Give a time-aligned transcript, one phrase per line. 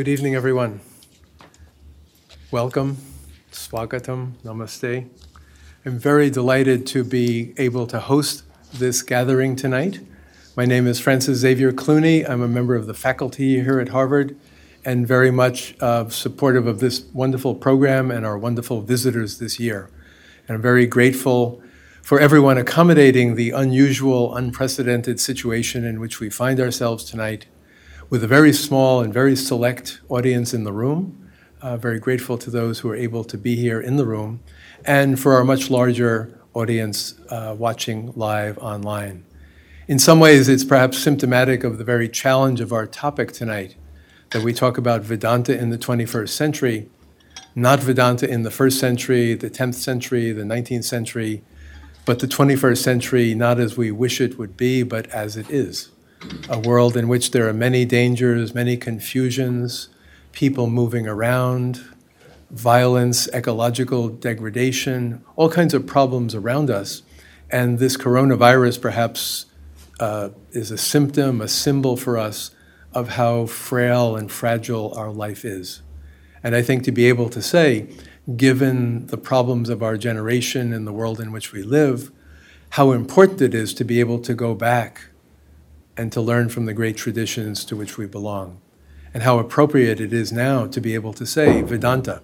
[0.00, 0.80] Good evening, everyone.
[2.50, 2.96] Welcome,
[3.52, 5.06] Swagatam, Namaste.
[5.84, 10.00] I'm very delighted to be able to host this gathering tonight.
[10.56, 12.26] My name is Francis Xavier Clooney.
[12.26, 14.38] I'm a member of the faculty here at Harvard
[14.86, 19.90] and very much uh, supportive of this wonderful program and our wonderful visitors this year.
[20.48, 21.62] And I'm very grateful
[22.00, 27.44] for everyone accommodating the unusual, unprecedented situation in which we find ourselves tonight
[28.10, 31.16] with a very small and very select audience in the room.
[31.62, 34.40] Uh, very grateful to those who are able to be here in the room,
[34.84, 39.24] and for our much larger audience uh, watching live online.
[39.86, 43.76] In some ways, it's perhaps symptomatic of the very challenge of our topic tonight
[44.30, 46.88] that we talk about Vedanta in the 21st century,
[47.54, 51.42] not Vedanta in the first century, the 10th century, the 19th century,
[52.06, 55.90] but the 21st century not as we wish it would be, but as it is
[56.48, 59.88] a world in which there are many dangers, many confusions,
[60.32, 61.82] people moving around,
[62.50, 67.02] violence, ecological degradation, all kinds of problems around us.
[67.50, 69.46] And this coronavirus perhaps
[69.98, 72.50] uh, is a symptom, a symbol for us
[72.92, 75.82] of how frail and fragile our life is.
[76.42, 77.88] And I think to be able to say,
[78.36, 82.10] given the problems of our generation and the world in which we live,
[82.70, 85.09] how important it is to be able to go back
[86.00, 88.58] and to learn from the great traditions to which we belong.
[89.12, 92.22] And how appropriate it is now to be able to say Vedanta,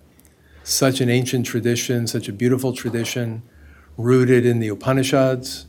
[0.64, 3.42] such an ancient tradition, such a beautiful tradition,
[3.98, 5.66] rooted in the Upanishads,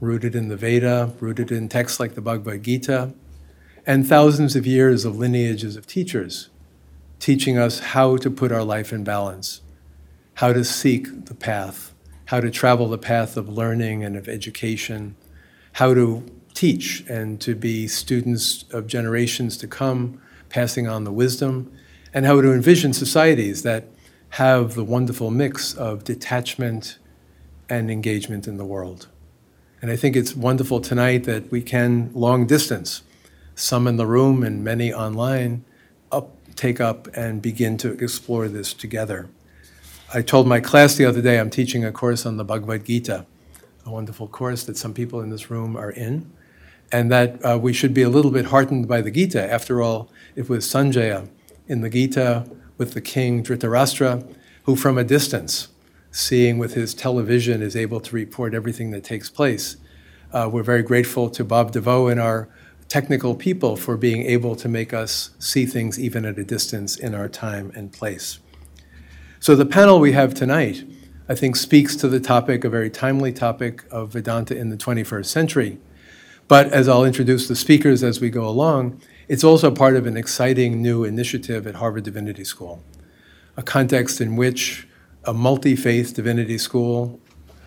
[0.00, 3.12] rooted in the Veda, rooted in texts like the Bhagavad Gita,
[3.86, 6.48] and thousands of years of lineages of teachers
[7.18, 9.60] teaching us how to put our life in balance,
[10.36, 11.92] how to seek the path,
[12.26, 15.16] how to travel the path of learning and of education,
[15.72, 16.24] how to
[16.60, 21.72] teach and to be students of generations to come, passing on the wisdom,
[22.12, 23.84] and how to envision societies that
[24.28, 26.98] have the wonderful mix of detachment
[27.70, 29.08] and engagement in the world.
[29.80, 33.04] And I think it's wonderful tonight that we can, long distance,
[33.54, 35.64] some in the room and many online,
[36.12, 39.30] up, take up and begin to explore this together.
[40.12, 43.24] I told my class the other day I'm teaching a course on the Bhagavad Gita,
[43.86, 46.30] a wonderful course that some people in this room are in
[46.92, 49.52] and that uh, we should be a little bit heartened by the Gita.
[49.52, 51.28] After all, it was Sanjaya
[51.68, 54.34] in the Gita with the king Dhritarashtra,
[54.64, 55.68] who from a distance,
[56.10, 59.76] seeing with his television, is able to report everything that takes place.
[60.32, 62.48] Uh, we're very grateful to Bob DeVoe and our
[62.88, 67.14] technical people for being able to make us see things even at a distance in
[67.14, 68.40] our time and place.
[69.38, 70.84] So, the panel we have tonight,
[71.28, 75.26] I think, speaks to the topic, a very timely topic of Vedanta in the 21st
[75.26, 75.78] century.
[76.50, 80.16] But as I'll introduce the speakers as we go along, it's also part of an
[80.16, 82.82] exciting new initiative at Harvard Divinity School,
[83.56, 84.88] a context in which
[85.22, 87.20] a multi faith divinity school,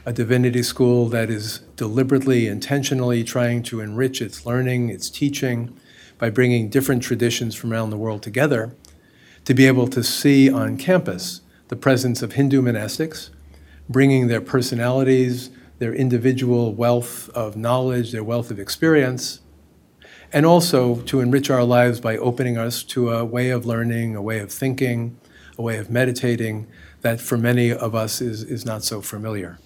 [0.05, 5.73] a divinity school that is deliberately, intentionally trying to enrich its learning, its teaching,
[6.17, 8.75] by bringing different traditions from around the world together,
[9.45, 11.39] to be able to see on campus
[11.69, 13.29] the presence of Hindu monastics,
[13.87, 19.41] bringing their personalities, their individual wealth of knowledge, their wealth of experience,
[20.31, 24.21] and also to enrich our lives by opening us to a way of learning, a
[24.21, 25.17] way of thinking,
[25.57, 26.67] a way of meditating
[27.01, 29.59] that for many of us is, is not so familiar.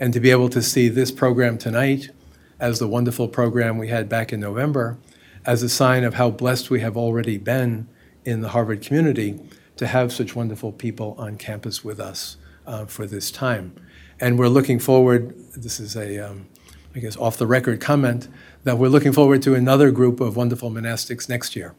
[0.00, 2.10] And to be able to see this program tonight
[2.58, 4.98] as the wonderful program we had back in November
[5.44, 7.88] as a sign of how blessed we have already been
[8.24, 9.38] in the Harvard community
[9.76, 12.36] to have such wonderful people on campus with us
[12.66, 13.72] uh, for this time.
[14.20, 16.48] And we're looking forward, this is a, um,
[16.94, 18.26] I guess, off the record comment,
[18.64, 21.74] that we're looking forward to another group of wonderful monastics next year.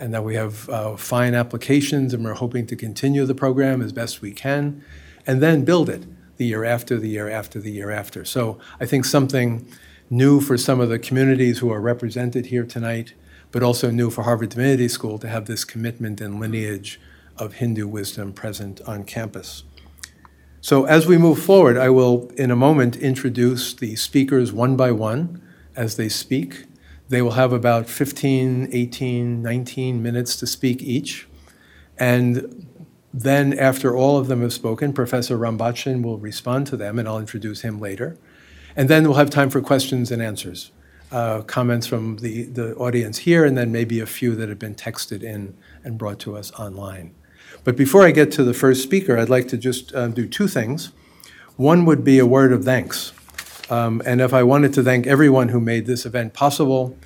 [0.00, 3.92] And that we have uh, fine applications, and we're hoping to continue the program as
[3.92, 4.82] best we can,
[5.26, 6.04] and then build it
[6.36, 8.24] the year after, the year after, the year after.
[8.24, 9.68] So I think something
[10.10, 13.14] new for some of the communities who are represented here tonight,
[13.52, 16.98] but also new for Harvard Divinity School to have this commitment and lineage
[17.36, 19.64] of Hindu wisdom present on campus.
[20.64, 24.92] So as we move forward, I will, in a moment, introduce the speakers one by
[24.92, 25.42] one
[25.76, 26.64] as they speak.
[27.10, 31.28] They will have about 15, 18, 19 minutes to speak each.
[31.98, 32.66] And
[33.12, 37.18] then, after all of them have spoken, Professor Rambachan will respond to them, and I'll
[37.18, 38.16] introduce him later.
[38.74, 40.72] And then we'll have time for questions and answers,
[41.12, 44.74] uh, comments from the, the audience here, and then maybe a few that have been
[44.74, 47.14] texted in and brought to us online.
[47.64, 50.46] But before I get to the first speaker, I'd like to just uh, do two
[50.46, 50.92] things.
[51.56, 53.12] One would be a word of thanks.
[53.70, 56.96] Um, and if I wanted to thank everyone who made this event possible,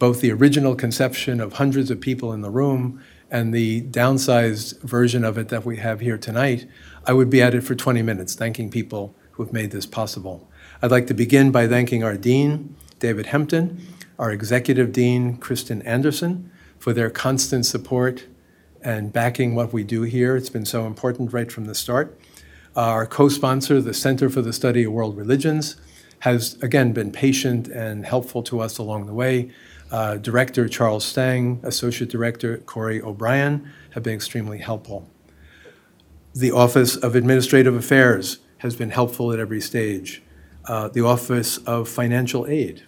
[0.00, 3.00] both the original conception of hundreds of people in the room
[3.30, 6.66] and the downsized version of it that we have here tonight,
[7.06, 10.48] I would be at it for 20 minutes, thanking people who have made this possible.
[10.82, 13.80] I'd like to begin by thanking our dean, David Hempton,
[14.18, 18.24] our executive dean, Kristen Anderson, for their constant support
[18.82, 20.36] and backing what we do here.
[20.36, 22.18] It's been so important right from the start.
[22.76, 25.76] Our co-sponsor, the Center for the Study of World Religions,
[26.20, 29.50] has again been patient and helpful to us along the way.
[29.90, 35.08] Uh, Director Charles Stang, Associate Director Corey O'Brien have been extremely helpful.
[36.34, 40.22] The Office of Administrative Affairs has been helpful at every stage.
[40.66, 42.82] Uh, the Office of Financial Aid,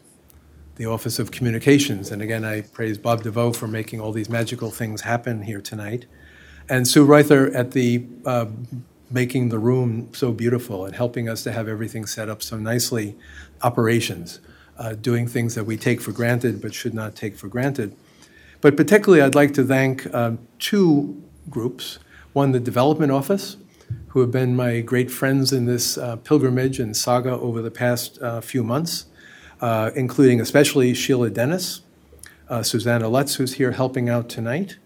[0.81, 4.71] the Office of Communications, and again, I praise Bob DeVoe for making all these magical
[4.71, 6.06] things happen here tonight,
[6.71, 8.47] and Sue Reuther at the uh,
[9.11, 13.15] making the room so beautiful and helping us to have everything set up so nicely,
[13.61, 14.41] operations,
[14.79, 17.94] uh, doing things that we take for granted but should not take for granted.
[18.62, 21.99] But particularly, I'd like to thank uh, two groups.
[22.33, 23.59] One, the Development Office,
[24.09, 28.19] who have been my great friends in this uh, pilgrimage and saga over the past
[28.23, 29.05] uh, few months,
[29.61, 31.83] uh, including especially Sheila Dennis,
[32.49, 34.77] uh, Susanna Lutz, who's here helping out tonight,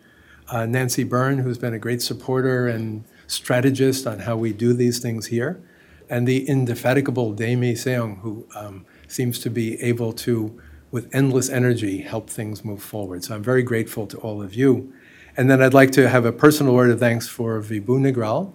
[0.49, 4.99] uh, Nancy Byrne, who's been a great supporter and strategist on how we do these
[4.99, 5.63] things here,
[6.11, 10.61] and the indefatigable Demi Seong, who um, seems to be able to,
[10.91, 13.25] with endless energy, help things move forward.
[13.25, 14.93] So I'm very grateful to all of you.
[15.37, 18.53] And then I'd like to have a personal word of thanks for Vibhu Nigral,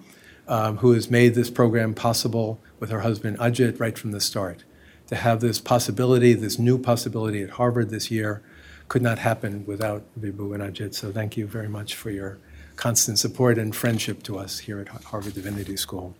[0.47, 4.63] um, who has made this program possible with her husband Ajit right from the start.
[5.09, 8.41] To have this possibility, this new possibility at Harvard this year,
[8.87, 10.93] could not happen without Vibhu and Ajit.
[10.95, 12.39] So thank you very much for your
[12.75, 16.15] constant support and friendship to us here at Harvard Divinity School.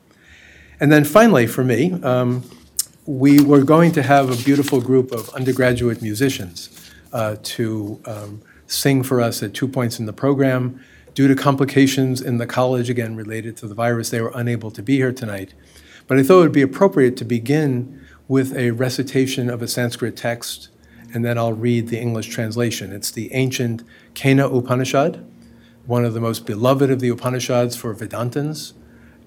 [0.79, 2.43] And then finally, for me, um,
[3.05, 9.03] we were going to have a beautiful group of undergraduate musicians uh, to um, sing
[9.03, 10.79] for us at two points in the program.
[11.15, 14.83] Due to complications in the college, again related to the virus, they were unable to
[14.83, 15.53] be here tonight.
[16.07, 17.98] But I thought it would be appropriate to begin
[18.29, 20.69] with a recitation of a Sanskrit text,
[21.13, 22.93] and then I'll read the English translation.
[22.93, 23.83] It's the ancient
[24.13, 25.25] Kena Upanishad,
[25.87, 28.73] one of the most beloved of the Upanishads for Vedantins.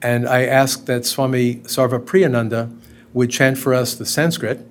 [0.00, 2.78] And I asked that Swami Sarvapriyananda
[3.12, 4.66] would chant for us the Sanskrit,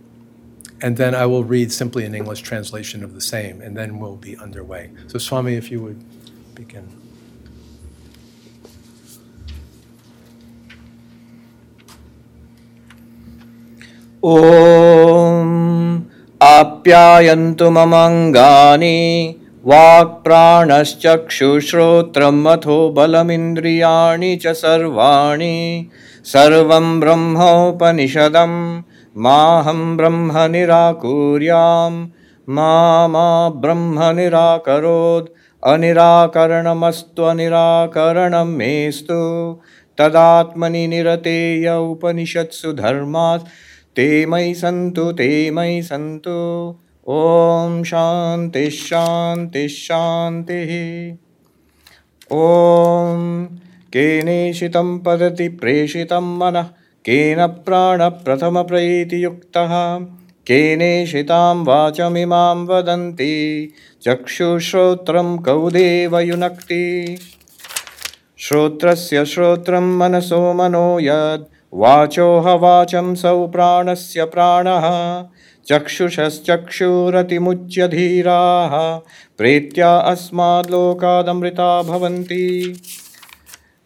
[0.81, 4.15] and then I will read simply an English translation of the same, and then we'll
[4.15, 4.91] be underway.
[5.07, 6.01] So, Swami, if you would
[6.55, 7.00] begin.
[14.29, 15.47] ॐ
[16.41, 18.97] आप्यायन्तु ममङ्गानि
[19.69, 25.55] वाक्प्राणश्चक्षुश्रोत्रम् अथो बलमिन्द्रियाणि च सर्वाणि
[26.33, 28.53] सर्वं ब्रह्मोपनिषदं
[29.27, 31.91] माहं ब्रह्म निराकुर्यां
[32.57, 32.67] मा
[33.15, 33.25] मा
[33.65, 35.33] ब्रह्म निराकरोत्
[35.73, 39.19] अनिराकरणमस्त्वनिराकरणं मेस्तु
[39.97, 43.51] तदात्मनि निरतेय उपनिषत्सु धर्मात्
[43.95, 46.75] ते मयि सन्तु ते मयि सन्तु।
[47.07, 51.15] ॐ शान्तिः शान्तिः शान्तिः।
[52.33, 53.47] ॐ
[53.93, 56.65] केनेषितं पदति प्रेषितं मनः।
[57.05, 59.99] केन प्राणप्रथमप्रैतियुक्तः।
[60.47, 67.17] केनेषितां वाचमिमां वदन्ति। चक्षुश्रोत्रं कौदेव युनक्ति
[68.39, 74.89] श्रोत्रस्य श्रोत्रं मनसो मनो यद् वाचोह वाचं सौ प्राणस्य प्राणः
[75.67, 78.99] चक्षुषश्चक्षुरतिमुच्य धीराः
[79.37, 82.75] प्रेत्या अस्माद्लोकादमृता भवन्ति।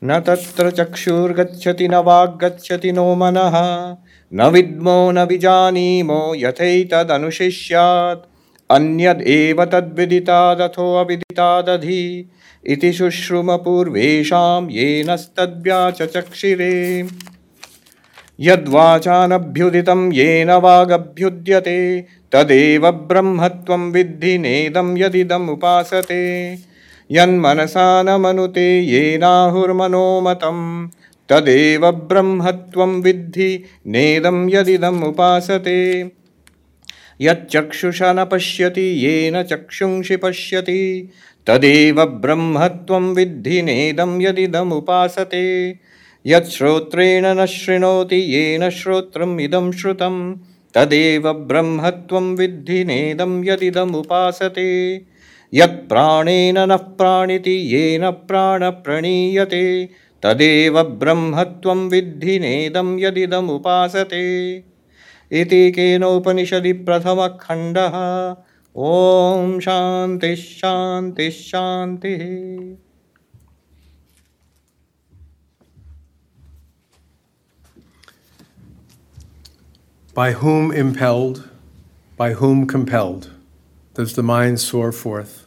[0.01, 3.95] न तत्र चक्षुर्गच्छति न वाग्गच्छति नो मनः
[4.31, 8.25] न विद्मो न विजानीमो यथैतदनुशिष्यात्।
[8.69, 12.29] अन्यदेव तद्विदितादथो अविदितादधि
[12.63, 17.03] इति शुश्रुमपूर्वेषां येनस्तद्व्याचचक्षिरे
[18.39, 21.79] यद्वाचानभ्युदितं येन वागभ्युद्यते
[22.33, 26.23] तदेव ब्रह्मत्वं विद्धि नेदं यदिदम् उपासते
[27.09, 30.59] यन्मनसा न मनुते येनाहुर्मनोमतं
[31.29, 33.49] तदेव ब्रह्मत्वं विद्धि
[33.95, 35.79] नेदं यदिदम् उपासते
[37.19, 40.81] यच्चक्षुषा न पश्यति येन चक्षुंषि पश्यति
[41.47, 45.45] तदेव ब्रह्मत्वं विद्धि नेदं यदिदमुपासते
[46.27, 50.36] यच्छ्रोत्रेण न शृणोति येन श्रोत्रम् इदं श्रुतं
[50.74, 54.96] तदेव ब्रह्मत्वं विद्धि नेदं यदिदमुपासते।
[55.53, 59.89] यत्प्राणेन नः प्राणिति येन प्राणप्रणीयते
[60.24, 64.24] तदेव ब्रह्मत्वं विद्धि नेदं यदिदमुपासते।
[65.32, 67.96] इति केनोपनिषदि प्रथमखण्डः।
[68.77, 72.24] ॐ शान्तिः शान्तिः शान्तिः
[80.15, 81.50] By whom impelled,
[82.15, 83.31] by whom compelled,
[83.95, 85.45] does the mind soar forth?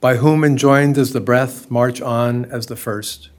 [0.00, 3.30] By whom enjoined does the breath march on as the first?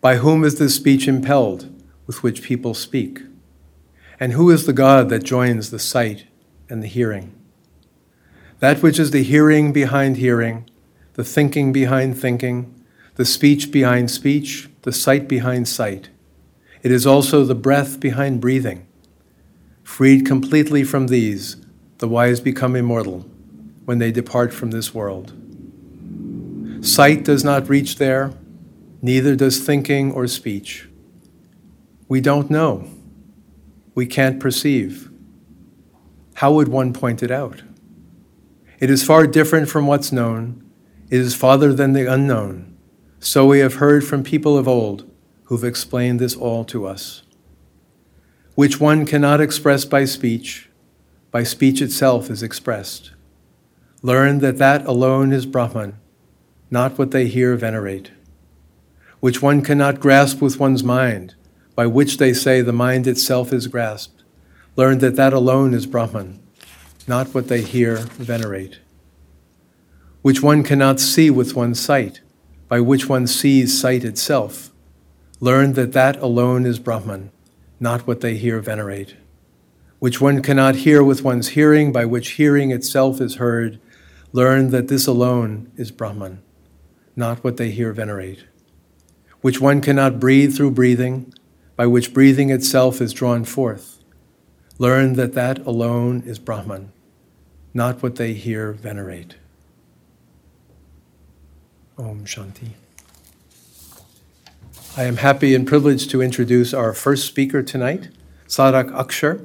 [0.00, 1.70] By whom is this speech impelled
[2.06, 3.20] with which people speak?
[4.18, 6.24] And who is the God that joins the sight
[6.70, 7.38] and the hearing?
[8.60, 10.70] That which is the hearing behind hearing,
[11.16, 12.82] the thinking behind thinking,
[13.16, 16.08] the speech behind speech, the sight behind sight.
[16.82, 18.86] It is also the breath behind breathing.
[19.94, 21.56] Freed completely from these,
[21.98, 23.20] the wise become immortal
[23.84, 25.32] when they depart from this world.
[26.84, 28.32] Sight does not reach there,
[29.00, 30.88] neither does thinking or speech.
[32.08, 32.88] We don't know.
[33.94, 35.12] We can't perceive.
[36.34, 37.62] How would one point it out?
[38.80, 40.68] It is far different from what's known.
[41.08, 42.76] It is farther than the unknown.
[43.20, 45.08] So we have heard from people of old
[45.44, 47.23] who've explained this all to us.
[48.54, 50.68] Which one cannot express by speech,
[51.32, 53.10] by speech itself is expressed.
[54.00, 55.98] Learn that that alone is Brahman,
[56.70, 58.12] not what they hear venerate.
[59.18, 61.34] Which one cannot grasp with one's mind,
[61.74, 64.22] by which they say the mind itself is grasped.
[64.76, 66.40] Learn that that alone is Brahman,
[67.08, 68.78] not what they hear venerate.
[70.22, 72.20] Which one cannot see with one's sight,
[72.68, 74.70] by which one sees sight itself.
[75.40, 77.32] Learn that that alone is Brahman,
[77.80, 79.16] not what they hear venerate.
[79.98, 83.80] Which one cannot hear with one's hearing, by which hearing itself is heard.
[84.32, 86.42] Learn that this alone is Brahman,
[87.16, 88.44] not what they hear venerate.
[89.40, 91.32] Which one cannot breathe through breathing,
[91.76, 94.02] by which breathing itself is drawn forth.
[94.78, 96.92] Learn that that alone is Brahman,
[97.72, 99.36] not what they hear venerate.
[101.96, 102.70] Om Shanti.
[104.96, 108.10] I am happy and privileged to introduce our first speaker tonight,
[108.46, 109.44] Sadhak Akshar,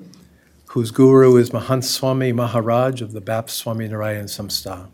[0.68, 4.89] whose guru is Mahant Swami Maharaj of the BAPS Swaminarayan Samstha.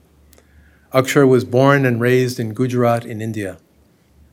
[0.94, 3.58] Akshar was born and raised in Gujarat in India.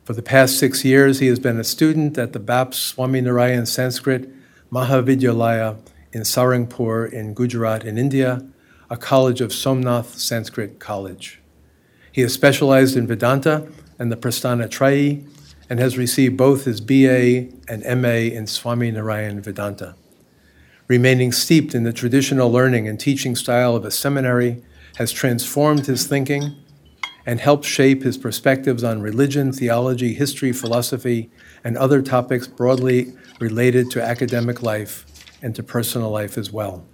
[0.05, 4.29] For the past six years, he has been a student at the BAPS Swaminarayan Sanskrit
[4.71, 5.77] Mahavidyalaya
[6.13, 8.47] in Sarangpur in Gujarat in India,
[8.89, 11.41] a college of Somnath Sanskrit College.
[12.13, 13.67] He has specialized in Vedanta
[13.99, 15.27] and the Prasthana Trayi
[15.69, 19.95] and has received both his BA and MA in Swaminarayan Vedanta.
[20.87, 24.61] Remaining steeped in the traditional learning and teaching style of a seminary
[24.97, 26.55] has transformed his thinking
[27.25, 31.31] and helped shape his perspectives on religion, theology, history, philosophy,
[31.63, 35.05] and other topics broadly related to academic life
[35.41, 36.85] and to personal life as well.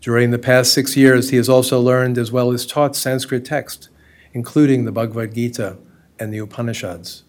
[0.00, 3.88] During the past six years, he has also learned as well as taught Sanskrit texts,
[4.32, 5.78] including the Bhagavad Gita
[6.18, 7.24] and the Upanishads.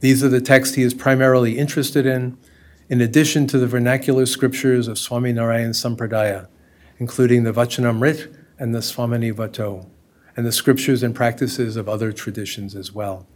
[0.00, 2.38] These are the texts he is primarily interested in,
[2.88, 6.48] in addition to the vernacular scriptures of Swaminarayan Sampradaya,
[6.98, 9.88] including the Vachanamrit and the Swamini Vato
[10.36, 13.26] and the scriptures and practices of other traditions as well.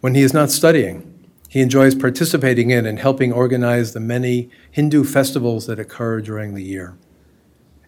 [0.00, 5.04] When he is not studying, he enjoys participating in and helping organize the many Hindu
[5.04, 6.96] festivals that occur during the year.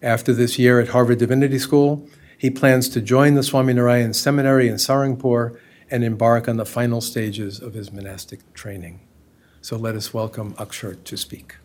[0.02, 4.74] After this year at Harvard Divinity School, he plans to join the Swaminarayan Seminary in
[4.74, 5.58] Sarangpur
[5.93, 9.01] and embark on the final stages of his monastic training.
[9.61, 11.55] So let us welcome Akshar to speak.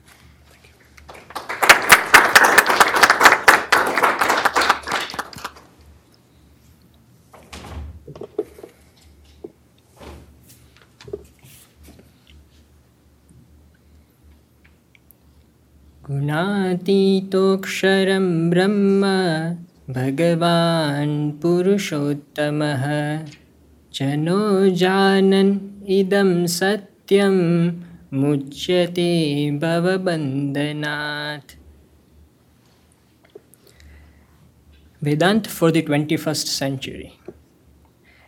[16.85, 19.03] गुणातीतोऽक्षरं ब्रह्म
[19.97, 22.85] भगवान् पुरुषोत्तमः
[23.94, 25.54] चनो जानन्
[25.98, 27.38] इदं सत्यं
[28.14, 29.10] मुच्यते
[29.62, 31.56] भवबन्धनात्
[35.02, 37.18] Vedant for the 21st century.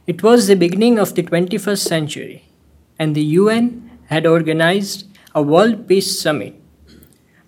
[0.07, 2.45] It was the beginning of the 21st century,
[2.97, 6.55] and the UN had organized a World Peace Summit.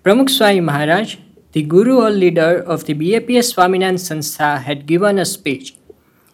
[0.04, 1.16] Pramukh Swami Maharaj,
[1.54, 5.76] the guru or leader of the BAPS Swaminarayan Sanstha, had given a speech.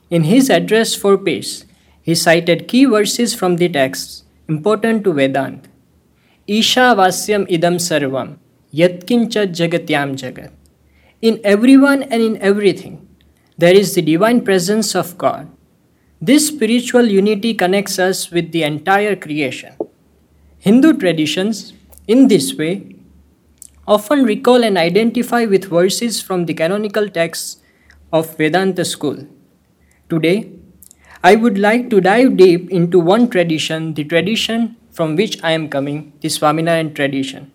[0.09, 1.65] In his address for peace,
[2.09, 5.69] he cited key verses from the texts important to Vedanta.
[6.47, 8.37] Isha Vasyam Idam Sarvam,
[8.73, 10.51] Yatkincha Jagatyam Jagat.
[11.21, 13.07] In everyone and in everything,
[13.59, 15.51] there is the divine presence of God.
[16.19, 19.73] This spiritual unity connects us with the entire creation.
[20.57, 21.73] Hindu traditions,
[22.07, 22.95] in this way,
[23.87, 27.61] often recall and identify with verses from the canonical texts
[28.11, 29.27] of Vedanta school.
[30.09, 30.58] Today,
[31.21, 35.67] I would like to dive deep into one tradition, the tradition from which I am
[35.69, 37.51] coming, the Swaminarayan tradition,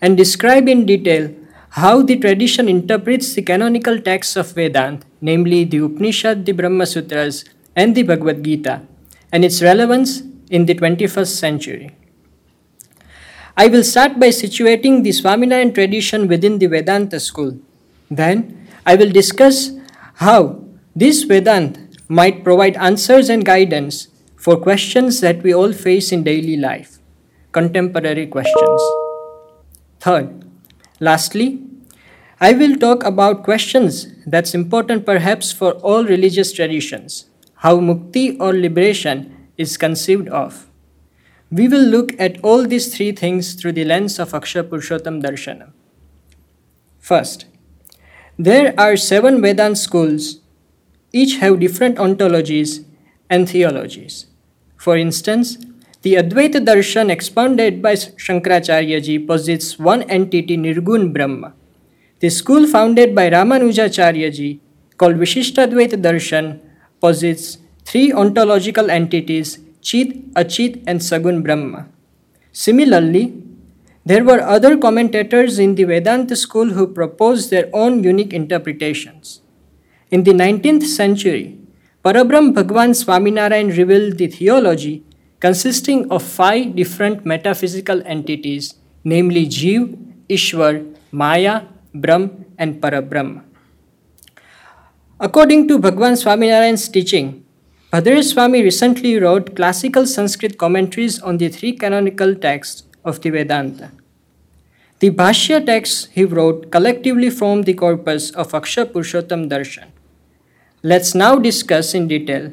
[0.00, 1.32] and describe in detail
[1.70, 7.44] how the tradition interprets the canonical texts of Vedanta, namely the Upanishad, the Brahma Sutras,
[7.76, 8.82] and the Bhagavad Gita,
[9.30, 11.94] and its relevance in the 21st century.
[13.56, 17.56] I will start by situating the Swaminarayan tradition within the Vedanta school.
[18.10, 19.70] Then, I will discuss
[20.14, 20.64] how
[20.96, 26.56] this Vedanta might provide answers and guidance for questions that we all face in daily
[26.56, 26.98] life,
[27.52, 28.82] contemporary questions.
[30.00, 30.44] Third,
[31.00, 31.62] lastly,
[32.40, 38.52] I will talk about questions that's important perhaps for all religious traditions, how mukti or
[38.52, 40.66] liberation is conceived of.
[41.50, 45.72] We will look at all these three things through the lens of Akshar Purushottam Darshanam.
[46.98, 47.46] First,
[48.38, 50.40] there are seven Vedan schools,
[51.14, 52.84] each have different ontologies
[53.30, 54.26] and theologies.
[54.76, 55.56] For instance,
[56.02, 61.54] the Advaita Darshan expounded by Shankaracharya posits one entity Nirgun Brahma.
[62.18, 64.58] The school founded by Ramanujacharya
[64.98, 66.60] called Vishishtadvaita Darshan,
[67.00, 71.86] posits three ontological entities Chit, Achit, and Sagun Brahma.
[72.52, 73.40] Similarly,
[74.04, 79.40] there were other commentators in the Vedanta school who proposed their own unique interpretations.
[80.14, 81.58] In the 19th century,
[82.04, 85.02] Parabrahm Bhagwan Swaminarayan revealed the theology
[85.40, 89.96] consisting of five different metaphysical entities, namely Jeev,
[90.28, 93.42] Ishwar, Maya, Brahm, and Parabrahm.
[95.18, 97.44] According to Bhagwan Swaminarayan's teaching,
[97.92, 103.90] Bhadreshdas Swami recently wrote classical Sanskrit commentaries on the three canonical texts of the Vedanta.
[105.00, 109.90] The Bhashya texts he wrote collectively form the corpus of Akshar Purushottam Darshan.
[110.86, 112.52] Let's now discuss in detail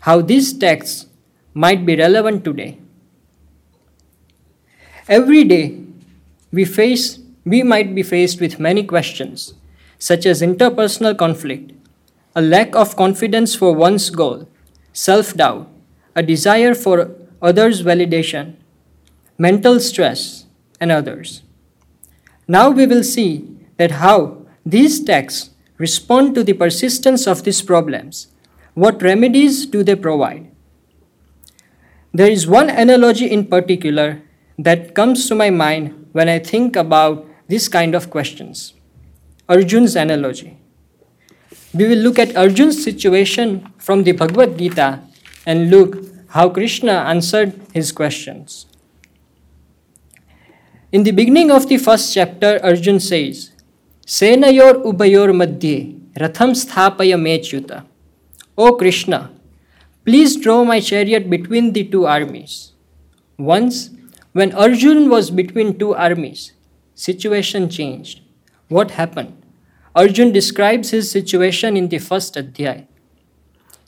[0.00, 1.06] how these texts
[1.54, 2.78] might be relevant today.
[5.08, 5.80] Every day,
[6.52, 9.54] we face we might be faced with many questions,
[9.98, 11.72] such as interpersonal conflict,
[12.36, 14.46] a lack of confidence for one's goal,
[14.92, 15.66] self doubt,
[16.14, 18.56] a desire for others' validation,
[19.38, 20.44] mental stress,
[20.78, 21.40] and others.
[22.46, 28.28] Now we will see that how these texts respond to the persistence of these problems.
[28.74, 30.50] What remedies do they provide?
[32.14, 34.22] There is one analogy in particular
[34.58, 38.74] that comes to my mind when I think about this kind of questions
[39.48, 40.58] Arjun's analogy.
[41.74, 45.00] We will look at Arjun's situation from the Bhagavad Gita
[45.46, 45.96] and look
[46.28, 48.66] how Krishna answered his questions.
[50.92, 53.51] In the beginning of the first chapter, Arjun says,
[54.08, 57.72] सेनयोर उभयोर मध्य रथम स्थापय मेच्युत
[58.58, 59.16] O Krishna
[60.06, 62.56] please draw my chariot between the two armies
[63.40, 63.88] once
[64.36, 66.50] when Arjun was between two armies
[66.98, 68.16] situation change
[68.70, 69.26] what happen
[69.94, 72.82] Arjun describes his situation in the first अध्याय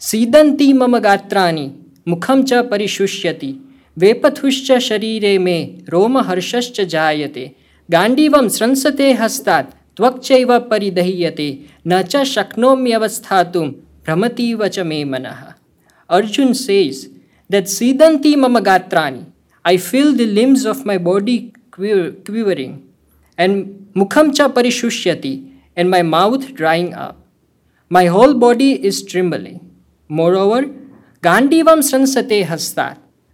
[0.00, 1.70] सीदंती मम गात्राणी
[2.08, 3.54] मुखम च परिशुष्यति,
[3.98, 6.20] वेपथुश्च शरीरे मे रोम
[6.80, 7.50] जायते
[7.88, 10.30] गांडीवम स्रंसते हस्तात् त्वच
[10.70, 11.48] परिदह्यते,
[11.86, 13.42] न च शक्नोम्यवस्था
[14.06, 15.26] भ्रमती व च मे मन।
[16.10, 17.06] अर्जुन सेज
[17.50, 19.20] दैट सीदंती मम गात्राणी
[19.64, 21.38] I feel the limbs of my body
[21.76, 22.76] quivering
[23.38, 23.64] and
[23.96, 25.32] मुखम च परिशुष्यति
[25.76, 27.16] and my mouth drying up
[27.90, 29.58] my whole body is trembling
[30.36, 30.64] moreover
[31.22, 32.88] गांडीवम संसते हस्ता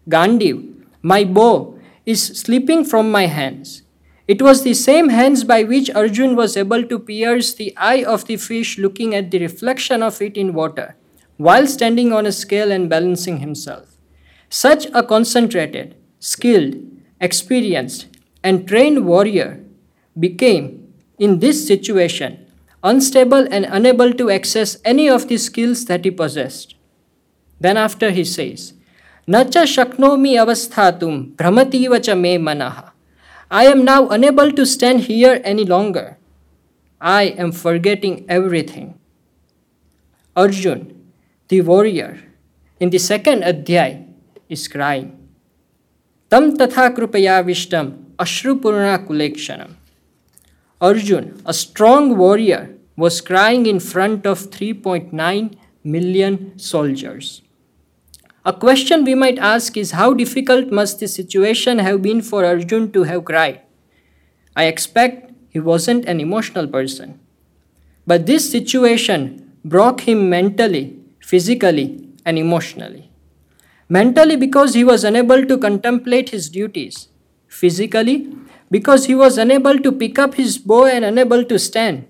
[0.06, 0.62] Gandiva
[1.04, 1.50] my bow
[2.06, 3.80] is slipping from my hands
[4.32, 8.26] It was the same hands by which Arjun was able to pierce the eye of
[8.26, 10.94] the fish looking at the reflection of it in water,
[11.36, 13.96] while standing on a scale and balancing himself.
[14.48, 16.76] Such a concentrated, skilled,
[17.20, 18.06] experienced,
[18.44, 19.64] and trained warrior
[20.16, 22.46] became, in this situation,
[22.84, 26.76] unstable and unable to access any of the skills that he possessed.
[27.58, 28.74] Then after he says,
[29.26, 32.89] Nacha shaknomi avasthatum brahmativa cha me manaha.
[33.50, 36.18] I am now unable to stand here any longer.
[37.00, 38.96] I am forgetting everything.
[40.36, 41.10] Arjun,
[41.48, 42.20] the warrior,
[42.78, 44.06] in the second adhyay,
[44.48, 45.18] is crying.
[46.30, 49.74] Tam tatha krupaya vishtam ashrupurna kulekshanam.
[50.80, 57.42] Arjun, a strong warrior, was crying in front of 3.9 million soldiers.
[58.42, 62.90] A question we might ask is how difficult must the situation have been for Arjun
[62.92, 63.60] to have cried?
[64.56, 67.20] I expect he wasn't an emotional person.
[68.06, 73.10] But this situation broke him mentally, physically, and emotionally.
[73.90, 77.08] Mentally, because he was unable to contemplate his duties.
[77.46, 78.32] Physically,
[78.70, 82.06] because he was unable to pick up his bow and unable to stand.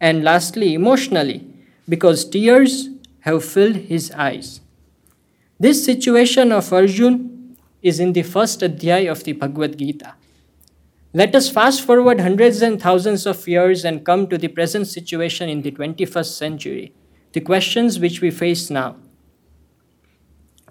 [0.00, 1.46] And lastly, emotionally,
[1.88, 2.88] because tears
[3.20, 4.62] have filled his eyes.
[5.60, 10.14] This situation of Arjun is in the first adhyay of the Bhagavad Gita.
[11.12, 15.48] Let us fast forward hundreds and thousands of years and come to the present situation
[15.48, 16.92] in the 21st century,
[17.32, 18.96] the questions which we face now.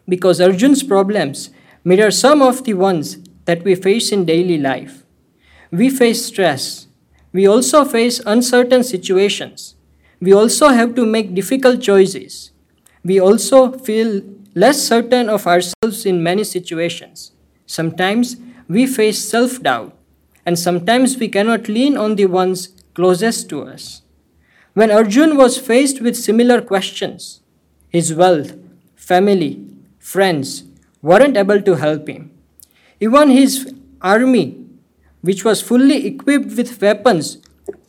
[0.08, 1.50] Because Arjun's problems
[1.84, 5.04] mirror some of the ones that we face in daily life.
[5.70, 6.88] We face stress.
[7.34, 9.76] We also face uncertain situations.
[10.22, 12.52] We also have to make difficult choices.
[13.04, 14.22] We also feel
[14.64, 17.32] less certain of ourselves in many situations.
[17.68, 19.96] Sometimes we face self doubt
[20.48, 24.02] and sometimes we cannot lean on the ones closest to us.
[24.74, 27.42] When Arjun was faced with similar questions,
[27.90, 28.56] his wealth,
[28.96, 29.64] family,
[30.00, 30.64] friends
[31.04, 32.32] weren't able to help him.
[33.00, 34.58] Even his army,
[35.22, 37.38] which was fully equipped with weapons,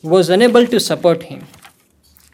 [0.02, 1.46] was unable to support him.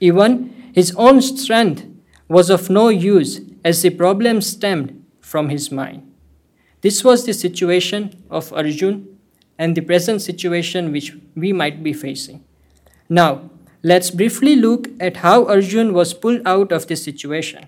[0.01, 1.87] Even his own strength
[2.27, 6.12] was of no use as the problem stemmed from his mind.
[6.83, 9.09] This was the situation of Arjun
[9.59, 12.44] and the present situation which we might be facing.
[13.09, 13.50] Now,
[13.83, 17.66] let's briefly look at how Arjun was pulled out of this situation.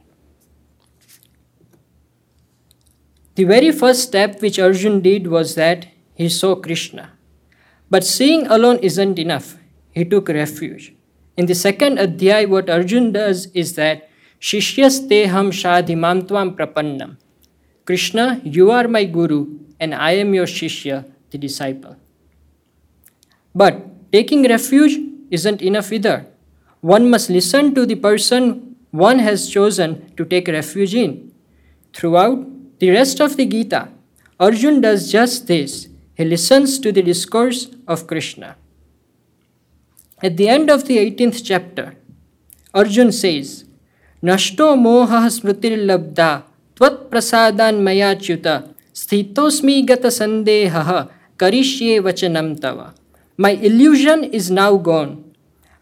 [3.36, 7.12] The very first step which Arjun did was that he saw Krishna.
[7.90, 9.56] But seeing alone isn't enough.
[9.92, 10.94] He took refuge.
[11.36, 14.08] In the second adhyay, what Arjun does is that
[14.46, 17.16] Shishyasteham shadhimam tvam prapannam.
[17.84, 21.96] Krishna, you are my guru, and I am your Shishya, the disciple.
[23.52, 24.98] But taking refuge
[25.32, 26.26] isn't enough either.
[26.80, 31.32] One must listen to the person one has chosen to take refuge in.
[31.92, 32.46] Throughout
[32.78, 33.88] the rest of the Gita,
[34.38, 35.88] Arjun does just this.
[36.14, 38.56] He listens to the discourse of Krishna.
[40.22, 41.96] At the end of the 18th chapter,
[42.72, 43.65] Arjun says,
[44.22, 46.42] Smritir labda
[46.76, 52.94] tvat prasadan mayachyuta sthitosmi gata sandehaha karishye vachanam tava.
[53.36, 55.34] My illusion is now gone.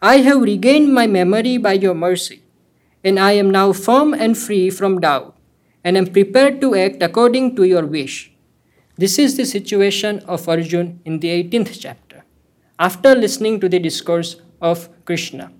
[0.02, 2.42] I have regained my memory by your mercy,
[3.04, 5.36] and I am now firm and free from doubt,
[5.84, 8.32] and am prepared to act according to your wish.
[8.98, 12.24] This is the situation of Arjun in the 18th chapter,
[12.78, 15.52] after listening to the discourse of Krishna.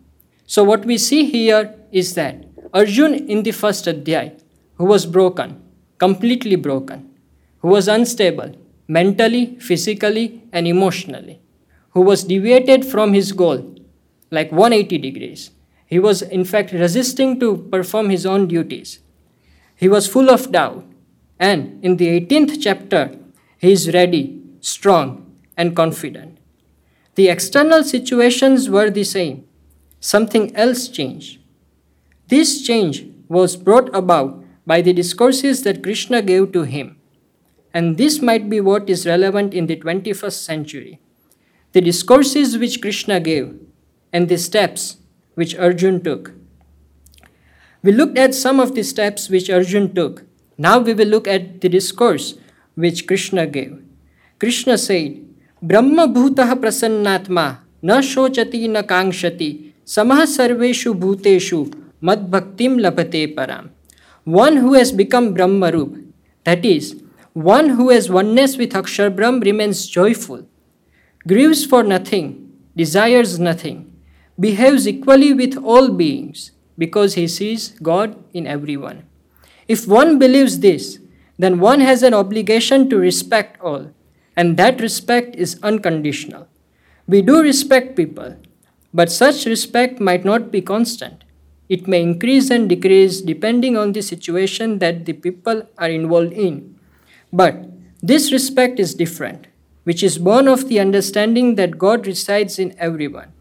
[0.47, 4.39] So, what we see here is that Arjun in the first adhyay,
[4.75, 5.63] who was broken,
[5.99, 7.09] completely broken,
[7.61, 8.53] who was unstable,
[8.89, 11.41] mentally, physically, and emotionally,
[11.91, 13.75] who was deviated from his goal
[14.35, 15.51] like 180 degrees.
[15.87, 18.99] He was, in fact, resisting to perform his own duties.
[19.77, 20.85] He was full of doubt.
[21.39, 23.17] And in the 18th chapter,
[23.59, 26.39] he is ready, strong, and confident.
[27.15, 29.47] The external situations were the same.
[30.01, 31.39] Something else changed.
[32.29, 36.97] This change was brought about by the discourses that Krishna gave to him.
[37.75, 41.01] And this might be what is relevant in the 21st century.
[41.73, 43.59] The discourses which Krishna gave
[44.13, 44.97] and the steps
[45.35, 46.33] which Arjun took.
[47.83, 50.25] We looked at some of the steps which Arjun took.
[50.57, 52.39] Now we will look at the discourse
[52.75, 53.83] which Krishna gave.
[54.39, 55.21] Krishna said,
[55.61, 63.71] Brahma bhutah prasannatma na shochati na kangshati samah sarveshu bhuteshu mad bhaktim labhate param.
[64.25, 66.05] One who has become Brahmarup,
[66.45, 70.47] that is, one who has oneness with Akshar Brahm remains joyful,
[71.27, 73.91] grieves for nothing, desires nothing,
[74.39, 79.05] behaves equally with all beings because he sees God in everyone.
[79.67, 80.99] If one believes this,
[81.39, 83.91] then one has an obligation to respect all,
[84.37, 86.49] and that respect is unconditional.
[87.07, 88.37] We do respect people,
[88.93, 91.24] but such respect might not be constant.
[91.75, 96.79] It may increase and decrease depending on the situation that the people are involved in.
[97.33, 97.65] But
[98.01, 99.49] this respect is different,
[99.83, 103.33] which is born of the understanding that God resides in everyone.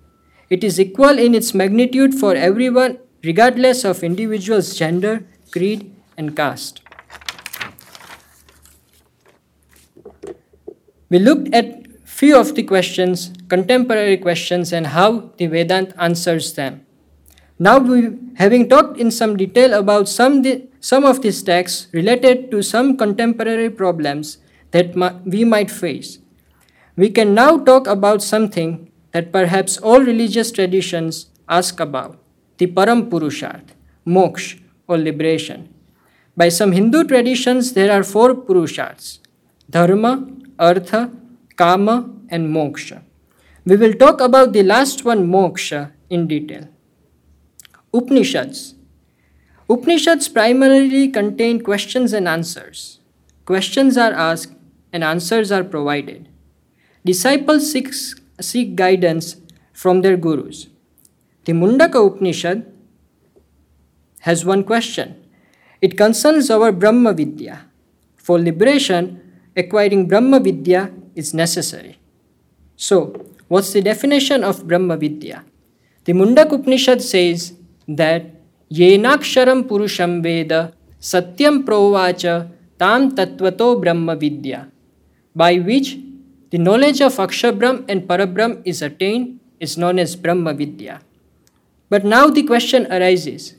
[0.49, 6.81] It is equal in its magnitude for everyone, regardless of individual's gender, creed, and caste.
[11.09, 16.83] We looked at few of the questions, contemporary questions, and how the Vedant answers them.
[17.59, 22.49] Now, we, having talked in some detail about some, the, some of these texts related
[22.51, 24.37] to some contemporary problems
[24.71, 26.19] that we might face,
[26.95, 32.17] we can now talk about something that perhaps all religious traditions ask about
[32.57, 33.69] the Param Purusharth,
[34.05, 35.73] moksha, or liberation.
[36.35, 39.19] By some Hindu traditions, there are four Purusharths
[39.69, 40.27] dharma,
[40.59, 41.11] artha,
[41.55, 43.01] Kama, and Moksha.
[43.65, 46.67] We will talk about the last one, Moksha, in detail.
[47.93, 48.73] Upanishads.
[49.69, 52.99] Upanishads primarily contain questions and answers.
[53.45, 54.53] Questions are asked
[54.91, 56.27] and answers are provided.
[57.05, 57.93] Disciples seek,
[58.41, 59.37] seek guidance
[59.73, 60.67] from their gurus.
[61.45, 62.65] The Mundaka Upanishad
[64.21, 65.23] has one question.
[65.81, 67.65] It concerns our Brahma Vidya.
[68.15, 69.21] For liberation,
[69.55, 71.99] acquiring Brahma Vidya is necessary.
[72.75, 73.13] So,
[73.49, 75.43] what's the definition of Brahma Vidya?
[76.05, 77.53] The Mundaka Upanishad says
[77.87, 78.25] that
[78.71, 84.69] Yenaksharam Purusham Veda Satyam Provacha Tam Tattvato Brahma Vidya,
[85.35, 85.97] by which
[86.49, 91.01] the knowledge of Akshar Brahm and Parabrahm is attained is known as Brahma Vidya.
[91.89, 93.55] But now the question arises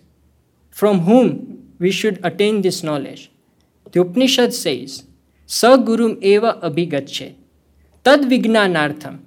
[0.70, 3.30] from whom we should attain this knowledge?
[3.92, 5.04] The Upanishad says,
[5.46, 7.34] Sa Gurum Eva Abhigachet.
[8.02, 9.20] Tad Vignanartham.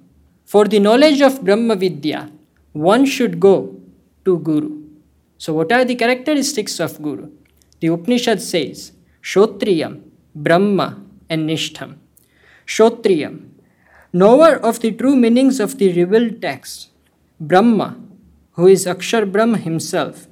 [0.44, 2.30] For the knowledge of Brahma Vidya,
[2.72, 3.76] one should go
[4.24, 4.77] to Guru.
[5.38, 7.30] So, what are the characteristics of Guru?
[7.80, 10.02] The Upanishad says, Shotriyam,
[10.34, 12.00] Brahma, and Nishtham.
[12.66, 13.50] Shotriyam,
[14.12, 16.88] knower of the true meanings of the revealed text,
[17.40, 17.96] Brahma,
[18.52, 20.26] who is Akshar Brahma himself,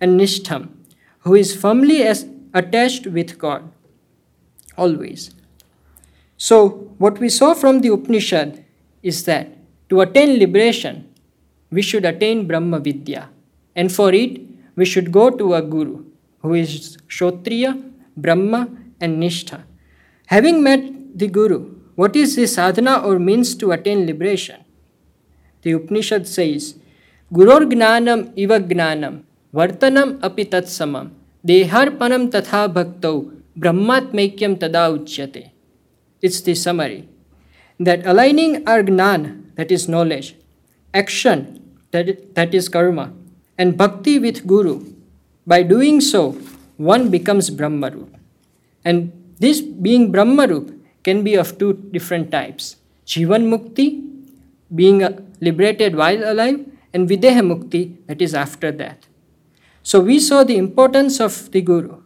[0.00, 0.70] and Nishtham,
[1.20, 3.70] who is firmly as attached with God,
[4.78, 5.34] always.
[6.36, 8.64] So, what we saw from the Upanishad
[9.02, 9.48] is that
[9.88, 11.12] to attain liberation,
[11.70, 13.30] we should attain Brahma Vidya,
[13.76, 14.40] and for it,
[14.76, 16.04] we should go to a Guru
[16.42, 17.70] who is Shotriya,
[18.16, 18.68] Brahma,
[19.00, 19.62] and Nishtha.
[20.26, 24.64] Having met the Guru, what is the sadhana or means to attain liberation?
[25.62, 26.76] The Upanishad says,
[27.32, 29.22] Guror Gnanam Iva Gnanam,
[29.54, 31.10] Vartanam Api Tatsamam,
[31.46, 35.50] Deharpanam Tatha Bhaktau, Brahmatmekyam Tada Uchyate.
[36.20, 37.08] It's the summary.
[37.78, 40.36] That aligning our Gnan, that is knowledge,
[40.92, 43.12] action, that, that is karma,
[43.58, 44.84] and bhakti with Guru,
[45.46, 46.32] by doing so,
[46.76, 48.08] one becomes Brahmarup.
[48.84, 54.02] And this being Brahmarup can be of two different types Jivan Mukti,
[54.74, 55.02] being
[55.40, 59.08] liberated while alive, and Videha Mukti, that is after death.
[59.82, 62.00] So we saw the importance of the Guru.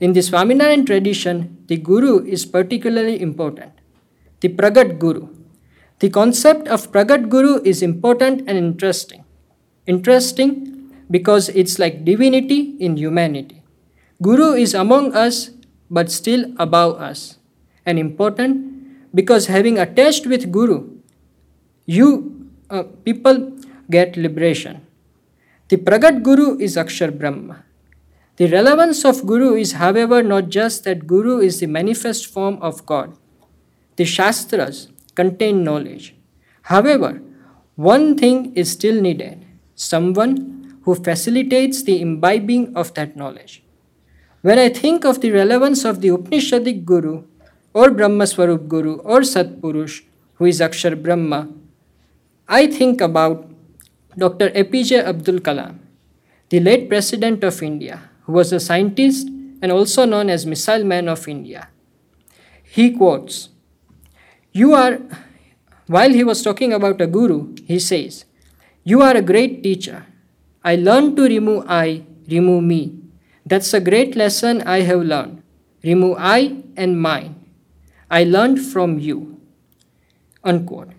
[0.00, 3.72] In the Swaminarayan tradition, the Guru is particularly important.
[4.40, 5.28] The Pragat Guru.
[5.98, 9.23] The concept of Pragat Guru is important and interesting.
[9.86, 13.62] Interesting because it's like divinity in humanity.
[14.22, 15.50] Guru is among us
[15.90, 17.38] but still above us.
[17.84, 20.88] And important because having attached with Guru,
[21.84, 23.52] you uh, people
[23.90, 24.80] get liberation.
[25.68, 27.64] The Pragat Guru is Akshar Brahma.
[28.36, 32.84] The relevance of Guru is, however, not just that Guru is the manifest form of
[32.86, 33.16] God.
[33.96, 36.16] The Shastras contain knowledge.
[36.62, 37.22] However,
[37.76, 39.43] one thing is still needed
[39.74, 43.62] someone who facilitates the imbibing of that knowledge.
[44.42, 47.24] When I think of the relevance of the Upanishadic Guru,
[47.72, 50.02] or Brahma Swarup Guru, or Satpurush,
[50.34, 51.48] who is Akshar Brahma,
[52.46, 53.50] I think about
[54.16, 54.50] Dr.
[54.50, 55.78] APJ Abdul Kalam,
[56.50, 59.28] the late President of India, who was a scientist
[59.62, 61.68] and also known as Missile Man of India.
[62.62, 63.48] He quotes,
[64.52, 65.00] You are,
[65.86, 68.24] while he was talking about a guru, he says,
[68.84, 70.04] You are a great teacher.
[70.62, 72.98] I learned to remove I, remove me.
[73.46, 75.42] That's a great lesson I have learned.
[75.82, 77.34] Remove I and mine.
[78.10, 79.40] I learned from you.
[80.42, 80.90] Unquote.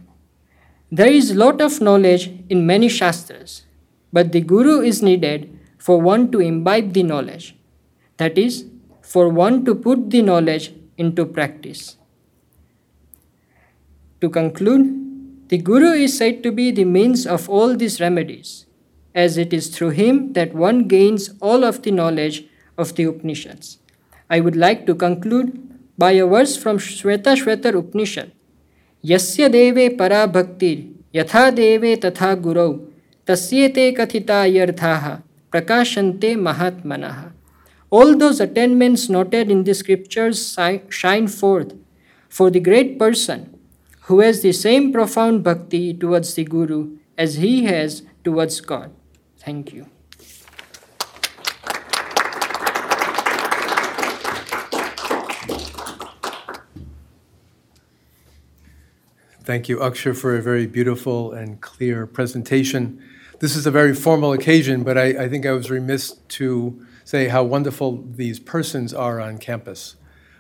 [0.92, 3.64] There is a lot of knowledge in many shastras,
[4.12, 7.56] but the guru is needed for one to imbibe the knowledge,
[8.18, 8.66] that is,
[9.02, 11.98] for one to put the knowledge into practice.
[14.22, 15.05] To conclude,
[15.48, 18.66] the Guru is said to be the means of all these remedies,
[19.14, 22.46] as it is through him that one gains all of the knowledge
[22.78, 23.78] of the Upanishads.
[24.30, 25.62] I would like to conclude
[25.98, 28.32] by a verse from Shwetashwatar Upanishad
[29.04, 32.92] Yasya deve para bhaktir yatha deve tatha gurau
[33.28, 37.34] tasyete kathita yardhaha prakashante mahatmanah.
[37.92, 40.58] All those attainments noted in the scriptures
[40.90, 41.76] shine forth
[42.30, 43.55] for the great person
[44.06, 48.94] who has the same profound bhakti towards the Guru as he has towards God.
[49.38, 49.88] Thank you.
[59.44, 63.02] Thank you, Akshar, for a very beautiful and clear presentation.
[63.40, 67.28] This is a very formal occasion, but I, I, think I was remiss to say
[67.28, 69.98] how wonderful these persons are on campus.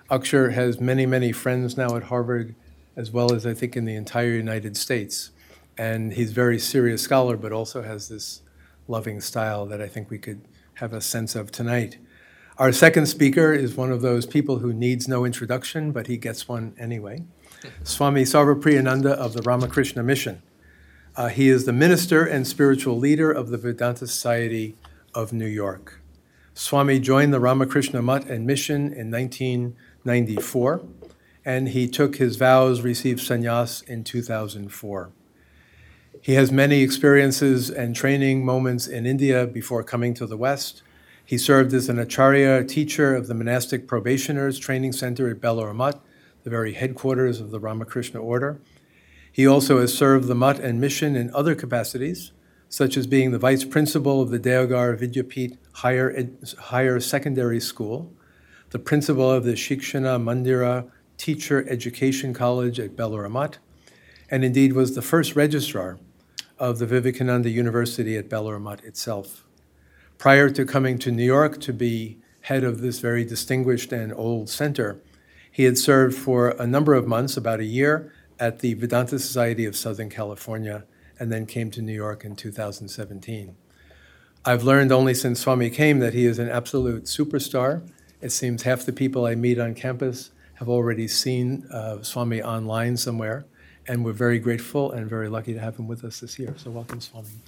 [0.10, 2.56] Akshar has many, many friends now at Harvard,
[2.95, 5.31] as well as I think in the entire United States.
[5.77, 8.41] And he's a very serious scholar, but also has this
[8.88, 10.41] loving style that I think we could
[10.75, 11.97] have a sense of tonight.
[12.58, 16.47] Our second speaker is one of those people who needs no introduction, but he gets
[16.47, 17.23] one anyway.
[17.84, 20.41] Swami Sarvapriyananda of the Ramakrishna Mission.
[21.17, 24.75] Uh, he is the minister and spiritual leader of the Vedanta Society
[25.13, 26.01] of New York.
[26.53, 30.81] Swami joined the Ramakrishna Mutt and Mission in 1994,
[31.45, 35.12] and he took his vows, received sannyas in 2004.
[36.19, 40.81] He has many experiences and training moments in India before coming to the West.
[41.23, 46.03] He served as an acharya teacher of the monastic probationers training center at Belur Mutt,
[46.43, 48.60] the very headquarters of the Ramakrishna Order.
[49.31, 52.31] He also has served the Mutt and Mission in other capacities,
[52.69, 58.12] such as being the vice principal of the Deoghar Vidyapit Higher, Ed- Higher Secondary School,
[58.71, 63.58] the principal of the Shikshana Mandira Teacher Education College at Mutt,
[64.30, 65.97] and indeed was the first registrar
[66.58, 69.45] of the Vivekananda University at Mutt itself.
[70.17, 74.49] Prior to coming to New York to be head of this very distinguished and old
[74.49, 75.01] center,
[75.51, 79.65] he had served for a number of months, about a year, at the Vedanta Society
[79.65, 80.84] of Southern California,
[81.19, 83.56] and then came to New York in 2017.
[84.43, 87.88] I've learned only since Swami came that he is an absolute superstar.
[88.21, 92.96] It seems half the people I meet on campus have already seen uh, Swami online
[92.96, 93.46] somewhere,
[93.88, 96.54] and we're very grateful and very lucky to have him with us this year.
[96.56, 97.40] So, welcome, Swami.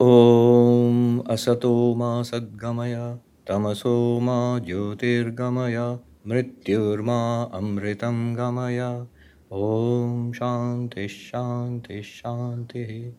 [0.00, 2.94] ॐ असतो मा सद्गमय
[3.48, 3.94] तमसो
[4.26, 5.78] मा ज्योतिर्गमय
[6.30, 7.18] मृत्युर्मा
[7.58, 8.80] अमृतं गमय
[9.53, 13.13] Om Shanti Shanti Shanti.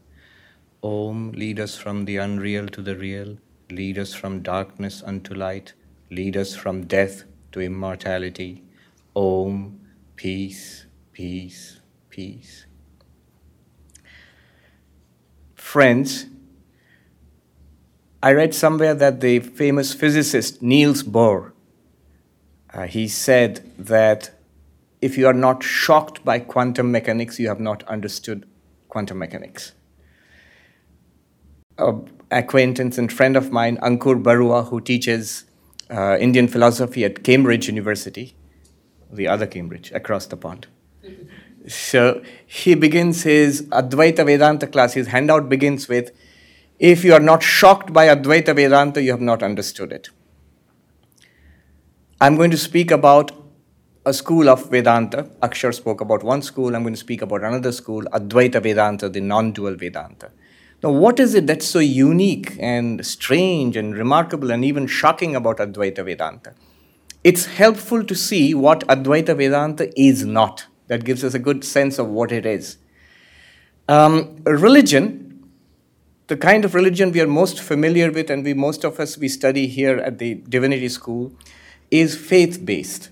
[0.83, 3.38] Om, lead us from the unreal to the real,
[3.70, 5.75] lead us from darkness unto light,
[6.11, 8.64] lead us from death to immortality.
[9.14, 9.79] Om,
[10.16, 12.66] peace, peace, peace.
[15.55, 16.27] Friends,
[18.20, 21.53] I read somewhere that the famous physicist Niels Bohr
[22.73, 24.34] uh, he said that
[25.09, 28.47] if you are not shocked by quantum mechanics, you have not understood
[28.88, 29.73] quantum mechanics
[31.79, 35.45] an acquaintance and friend of mine, Ankur Barua, who teaches
[35.90, 38.35] uh, Indian philosophy at Cambridge University,
[39.12, 40.67] the other Cambridge, across the pond.
[41.69, 44.95] so he begins his Advaita Vedanta class.
[44.95, 46.12] His handout begins with
[46.79, 50.11] If you are not shocked by Advaita Vedanta, you have not understood it.
[52.21, 53.33] I'm going to speak about
[54.07, 55.25] a school of Vedanta.
[55.43, 56.77] Akshar spoke about one school.
[56.77, 60.31] I'm going to speak about another school, Advaita Vedanta, the non dual Vedanta.
[60.83, 65.57] Now, what is it that's so unique and strange and remarkable and even shocking about
[65.57, 66.55] Advaita Vedanta?
[67.23, 70.67] It's helpful to see what Advaita Vedanta is not.
[70.88, 72.77] That gives us a good sense of what it is.
[73.88, 75.49] Um, religion,
[76.27, 79.29] the kind of religion we are most familiar with, and we most of us we
[79.29, 81.33] study here at the Divinity School,
[81.90, 83.09] is faith based.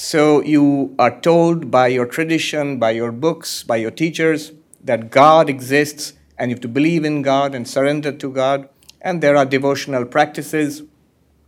[0.00, 4.52] So you are told by your tradition, by your books, by your teachers
[4.84, 8.68] that God exists and you have to believe in God and surrender to God,
[9.02, 10.84] and there are devotional practices.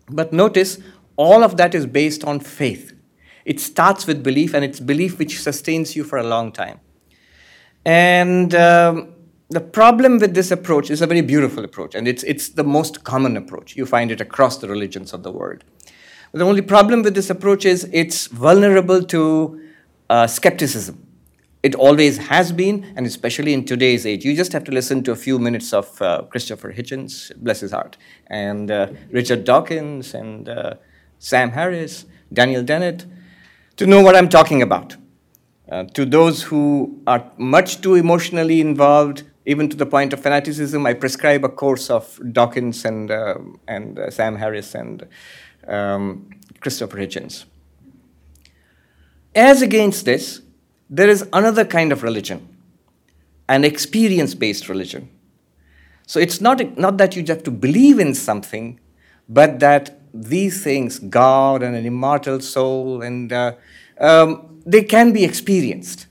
[0.09, 0.79] But notice,
[1.17, 2.93] all of that is based on faith.
[3.45, 6.81] It starts with belief, and it's belief which sustains you for a long time.
[7.85, 9.15] And um,
[9.49, 13.05] the problem with this approach is a very beautiful approach, and it's, it's the most
[13.05, 13.77] common approach.
[13.77, 15.63] You find it across the religions of the world.
[16.33, 19.61] The only problem with this approach is it's vulnerable to
[20.09, 21.05] uh, skepticism.
[21.65, 24.25] It always has been, and especially in today's age.
[24.25, 27.73] You just have to listen to a few minutes of uh, Christopher Hitchens, bless his
[27.73, 27.97] heart,
[28.29, 30.75] and uh, Richard Dawkins, and uh,
[31.19, 33.05] Sam Harris, Daniel Dennett,
[33.77, 34.97] to know what I'm talking about.
[35.69, 40.87] Uh, to those who are much too emotionally involved, even to the point of fanaticism,
[40.87, 43.35] I prescribe a course of Dawkins and, uh,
[43.67, 45.07] and Sam Harris and
[45.67, 46.31] um,
[46.61, 47.45] Christopher Hitchens.
[49.35, 50.43] As against this,
[50.89, 52.49] there is another kind of religion,
[53.49, 55.09] an experience based religion.
[56.07, 58.81] So it's not, not that you have to believe in something,
[59.29, 63.55] but that these things, God and an immortal soul, and uh,
[64.01, 66.07] um, they can be experienced.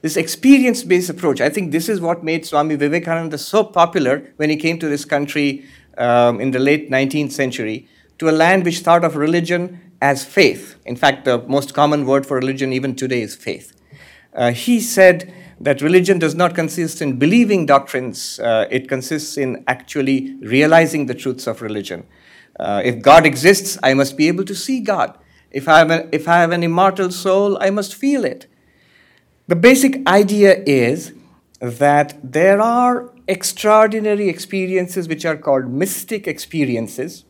[0.00, 4.48] This experience based approach, I think this is what made Swami Vivekananda so popular when
[4.48, 5.66] he came to this country
[5.98, 7.88] um, in the late 19th century
[8.22, 10.76] to a land which thought of religion as faith.
[10.86, 13.72] In fact, the most common word for religion even today is faith.
[14.32, 19.62] Uh, he said, that religion does not consist in believing doctrines, uh, it consists in
[19.68, 22.04] actually realizing the truths of religion.
[22.58, 25.16] Uh, if God exists, I must be able to see God.
[25.52, 28.48] If I, a, if I have an immortal soul, I must feel it.
[29.46, 31.14] The basic idea is
[31.60, 37.24] that there are extraordinary experiences which are called mystic experiences,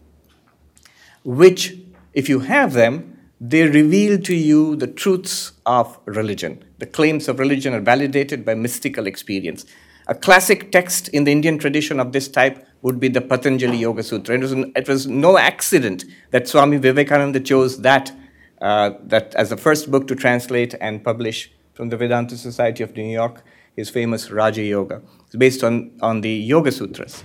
[1.25, 1.77] which,
[2.13, 6.65] if you have them, they reveal to you the truths of religion.
[6.79, 9.67] The claims of religion are validated by mystical experience.
[10.07, 14.03] A classic text in the Indian tradition of this type would be the Patanjali Yoga
[14.03, 14.35] Sutra.
[14.35, 18.13] It was, it was no accident that Swami Vivekananda chose that,
[18.61, 22.97] uh, that as the first book to translate and publish from the Vedanta Society of
[22.97, 23.43] New York,
[23.77, 25.03] his famous Raja Yoga.
[25.27, 27.25] It's based on, on the Yoga Sutras.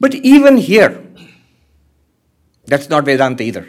[0.00, 1.04] But even here,
[2.68, 3.66] that's not Vedanta either.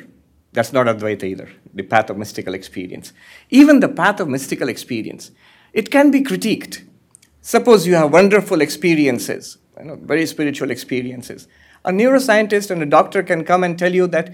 [0.52, 3.14] That's not Advaita either, the path of mystical experience.
[3.50, 5.32] Even the path of mystical experience,
[5.74, 6.84] it can be critiqued.
[7.41, 11.47] Suppose you have wonderful experiences, you know, very spiritual experiences.
[11.86, 14.34] A neuroscientist and a doctor can come and tell you that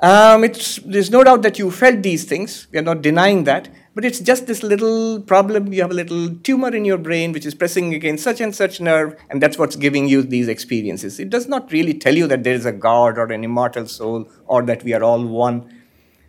[0.00, 2.68] um, there's no doubt that you felt these things.
[2.72, 3.68] We are not denying that.
[3.98, 5.72] But it's just this little problem.
[5.72, 8.80] You have a little tumor in your brain which is pressing against such and such
[8.80, 11.18] nerve, and that's what's giving you these experiences.
[11.18, 14.30] It does not really tell you that there is a God or an immortal soul
[14.46, 15.68] or that we are all one.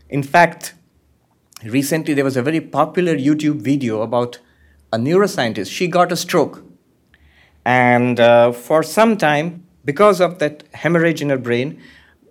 [0.10, 0.74] In fact,
[1.64, 4.40] recently there was a very popular YouTube video about
[4.92, 5.70] a neuroscientist.
[5.70, 6.64] She got a stroke.
[7.66, 11.80] And uh, for some time, because of that hemorrhage in her brain,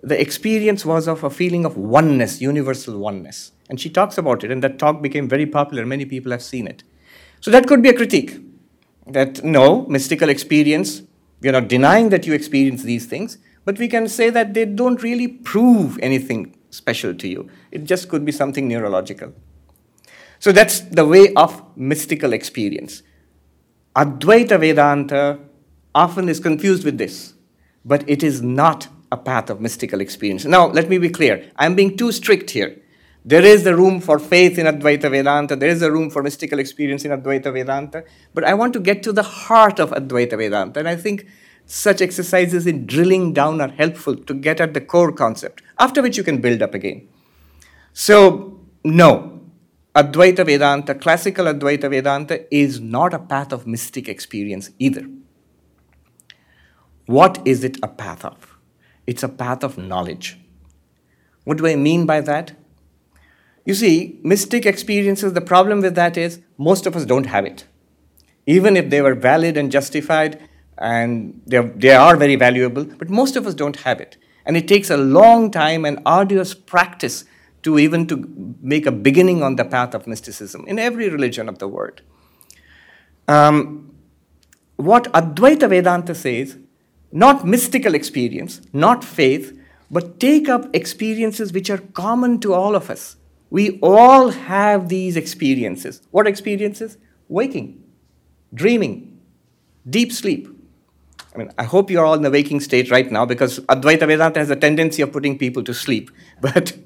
[0.02, 3.52] the experience was of a feeling of oneness, universal oneness.
[3.68, 5.84] And she talks about it, and that talk became very popular.
[5.84, 6.82] Many people have seen it.
[7.40, 8.40] So that could be a critique
[9.06, 11.02] that no, mystical experience,
[11.40, 14.64] we are not denying that you experience these things, but we can say that they
[14.64, 17.50] don't really prove anything special to you.
[17.70, 19.32] It just could be something neurological.
[20.38, 23.02] So that's the way of mystical experience.
[23.96, 25.38] Advaita Vedanta
[25.94, 27.34] often is confused with this,
[27.84, 30.44] but it is not a path of mystical experience.
[30.44, 31.50] Now, let me be clear.
[31.56, 32.80] I'm being too strict here.
[33.28, 36.58] There is a room for faith in Advaita Vedanta, there is a room for mystical
[36.58, 38.02] experience in Advaita Vedanta,
[38.32, 41.26] but I want to get to the heart of Advaita Vedanta, and I think
[41.66, 46.16] such exercises in drilling down are helpful to get at the core concept, after which
[46.16, 47.06] you can build up again.
[47.92, 49.42] So, no,
[49.94, 55.06] Advaita Vedanta, classical Advaita Vedanta, is not a path of mystic experience either.
[57.04, 58.56] What is it a path of?
[59.06, 60.38] It's a path of knowledge.
[61.44, 62.52] What do I mean by that?
[63.68, 67.66] You see, mystic experiences, the problem with that is most of us don't have it.
[68.46, 70.40] Even if they were valid and justified,
[70.78, 74.16] and they are very valuable, but most of us don't have it.
[74.46, 77.26] And it takes a long time and arduous practice
[77.62, 81.58] to even to make a beginning on the path of mysticism in every religion of
[81.58, 82.00] the world.
[83.26, 83.94] Um,
[84.76, 86.56] what Advaita Vedanta says,
[87.12, 89.60] not mystical experience, not faith,
[89.90, 93.16] but take up experiences which are common to all of us.
[93.50, 96.02] We all have these experiences.
[96.10, 96.98] What experiences?
[97.28, 97.82] Waking,
[98.52, 99.20] dreaming,
[99.88, 100.48] deep sleep.
[101.34, 104.40] I mean, I hope you're all in the waking state right now because Advaita Vedanta
[104.40, 106.10] has a tendency of putting people to sleep.
[106.40, 106.76] But,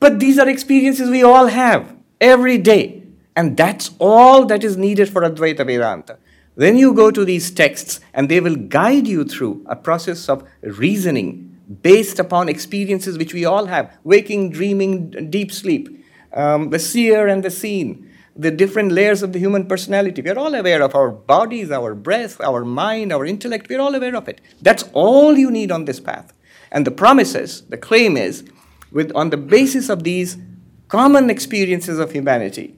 [0.00, 3.02] but these are experiences we all have every day.
[3.36, 6.18] And that's all that is needed for Advaita Vedanta.
[6.56, 10.44] Then you go to these texts and they will guide you through a process of
[10.62, 15.88] reasoning, based upon experiences which we all have waking, dreaming, deep sleep,
[16.32, 20.20] um, the seer and the seen, the different layers of the human personality.
[20.20, 23.68] We're all aware of our bodies, our breath, our mind, our intellect.
[23.68, 24.40] We're all aware of it.
[24.60, 26.32] That's all you need on this path.
[26.70, 28.44] And the promises, the claim is,
[28.90, 30.36] with, on the basis of these
[30.88, 32.74] common experiences of humanity,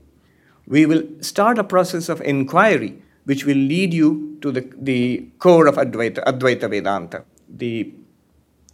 [0.66, 5.66] we will start a process of inquiry which will lead you to the, the core
[5.66, 7.93] of Advaita, Advaita Vedanta, the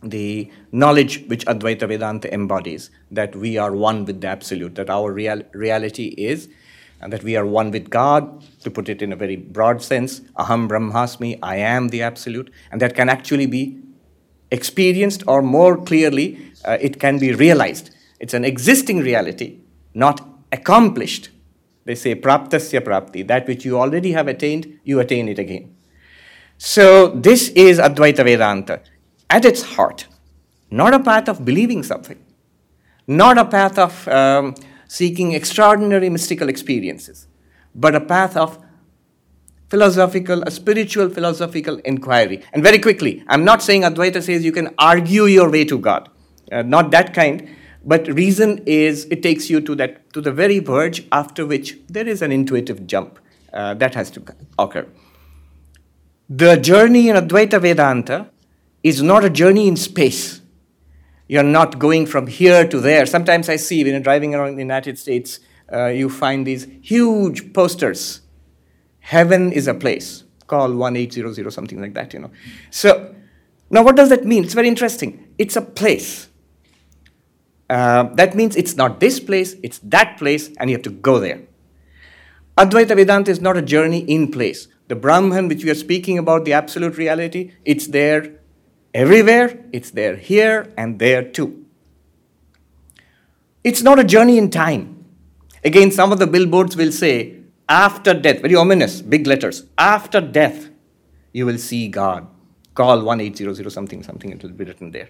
[0.02, 5.12] the knowledge which Advaita Vedanta embodies, that we are one with the Absolute, that our
[5.12, 6.48] real, reality is,
[7.00, 10.20] and that we are one with God, to put it in a very broad sense,
[10.38, 13.78] Aham Brahmasmi, I am the Absolute, and that can actually be
[14.50, 17.90] experienced or more clearly, uh, it can be realized.
[18.20, 19.58] It's an existing reality,
[19.94, 21.30] not accomplished.
[21.84, 25.74] They say praptasya prapti, that which you already have attained, you attain it again.
[26.58, 28.80] So this is Advaita Vedanta
[29.32, 30.06] at its heart,
[30.70, 32.18] not a path of believing something,
[33.06, 34.54] not a path of um,
[34.88, 37.26] seeking extraordinary mystical experiences,
[37.74, 38.58] but a path of
[39.70, 42.42] philosophical, a spiritual philosophical inquiry.
[42.52, 46.10] And very quickly, I'm not saying Advaita says you can argue your way to God,
[46.52, 47.48] uh, not that kind,
[47.84, 52.06] but reason is it takes you to that to the very verge after which there
[52.06, 53.18] is an intuitive jump.
[53.52, 54.22] uh, that has to
[54.58, 54.86] occur.
[56.28, 58.30] The journey in Advaita Vedanta
[58.82, 60.40] is not a journey in space.
[61.28, 63.06] You're not going from here to there.
[63.06, 65.40] Sometimes I see when you're driving around the United States,
[65.72, 68.20] uh, you find these huge posters.
[69.00, 70.24] Heaven is a place.
[70.46, 72.30] Call 1800, something like that, you know.
[72.70, 73.14] So,
[73.70, 74.44] now what does that mean?
[74.44, 75.28] It's very interesting.
[75.38, 76.28] It's a place.
[77.70, 81.18] Uh, that means it's not this place, it's that place, and you have to go
[81.18, 81.40] there.
[82.58, 84.68] Advaita Vedanta is not a journey in place.
[84.88, 88.41] The Brahman, which we are speaking about, the absolute reality, it's there
[88.94, 91.64] everywhere, it's there here and there too.
[93.64, 95.04] It's not a journey in time.
[95.64, 97.36] Again, some of the billboards will say,
[97.68, 100.68] after death, very ominous, big letters, after death,
[101.32, 102.26] you will see God.
[102.74, 105.08] Call 1800 something, something, it will be written there.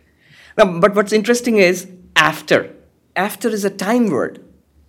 [0.59, 2.75] Now, but what's interesting is after.
[3.17, 4.45] After is a time word.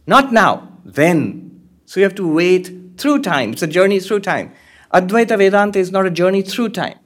[0.05, 1.67] Not now, then.
[1.85, 3.53] So you have to wait through time.
[3.53, 4.53] It's a journey through time.
[4.93, 6.99] Advaita Vedanta is not a journey through time.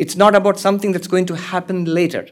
[0.00, 2.26] It's not about something that's going to happen later.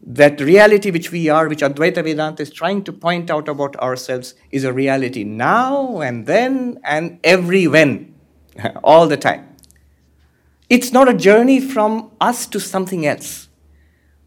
[0.00, 4.32] That reality which we are, which Advaita Vedanta is trying to point out about ourselves,
[4.50, 8.14] is a reality now and then and every when,
[8.82, 9.54] all the time.
[10.70, 13.48] It's not a journey from us to something else.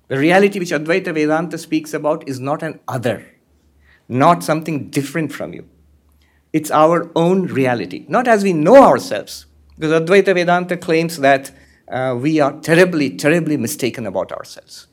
[0.08, 3.26] The reality which Advaita Vedanta speaks about is not an other,
[4.08, 5.68] not something different from you.
[6.54, 9.48] It's our own reality, not as we know ourselves.
[9.80, 11.52] Because Advaita Vedanta claims that
[11.90, 14.88] uh, we are terribly, terribly mistaken about ourselves.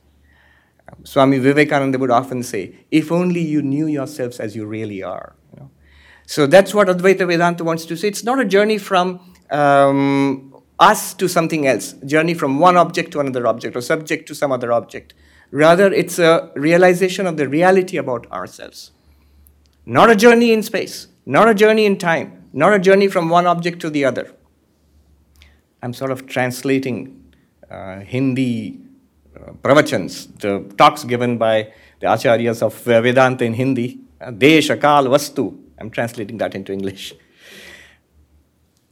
[0.89, 5.35] Um, Swami Vivekananda would often say, if only you knew yourselves as you really are.
[5.53, 5.71] You know?
[6.27, 8.09] So that's what Advaita Vedanta wants to say.
[8.09, 9.21] It's not a journey from
[9.51, 14.35] um, us to something else, journey from one object to another object or subject to
[14.35, 15.15] some other object.
[15.51, 18.91] Rather, it's a realization of the reality about ourselves.
[19.87, 23.47] Not a journey in space, not a journey in time, not a journey from one
[23.47, 24.33] object to the other.
[25.85, 27.35] I'm sort of translating
[27.71, 28.81] uh, Hindi
[29.37, 35.05] uh, pravachans, the talks given by the acharyas of Vedanta in Hindi, uh, Desha, Kal,
[35.05, 35.55] Vastu.
[35.79, 37.13] I'm translating that into English.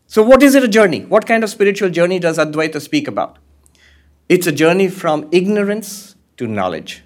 [0.07, 1.07] So, what is it a journey?
[1.07, 3.39] What kind of spiritual journey does Advaita speak about?
[4.29, 7.03] It's a journey from ignorance to knowledge.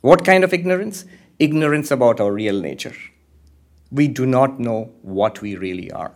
[0.00, 1.04] What kind of ignorance?
[1.38, 2.96] Ignorance about our real nature.
[3.92, 6.14] We do not know what we really are.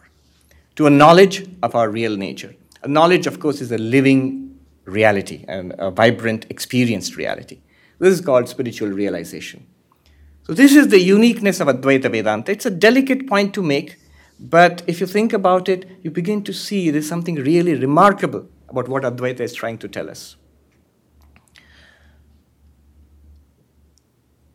[0.76, 2.54] To a knowledge of our real nature.
[2.86, 7.60] Knowledge, of course, is a living reality and a vibrant, experienced reality.
[7.98, 9.66] This is called spiritual realization.
[10.44, 12.50] So, this is the uniqueness of Advaita Vedanta.
[12.50, 13.98] It's a delicate point to make
[14.40, 18.88] but if you think about it, you begin to see there's something really remarkable about
[18.88, 20.36] what Advaita is trying to tell us.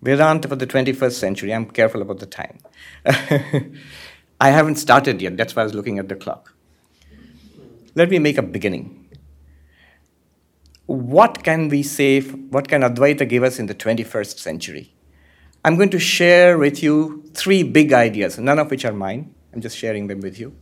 [0.01, 2.57] Vedanta for the 21st century, I'm careful about the time.
[4.41, 6.54] I haven't started yet, that's why I was looking at the clock.
[7.95, 9.09] Let me make a beginning.
[10.85, 14.93] What can we say, what can Advaita give us in the 21st century?
[15.63, 19.61] I'm going to share with you three big ideas, none of which are mine I'm
[19.61, 20.53] just sharing them with you.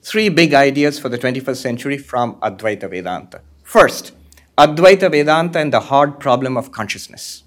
[0.00, 3.40] Three big ideas for the 21st century from Advaita Vedanta.
[3.64, 4.12] First,
[4.56, 7.42] Advaita Vedanta and the hard problem of consciousness.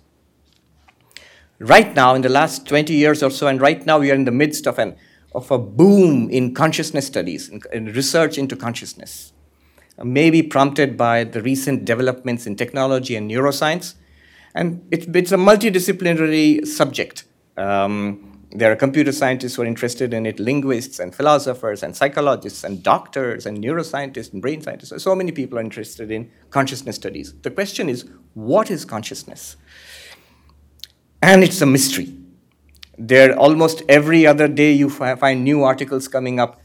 [1.60, 4.26] Right now, in the last 20 years or so, and right now we are in
[4.26, 4.98] the midst of, an,
[5.34, 9.34] of a boom in consciousness studies, in, in research into consciousness,
[10.04, 13.96] maybe prompted by the recent developments in technology and neuroscience.
[14.54, 17.24] And it, it's a multidisciplinary subject.
[17.58, 22.66] Um, there are computer scientists who are interested in it, linguists and philosophers and psychologists
[22.66, 25.02] and doctors and neuroscientists and brain scientists.
[25.02, 27.34] So many people are interested in consciousness studies.
[27.44, 29.56] The question is, what is consciousness?
[31.22, 32.21] And it's a mystery.
[33.04, 36.62] There, almost every other day, you find new articles coming up.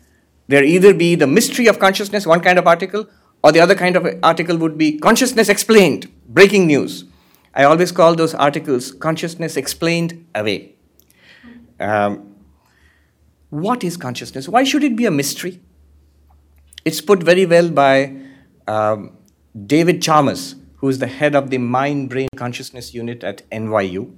[0.49, 3.09] There either be the mystery of consciousness, one kind of article,
[3.43, 7.05] or the other kind of article would be consciousness explained, breaking news.
[7.55, 10.77] I always call those articles consciousness explained away
[11.81, 12.35] um,
[13.51, 14.49] what is consciousness?
[14.49, 15.61] Why should it be a mystery?
[16.85, 18.17] It's put very well by
[18.67, 19.17] um,
[19.67, 24.15] David Chalmers, who is the head of the Mind Brain Consciousness Unit at NYU.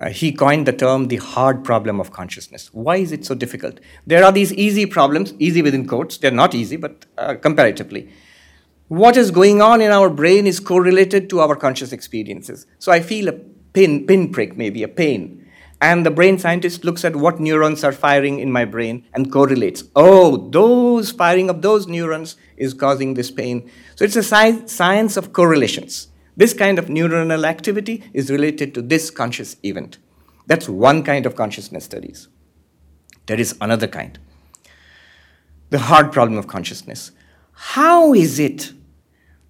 [0.00, 2.70] Uh, he coined the term the hard problem of consciousness.
[2.72, 3.80] Why is it so difficult?
[4.06, 8.10] There are these easy problems, easy within quotes, they're not easy, but uh, comparatively.
[8.86, 12.66] What is going on in our brain is correlated to our conscious experiences.
[12.78, 15.38] So I feel a pin, pinprick, maybe a pain
[15.80, 19.84] and the brain scientist looks at what neurons are firing in my brain and correlates.
[19.94, 23.70] Oh, those firing of those neurons is causing this pain.
[23.94, 26.07] So it's a sci- science of correlations.
[26.38, 29.98] This kind of neuronal activity is related to this conscious event.
[30.46, 32.28] That's one kind of consciousness studies.
[33.26, 34.18] There is another kind.
[35.70, 37.12] the hard problem of consciousness.
[37.52, 38.72] How is it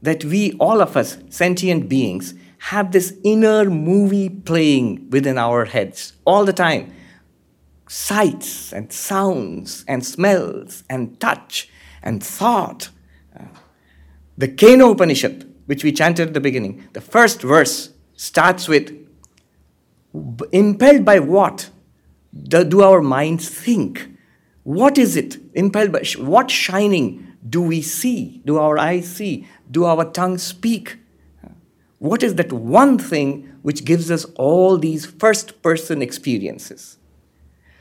[0.03, 6.15] that we, all of us, sentient beings, have this inner movie playing within our heads
[6.25, 6.93] all the time?
[7.89, 11.69] Sights and sounds and smells and touch
[12.03, 12.91] and thought.
[14.37, 19.07] The Kena Upanishad, which we chanted at the beginning, the first verse starts with
[20.51, 21.69] impelled by what
[22.49, 24.09] do our minds think?
[24.63, 25.37] What is it?
[25.53, 28.41] Impelled by what shining do we see?
[28.47, 29.47] Do our eyes see?
[29.71, 30.97] Do our tongues speak?
[31.99, 36.97] What is that one thing which gives us all these first person experiences?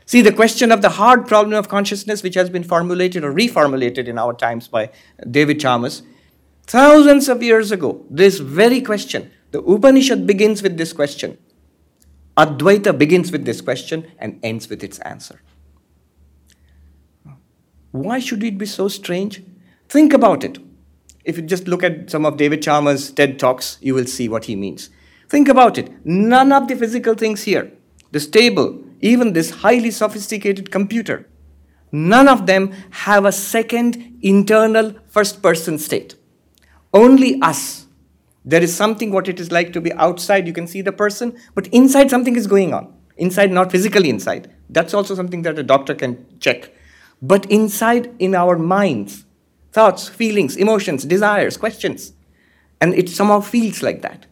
[0.06, 4.10] See, the question of the hard problem of consciousness, which has been formulated or reformulated
[4.10, 4.90] in our times by
[5.32, 6.02] David Chalmers,
[6.68, 11.38] thousands of years ago, this very question, the Upanishad begins with this question.
[12.38, 15.42] Advaita begins with this question and ends with its answer.
[17.92, 19.42] Why should it be so strange?
[19.90, 20.60] Think about it.
[21.24, 24.46] If you just look at some of David Chalmers' TED Talks, you will see what
[24.46, 24.90] he means.
[25.30, 25.90] Think about it.
[26.06, 27.72] None of the physical things here,
[28.12, 31.28] this table, even this highly sophisticated computer,
[31.92, 36.16] none of them have a second internal first person state.
[36.94, 37.88] Only us.
[38.46, 41.38] There is something what it is like to be outside, you can see the person,
[41.54, 42.94] but inside something is going on.
[43.18, 44.54] Inside, not physically inside.
[44.70, 46.72] That's also something that a doctor can check.
[47.22, 49.26] But inside, in our minds,
[49.72, 52.14] thoughts, feelings, emotions, desires, questions.
[52.80, 54.28] And it somehow feels like that.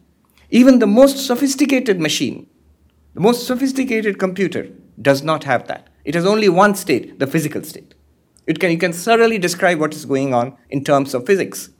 [0.50, 2.46] Even the most sophisticated machine,
[3.14, 4.68] the most sophisticated computer,
[5.02, 5.88] does not have that.
[6.04, 7.94] It has only one state, the physical state.
[8.46, 11.70] It can, you can thoroughly describe what is going on in terms of physics.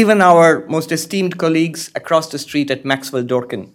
[0.00, 3.70] Even our most esteemed colleagues across the street at Maxwell Dworkin,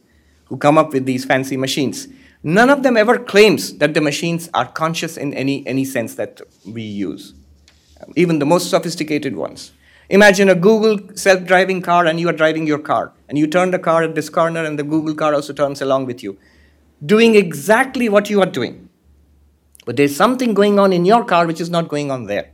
[0.46, 2.08] who come up with these fancy machines,
[2.44, 6.42] none of them ever claims that the machines are conscious in any, any sense that
[6.66, 7.34] we use
[8.16, 9.72] even the most sophisticated ones.
[10.10, 13.72] Imagine a Google self driving car and you are driving your car, and you turn
[13.72, 16.38] the car at this corner, and the Google car also turns along with you,
[17.06, 18.90] doing exactly what you are doing.
[19.86, 22.52] But there's something going on in your car which is not going on there.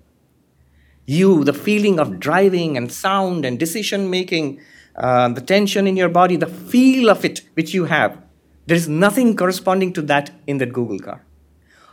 [1.06, 4.60] You, the feeling of driving and sound and decision making,
[4.95, 8.22] uh, the tension in your body, the feel of it which you have,
[8.66, 11.24] there is nothing corresponding to that in that Google car.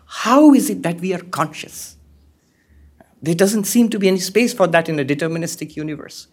[0.06, 1.96] How is it that we are conscious?
[3.20, 6.28] There doesn't seem to be any space for that in a deterministic universe.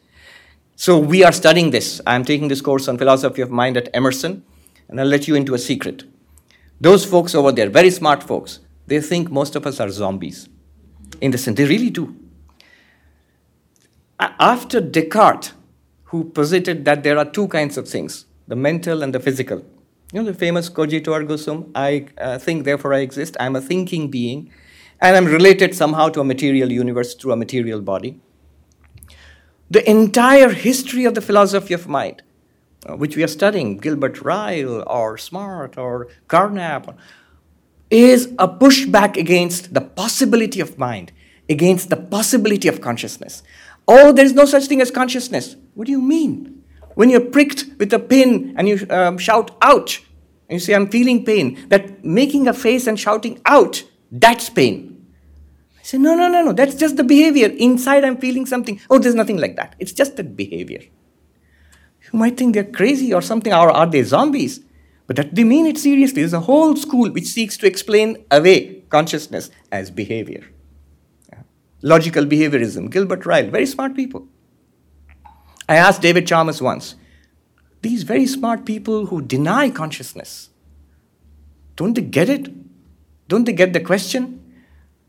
[0.76, 2.00] So we are studying this.
[2.08, 4.44] I'm taking this course on philosophy of mind at Emerson,
[4.88, 6.04] and I'll let you into a secret.
[6.80, 10.48] Those folks over there, very smart folks, they think most of us are zombies.
[11.20, 12.16] In the sense, they really do.
[14.20, 15.54] After Descartes,
[16.06, 19.64] who posited that there are two kinds of things, the mental and the physical.
[20.12, 23.38] You know the famous cogito ergo sum, I uh, think, therefore I exist.
[23.40, 24.52] I'm a thinking being
[25.02, 28.20] and I'm related somehow to a material universe through a material body.
[29.70, 32.24] The entire history of the philosophy of mind,
[32.86, 36.98] uh, which we are studying, Gilbert Ryle or Smart or Carnap,
[37.90, 41.12] is a pushback against the possibility of mind,
[41.48, 43.44] against the possibility of consciousness.
[43.92, 45.56] Oh, there is no such thing as consciousness.
[45.74, 46.64] What do you mean?
[46.94, 50.04] When you're pricked with a pin and you um, shout, ouch,
[50.48, 55.08] and you say, I'm feeling pain, that making a face and shouting, ouch, that's pain.
[55.80, 57.48] I say, no, no, no, no, that's just the behavior.
[57.48, 58.80] Inside, I'm feeling something.
[58.92, 59.76] Oh, there's nothing like that.
[59.80, 60.82] It's just that behavior.
[60.82, 64.60] You might think they're crazy or something, or are they zombies?
[65.08, 66.22] But that they mean it seriously.
[66.22, 70.44] There's a whole school which seeks to explain away consciousness as behavior.
[71.82, 74.28] Logical behaviorism, Gilbert Ryle, very smart people.
[75.68, 76.96] I asked David Chalmers once,
[77.82, 80.50] these very smart people who deny consciousness,
[81.76, 82.50] don't they get it?
[83.30, 84.42] Don't they get the question?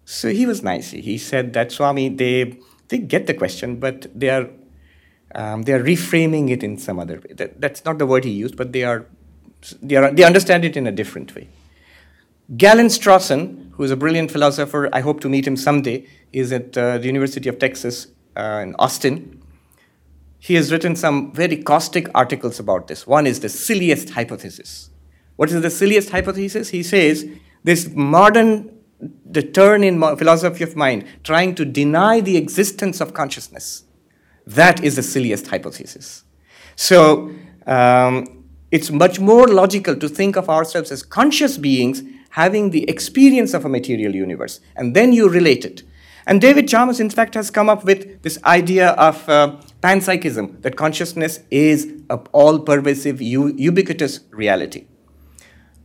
[0.05, 0.91] So he was nice.
[0.91, 2.59] He said that Swami, they,
[2.89, 4.49] they get the question, but they are,
[5.35, 7.33] um, they are reframing it in some other way.
[7.35, 9.07] That, that's not the word he used, but they, are,
[9.83, 11.49] they, are, they understand it in a different way.
[12.57, 16.77] Galen Strawson, who is a brilliant philosopher, I hope to meet him someday, is at
[16.77, 19.43] uh, the University of Texas uh, in Austin.
[20.39, 23.07] He has written some very caustic articles about this.
[23.07, 24.91] One is the silliest hypothesis.
[25.37, 26.69] What is the silliest hypothesis?
[26.69, 27.27] He says
[27.65, 28.71] this modern
[29.25, 33.85] the turn in philosophy of mind, trying to deny the existence of consciousness.
[34.47, 36.25] That is the silliest hypothesis.
[36.77, 37.33] So
[37.67, 43.55] um, it's much more logical to think of ourselves as conscious beings having the experience
[43.55, 45.83] of a material universe, and then you relate it.
[46.27, 50.77] And David Chalmers, in fact, has come up with this idea of uh, panpsychism, that
[50.77, 54.87] consciousness is an all pervasive, ubiquitous reality.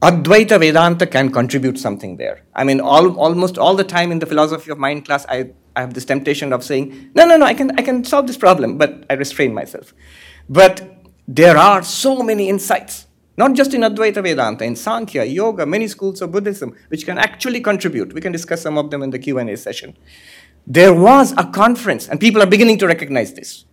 [0.01, 2.43] Advaita Vedanta can contribute something there.
[2.53, 5.81] I mean, all, almost all the time in the philosophy of mind class, I, I
[5.81, 8.77] have this temptation of saying, no, no, no, I can, I can solve this problem,
[8.77, 9.93] but I restrain myself.
[10.47, 13.05] But there are so many insights,
[13.38, 17.59] not just in Advaita Vedanta, in Sankhya, Yoga, many schools of Buddhism, which can actually
[17.59, 18.13] contribute.
[18.13, 19.97] We can discuss some of them in the Q&A session.
[20.65, 23.65] There was a conference, and people are beginning to recognize this.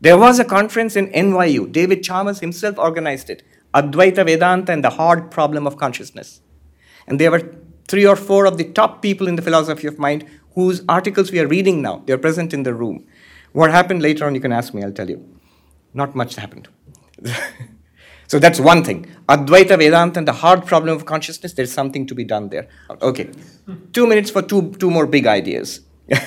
[0.00, 1.70] There was a conference in NYU.
[1.70, 3.42] David Chalmers himself organized it.
[3.74, 6.40] Advaita Vedanta and the hard problem of consciousness.
[7.06, 7.54] And there were
[7.86, 11.38] three or four of the top people in the philosophy of mind whose articles we
[11.38, 12.02] are reading now.
[12.06, 13.06] They're present in the room.
[13.52, 15.24] What happened later on, you can ask me, I'll tell you.
[15.92, 16.68] Not much happened.
[18.30, 19.06] so that's one thing.
[19.28, 22.68] Advaita Vedanta and the hard problem of consciousness, there's something to be done there.
[23.02, 23.28] Okay.
[23.92, 25.80] Two minutes for two, two more big ideas.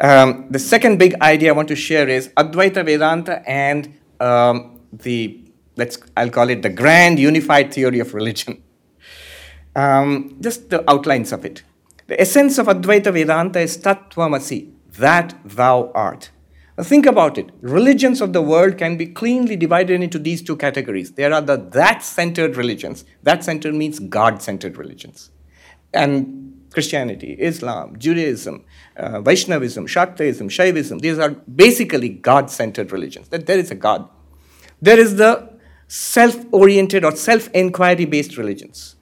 [0.00, 5.38] um, the second big idea I want to share is Advaita Vedanta and um, the
[5.76, 8.62] let's I'll call it the grand unified theory of religion.
[9.76, 11.62] Um, just the outlines of it.
[12.06, 16.30] The essence of Advaita Vedanta is Tattvamasi, that thou art.
[16.76, 17.50] Now think about it.
[17.60, 21.12] Religions of the world can be cleanly divided into these two categories.
[21.12, 23.04] There are the that centered religions.
[23.22, 25.30] That centered means God centered religions.
[25.92, 28.64] And Christianity, Islam, Judaism,
[28.96, 33.28] uh, Vaishnavism, Shaktaism, Shaivism, these are basically God centered religions.
[33.28, 34.08] That there is a God.
[34.80, 35.50] There is the
[35.88, 38.96] self oriented or self inquiry based religions.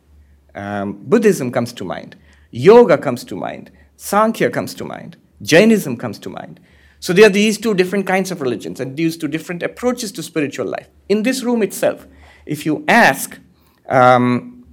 [0.54, 2.16] Um, Buddhism comes to mind,
[2.50, 6.58] yoga comes to mind, Sankhya comes to mind, Jainism comes to mind.
[7.00, 10.22] So there are these two different kinds of religions and these two different approaches to
[10.22, 10.88] spiritual life.
[11.08, 12.06] In this room itself,
[12.44, 13.38] if you ask,
[13.88, 14.64] um,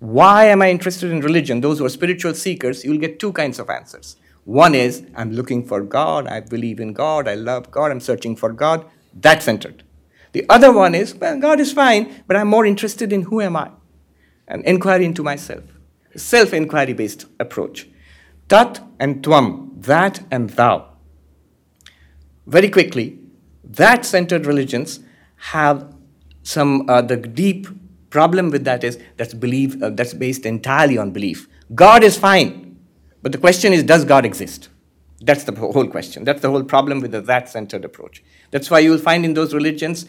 [0.00, 1.60] why am I interested in religion?
[1.60, 4.16] Those who are spiritual seekers, you'll get two kinds of answers.
[4.44, 8.36] One is, I'm looking for God, I believe in God, I love God, I'm searching
[8.36, 8.84] for God.
[9.14, 9.84] That's centered.
[10.32, 13.56] The other one is, well, God is fine, but I'm more interested in who am
[13.56, 13.70] I?
[14.48, 15.64] An inquiry into myself.
[16.16, 17.88] Self inquiry based approach.
[18.48, 20.95] Tat and Tvam, that and thou.
[22.46, 23.18] Very quickly,
[23.64, 25.00] that centered religions
[25.36, 25.94] have
[26.42, 27.66] some, uh, the deep
[28.10, 31.48] problem with that is that's belief, uh, that's based entirely on belief.
[31.74, 32.78] God is fine,
[33.22, 34.68] but the question is, does God exist?
[35.20, 36.24] That's the whole question.
[36.24, 38.22] That's the whole problem with the that centered approach.
[38.50, 40.06] That's why you will find in those religions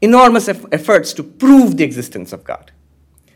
[0.00, 2.72] enormous eff- efforts to prove the existence of God.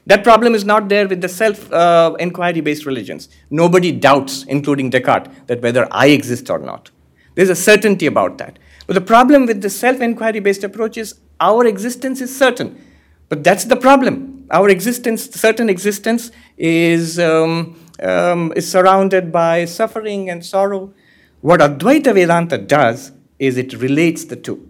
[0.07, 3.29] That problem is not there with the self uh, inquiry based religions.
[3.51, 6.91] Nobody doubts, including Descartes, that whether I exist or not.
[7.35, 8.59] There's a certainty about that.
[8.87, 12.81] But the problem with the self inquiry based approach is our existence is certain.
[13.29, 14.47] But that's the problem.
[14.51, 20.93] Our existence, certain existence, is, um, um, is surrounded by suffering and sorrow.
[21.41, 24.69] What Advaita Vedanta does is it relates the two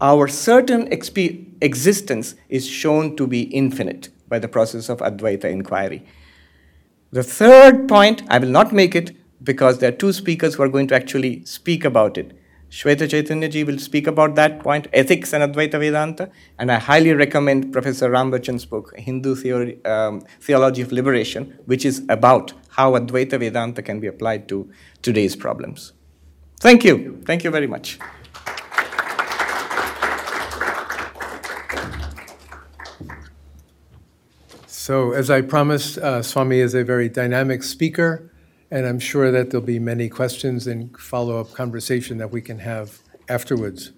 [0.00, 6.04] our certain exp- existence is shown to be infinite by the process of Advaita inquiry.
[7.12, 9.16] The third point, I will not make it
[9.46, 12.36] because there are two speakers who are going to actually speak about it.
[12.68, 17.14] Shweta Chaitanya ji will speak about that point, ethics and Advaita Vedanta, and I highly
[17.14, 23.38] recommend Professor Rambachan's book, Hindu Theory, um, Theology of Liberation, which is about how Advaita
[23.38, 24.68] Vedanta can be applied to
[25.00, 25.92] today's problems.
[26.58, 27.22] Thank you.
[27.24, 28.00] Thank you very much.
[34.66, 38.30] So, as I promised, uh, Swami is a very dynamic speaker,
[38.70, 42.60] and I'm sure that there'll be many questions and follow up conversation that we can
[42.60, 42.98] have
[43.28, 43.92] afterwards.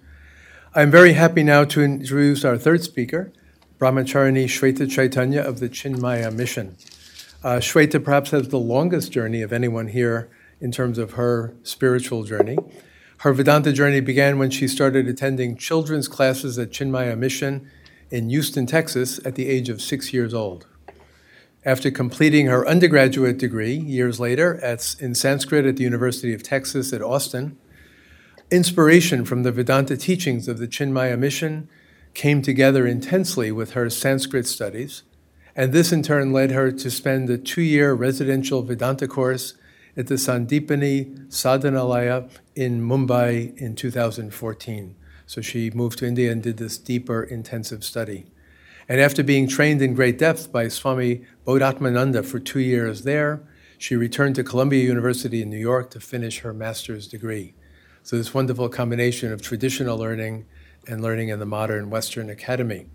[0.75, 3.33] I'm very happy now to introduce our third speaker,
[3.79, 6.77] Brahmacharini Shweta Chaitanya of the Chinmaya Mission.
[7.43, 10.29] Uh, Shweta perhaps has the longest journey of anyone here
[10.61, 12.57] in terms of her spiritual journey.
[13.19, 17.69] Her Vedanta journey began when she started attending children's classes at Chinmaya Mission
[18.11, 20.67] in Houston, Texas, at the age of six years old.
[21.65, 26.93] After completing her undergraduate degree years later at, in Sanskrit at the University of Texas
[26.93, 27.57] at Austin,
[28.49, 31.67] inspiration from the Vedanta teachings of the Chinmaya mission
[32.13, 35.03] came together intensely with her Sanskrit studies,
[35.53, 39.55] and this in turn led her to spend a two year residential Vedanta course
[39.97, 44.95] at the Sandeepany Sadhanalaya in Mumbai in 2014.
[45.25, 48.27] So she moved to India and did this deeper, intensive study.
[48.89, 53.43] And after being trained in great depth by Swami Bodhatmananda for two years there,
[53.77, 57.53] she returned to Columbia University in New York to finish her master's degree.
[58.01, 60.47] So, this wonderful combination of traditional learning
[60.87, 62.87] and learning in the modern Western academy.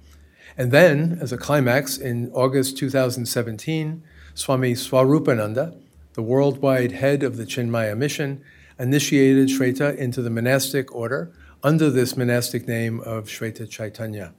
[0.58, 4.02] And then, as a climax, in August 2017,
[4.34, 5.80] Swami Swarupananda,
[6.14, 8.42] the worldwide head of the Chinmaya mission,
[8.80, 11.32] initiated Shweta into the monastic order
[11.62, 14.32] under this monastic name of Shweta Chaitanya.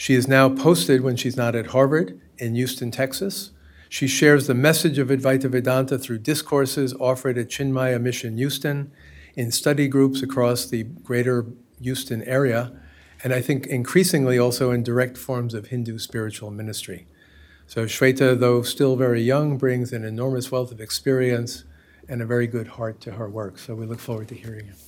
[0.00, 3.50] She is now posted when she's not at Harvard in Houston, Texas.
[3.88, 8.92] She shares the message of Advaita Vedanta through discourses offered at Chinmaya Mission Houston,
[9.34, 11.46] in study groups across the greater
[11.82, 12.70] Houston area,
[13.24, 17.08] and I think increasingly also in direct forms of Hindu spiritual ministry.
[17.66, 21.64] So Shweta, though still very young, brings an enormous wealth of experience
[22.08, 23.58] and a very good heart to her work.
[23.58, 24.87] So we look forward to hearing it.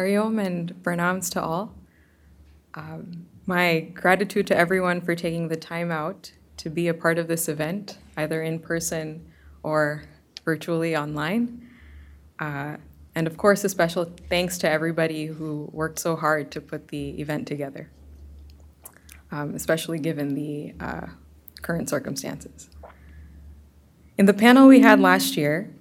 [0.00, 1.74] Hari Om and pranams to all.
[2.72, 7.28] Um, my gratitude to everyone for taking the time out to be a part of
[7.28, 9.30] this event, either in person
[9.62, 10.04] or
[10.42, 11.68] virtually online.
[12.38, 12.78] Uh,
[13.14, 17.20] and of course, a special thanks to everybody who worked so hard to put the
[17.20, 17.90] event together,
[19.30, 21.08] um, especially given the uh,
[21.60, 22.70] current circumstances.
[24.16, 25.74] In the panel we had last year,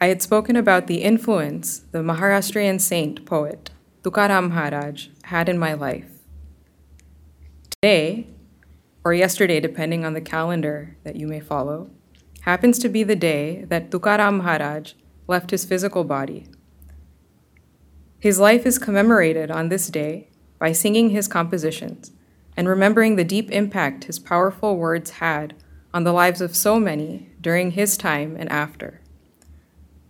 [0.00, 3.70] I had spoken about the influence the Maharashtrian saint poet
[4.02, 6.08] Tukaram Maharaj had in my life.
[7.68, 8.28] Today,
[9.02, 11.90] or yesterday, depending on the calendar that you may follow,
[12.42, 14.92] happens to be the day that Tukaram Maharaj
[15.26, 16.46] left his physical body.
[18.20, 20.28] His life is commemorated on this day
[20.60, 22.12] by singing his compositions
[22.56, 25.54] and remembering the deep impact his powerful words had
[25.92, 29.00] on the lives of so many during his time and after.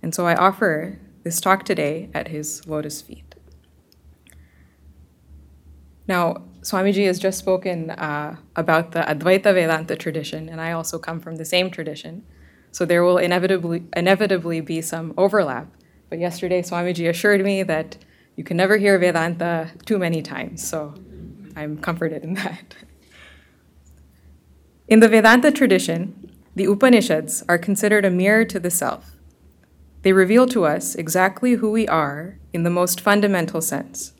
[0.02, 3.34] And so I offer this talk today at his lotus feet.
[6.06, 11.20] Now, Swamiji has just spoken uh, about the Advaita Vedanta tradition, and I also come
[11.20, 12.24] from the same tradition.
[12.72, 15.68] So there will inevitably, inevitably be some overlap.
[16.08, 17.98] But yesterday, Swamiji assured me that
[18.36, 20.94] you can never hear Vedanta too many times, so
[21.56, 22.76] I'm comforted in that.
[24.86, 29.17] In the Vedanta tradition, the Upanishads are considered a mirror to the self.
[30.02, 34.12] They reveal to us exactly who we are in the most fundamental sense.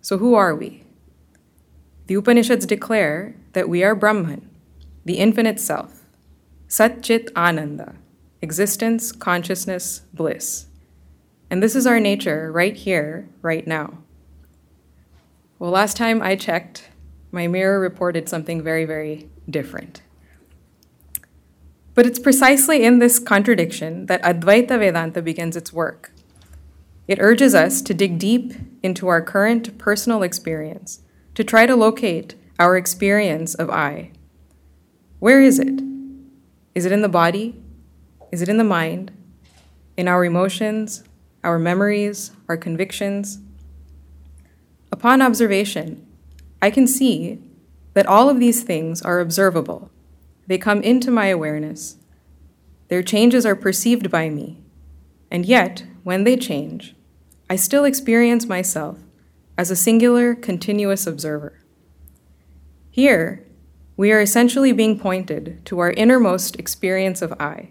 [0.00, 0.84] So, who are we?
[2.06, 4.48] The Upanishads declare that we are Brahman,
[5.04, 6.02] the infinite self,
[6.68, 7.94] Sat Chit Ananda,
[8.40, 10.66] existence, consciousness, bliss.
[11.50, 13.98] And this is our nature right here, right now.
[15.58, 16.88] Well, last time I checked,
[17.30, 20.02] my mirror reported something very, very different.
[21.94, 26.12] But it's precisely in this contradiction that Advaita Vedanta begins its work.
[27.06, 31.02] It urges us to dig deep into our current personal experience
[31.34, 34.12] to try to locate our experience of I.
[35.18, 35.82] Where is it?
[36.74, 37.60] Is it in the body?
[38.30, 39.12] Is it in the mind?
[39.96, 41.04] In our emotions,
[41.44, 43.38] our memories, our convictions?
[44.90, 46.06] Upon observation,
[46.62, 47.38] I can see
[47.94, 49.90] that all of these things are observable
[50.52, 51.96] they come into my awareness.
[52.88, 54.58] Their changes are perceived by me.
[55.30, 56.94] And yet, when they change,
[57.48, 58.98] I still experience myself
[59.56, 61.58] as a singular, continuous observer.
[62.90, 63.46] Here,
[63.96, 67.70] we are essentially being pointed to our innermost experience of I,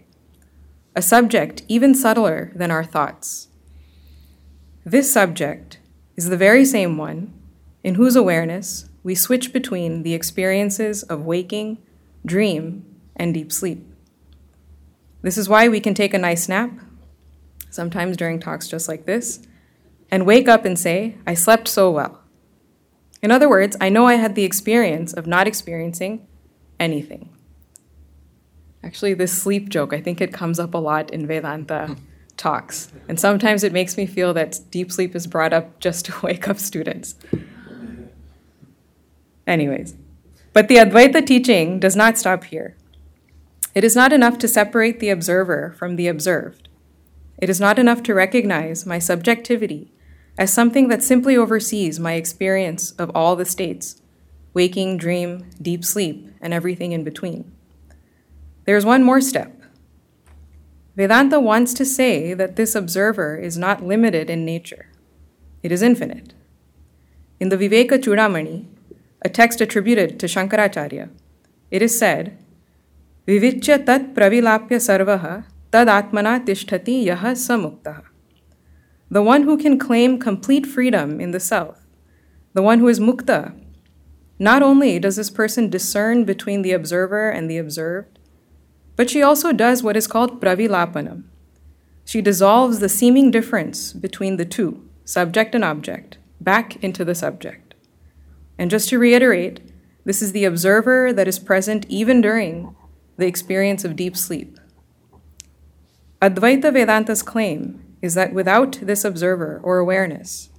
[0.96, 3.46] a subject even subtler than our thoughts.
[4.84, 5.78] This subject
[6.16, 7.32] is the very same one
[7.84, 11.78] in whose awareness we switch between the experiences of waking
[12.24, 12.84] dream,
[13.16, 13.86] and deep sleep.
[15.22, 16.70] This is why we can take a nice nap,
[17.70, 19.40] sometimes during talks just like this,
[20.10, 22.20] and wake up and say, I slept so well.
[23.22, 26.26] In other words, I know I had the experience of not experiencing
[26.80, 27.30] anything.
[28.82, 31.94] Actually, this sleep joke, I think it comes up a lot in Vedanta hmm.
[32.36, 32.92] talks.
[33.08, 36.48] And sometimes it makes me feel that deep sleep is brought up just to wake
[36.48, 37.14] up students.
[39.46, 39.94] Anyways,
[40.52, 42.76] but the Advaita teaching does not stop here.
[43.74, 46.68] It is not enough to separate the observer from the observed.
[47.38, 49.90] It is not enough to recognize my subjectivity
[50.38, 54.00] as something that simply oversees my experience of all the states
[54.54, 57.50] waking, dream, deep sleep, and everything in between.
[58.66, 59.62] There's one more step.
[60.94, 64.88] Vedanta wants to say that this observer is not limited in nature,
[65.62, 66.34] it is infinite.
[67.40, 68.66] In the Viveka Chudamani,
[69.24, 71.08] a text attributed to Shankaracharya,
[71.70, 72.38] it is said,
[73.26, 78.02] Vivichya tat pravilapya sarvaha tad atmana tishtati yaha samuktaha.
[79.10, 81.86] The one who can claim complete freedom in the self,
[82.52, 83.54] the one who is mukta,
[84.38, 88.18] not only does this person discern between the observer and the observed,
[88.96, 91.24] but she also does what is called pravilapanam.
[92.04, 97.61] She dissolves the seeming difference between the two, subject and object, back into the subject.
[98.62, 99.60] And just to reiterate,
[100.04, 102.76] This is the observer that is present even during
[103.16, 104.56] the experience of deep sleep.
[106.20, 110.50] Advaita Vedanta's claim is that without this observer or awareness,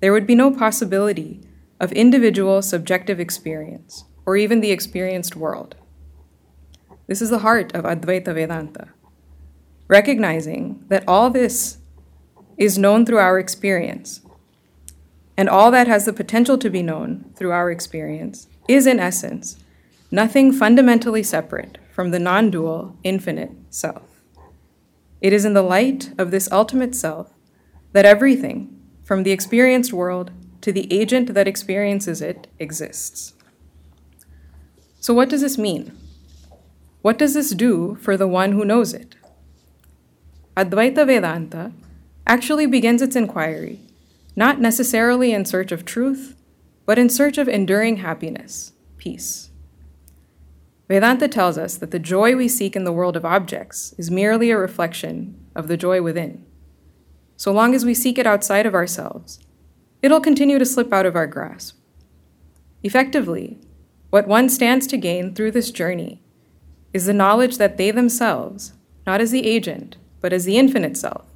[0.00, 1.40] there would be no possibility
[1.80, 5.76] of individual subjective experience or even the experienced world.
[7.06, 8.88] This is the heart of Advaita Vedanta,
[9.88, 11.78] recognizing that all this
[12.58, 14.20] is known through our experience,
[15.36, 19.58] and all that has the potential to be known through our experience is, in essence,
[20.10, 24.22] nothing fundamentally separate from the non dual, infinite self.
[25.20, 27.32] It is in the light of this ultimate self
[27.92, 30.30] that everything, from the experienced world
[30.62, 33.34] to the agent that experiences it, exists.
[35.00, 35.96] So, what does this mean?
[37.02, 39.14] What does this do for the one who knows it?
[40.56, 41.72] Advaita Vedanta
[42.26, 43.85] actually begins its inquiry
[44.36, 46.36] not necessarily in search of truth,
[46.84, 49.50] but in search of enduring happiness, peace.
[50.88, 54.50] Vedanta tells us that the joy we seek in the world of objects is merely
[54.50, 56.44] a reflection of the joy within.
[57.36, 59.40] So long as we seek it outside of ourselves,
[60.00, 61.76] it'll continue to slip out of our grasp.
[62.84, 63.58] Effectively,
[64.10, 66.22] what one stands to gain through this journey
[66.92, 68.74] is the knowledge that they themselves,
[69.06, 71.26] not as the agent, but as the infinite self,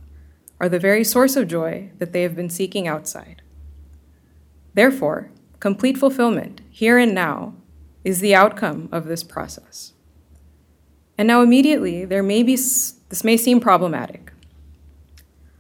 [0.60, 3.42] are the very source of joy that they have been seeking outside.
[4.74, 7.54] Therefore, complete fulfillment, here and now,
[8.04, 9.94] is the outcome of this process.
[11.18, 14.32] And now, immediately, there may be, this may seem problematic.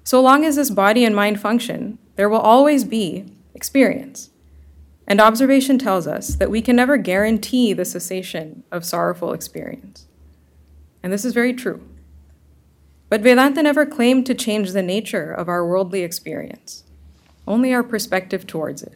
[0.04, 4.30] So long as this body and mind function, there will always be experience.
[5.06, 10.06] And observation tells us that we can never guarantee the cessation of sorrowful experience.
[11.02, 11.86] And this is very true.
[13.10, 16.84] But Vedanta never claimed to change the nature of our worldly experience,
[17.46, 18.94] only our perspective towards it.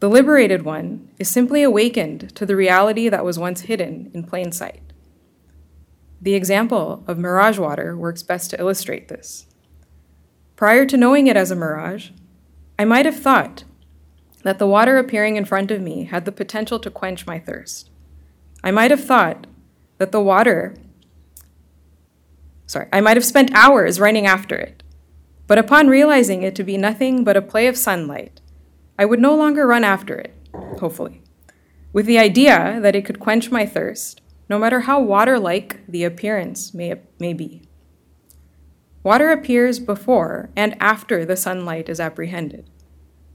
[0.00, 4.50] The liberated one is simply awakened to the reality that was once hidden in plain
[4.50, 4.80] sight.
[6.20, 9.46] The example of mirage water works best to illustrate this.
[10.56, 12.10] Prior to knowing it as a mirage,
[12.78, 13.64] I might have thought
[14.42, 17.90] that the water appearing in front of me had the potential to quench my thirst.
[18.62, 19.46] I might have thought
[19.98, 20.74] that the water
[22.74, 24.82] Sorry, I might have spent hours running after it.
[25.46, 28.40] But upon realizing it to be nothing but a play of sunlight,
[28.98, 30.34] I would no longer run after it,
[30.80, 31.22] hopefully,
[31.92, 36.02] with the idea that it could quench my thirst, no matter how water like the
[36.02, 37.62] appearance may, may be.
[39.04, 42.68] Water appears before and after the sunlight is apprehended.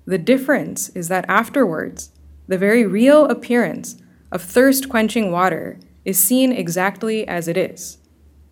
[0.03, 2.11] The difference is that afterwards,
[2.49, 3.95] the very real appearance
[4.33, 7.99] of thirst quenching water is seen exactly as it is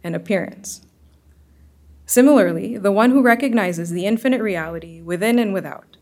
[0.07, 0.81] and appearance.
[2.07, 5.97] Similarly, the one who recognizes the infinite reality within and without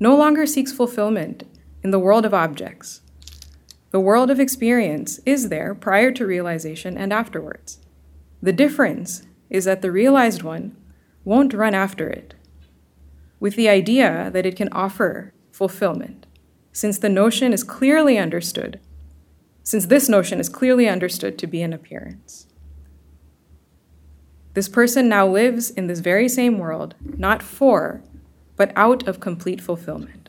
[0.00, 1.44] no longer seeks fulfillment
[1.82, 3.00] in the world of objects.
[3.92, 7.78] The world of experience is there prior to realization and afterwards.
[8.42, 10.76] The difference is that the realized one
[11.24, 12.34] won't run after it,
[13.38, 16.26] with the idea that it can offer fulfillment,
[16.72, 18.80] since the notion is clearly understood,
[19.62, 22.48] since this notion is clearly understood to be an appearance.
[24.54, 28.02] This person now lives in this very same world, not for,
[28.56, 30.28] but out of complete fulfillment.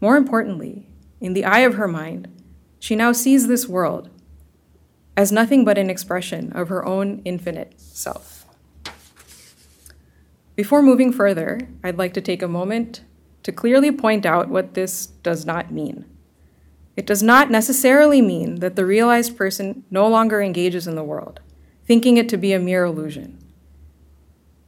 [0.00, 0.86] More importantly,
[1.20, 2.28] in the eye of her mind,
[2.78, 4.08] she now sees this world
[5.16, 8.46] as nothing but an expression of her own infinite self.
[10.54, 13.02] Before moving further, I'd like to take a moment
[13.42, 16.04] to clearly point out what this does not mean.
[16.96, 21.40] It does not necessarily mean that the realized person no longer engages in the world
[21.88, 23.42] thinking it to be a mere illusion.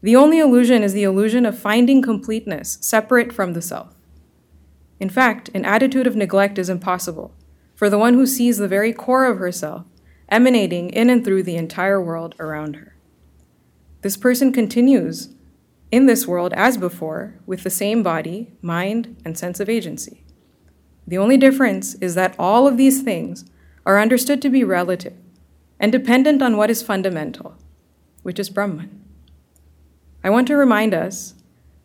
[0.02, 3.94] The only illusion is the illusion of finding completeness separate from the self.
[4.98, 7.34] In fact, an attitude of neglect is impossible
[7.74, 9.84] for the one who sees the very core of herself
[10.30, 12.96] emanating in and through the entire world around her.
[14.00, 15.34] This person continues
[15.90, 20.24] in this world as before with the same body, mind, and sense of agency.
[21.06, 23.44] The only difference is that all of these things
[23.84, 25.16] are understood to be relative
[25.80, 27.56] and dependent on what is fundamental,
[28.22, 29.02] which is Brahman.
[30.22, 31.34] I want to remind us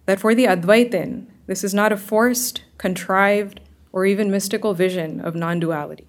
[0.05, 3.61] that for the Advaitin, this is not a forced, contrived,
[3.93, 6.07] or even mystical vision of non duality.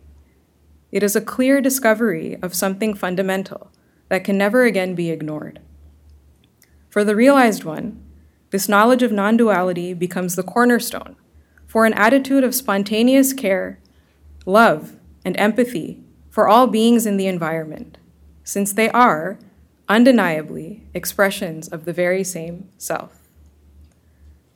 [0.91, 3.71] It is a clear discovery of something fundamental
[4.09, 5.61] that can never again be ignored.
[6.91, 8.03] For the realized one,
[8.51, 11.15] this knowledge of non duality becomes the cornerstone
[11.67, 13.79] for an attitude of spontaneous care,
[14.45, 16.03] love, and empathy
[16.37, 17.97] for all beings in the environment,
[18.45, 19.39] since they are,
[19.89, 23.27] undeniably, expressions of the very same self.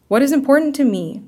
[0.06, 1.22] What is important to me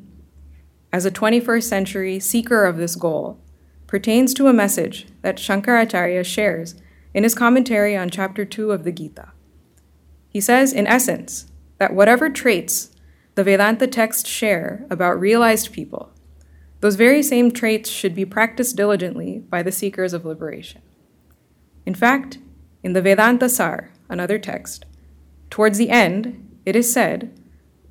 [0.93, 3.39] as a 21st century seeker of this goal,
[3.87, 6.75] pertains to a message that Shankaracharya shares
[7.15, 9.33] in his commentary on chapter 2 of the Gita.
[10.29, 11.47] He says, in essence,
[11.79, 12.91] that whatever traits
[13.37, 16.12] the Vedanta texts share about realized people,
[16.83, 20.83] those very same traits should be practiced diligently by the seekers of liberation.
[21.87, 22.39] In fact,
[22.83, 24.85] in the Vedanta Sar, another text,
[25.49, 27.33] towards the end, it is said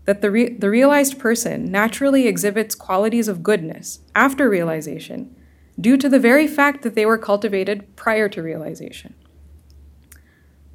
[0.04, 5.34] that the, re- the realized person naturally exhibits qualities of goodness after realization
[5.80, 9.14] due to the very fact that they were cultivated prior to realization.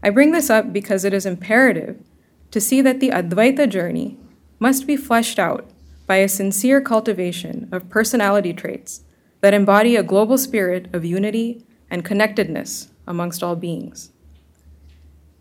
[0.03, 2.03] I bring this up because it is imperative
[2.51, 4.19] to see that the Advaita journey
[4.59, 5.71] must be fleshed out
[6.07, 9.03] by a sincere cultivation of personality traits
[9.41, 14.13] that embody a global spirit of unity and connectedness amongst all beings.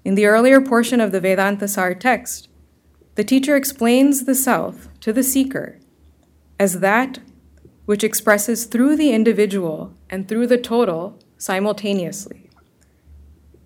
[0.03, 2.47] In the earlier portion of the Vedanta Sar text,
[3.15, 5.79] the teacher explains the self to the seeker
[6.59, 7.19] as that
[7.85, 12.49] which expresses through the individual and through the total simultaneously.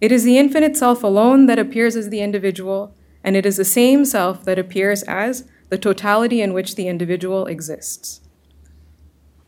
[0.02, 3.66] It is the infinite self alone that appears as the individual, and it is the
[3.66, 8.22] same self that appears as the totality in which the individual exists.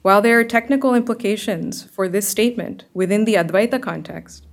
[0.01, 4.47] While there are technical implications for this statement within the Advaita context,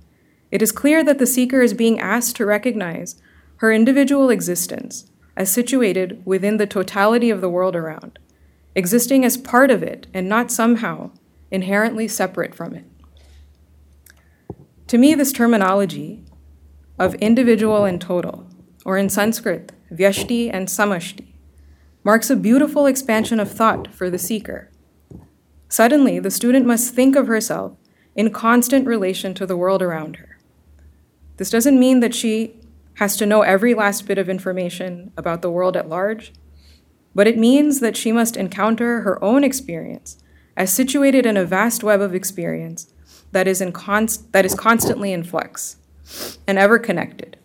[0.51, 3.21] it is clear that the seeker is being asked to recognize
[3.57, 8.19] her individual existence as situated within the totality of the world around,
[8.75, 11.11] existing as part of it and not somehow
[11.51, 12.85] inherently separate from it.
[14.87, 16.23] To me, this terminology
[16.97, 18.47] of individual and total,
[18.85, 21.28] or in Sanskrit, vyashti and samashti,
[22.03, 24.69] marks a beautiful expansion of thought for the seeker.
[25.67, 27.73] Suddenly, the student must think of herself
[28.15, 30.37] in constant relation to the world around her.
[31.37, 32.55] This doesn't mean that she
[32.95, 36.33] has to know every last bit of information about the world at large,
[37.15, 40.17] but it means that she must encounter her own experience
[40.57, 42.91] as situated in a vast web of experience
[43.31, 45.77] that is, in const- that is constantly in flux
[46.47, 47.37] and ever connected.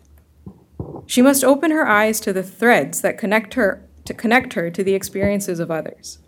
[1.05, 4.83] She must open her eyes to the threads that connect her to connect her to
[4.83, 6.19] the experiences of others.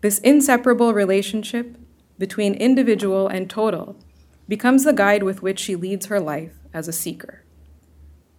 [0.00, 1.76] This inseparable relationship
[2.18, 3.96] between individual and total
[4.48, 7.44] becomes the guide with which she leads her life as a seeker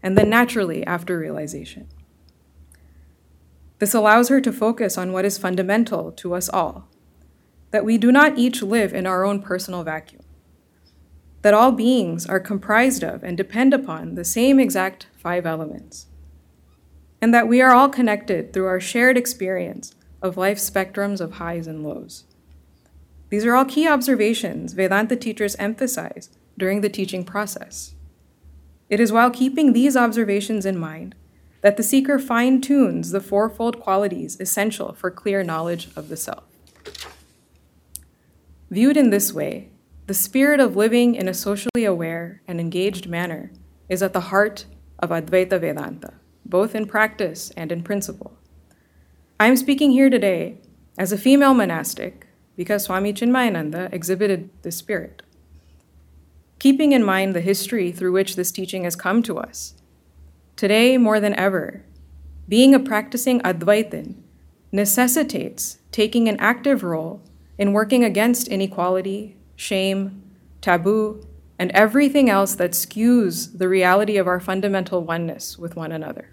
[0.01, 1.87] and then naturally after realization.
[3.79, 6.87] This allows her to focus on what is fundamental to us all
[7.71, 10.23] that we do not each live in our own personal vacuum,
[11.43, 16.07] that all beings are comprised of and depend upon the same exact five elements,
[17.21, 21.67] and that we are all connected through our shared experience of life's spectrums of highs
[21.67, 22.25] and lows.
[23.29, 27.93] These are all key observations Vedanta teachers emphasize during the teaching process.
[28.89, 31.15] It is while keeping these observations in mind
[31.61, 36.43] that the seeker fine tunes the fourfold qualities essential for clear knowledge of the self.
[38.69, 39.69] Viewed in this way,
[40.07, 43.51] the spirit of living in a socially aware and engaged manner
[43.89, 44.65] is at the heart
[44.99, 46.13] of Advaita Vedanta,
[46.49, 48.37] both in practice and in principle.
[49.39, 50.57] I am speaking here today
[50.97, 55.21] as a female monastic because Swami Chinmayananda exhibited this spirit
[56.59, 59.73] keeping in mind the history through which this teaching has come to us.
[60.55, 61.85] Today, more than ever,
[62.47, 64.15] being a practicing Advaitin
[64.71, 67.23] necessitates taking an active role
[67.57, 70.21] in working against inequality, shame,
[70.61, 71.25] taboo,
[71.57, 76.29] and everything else that skews the reality of our fundamental oneness with one another.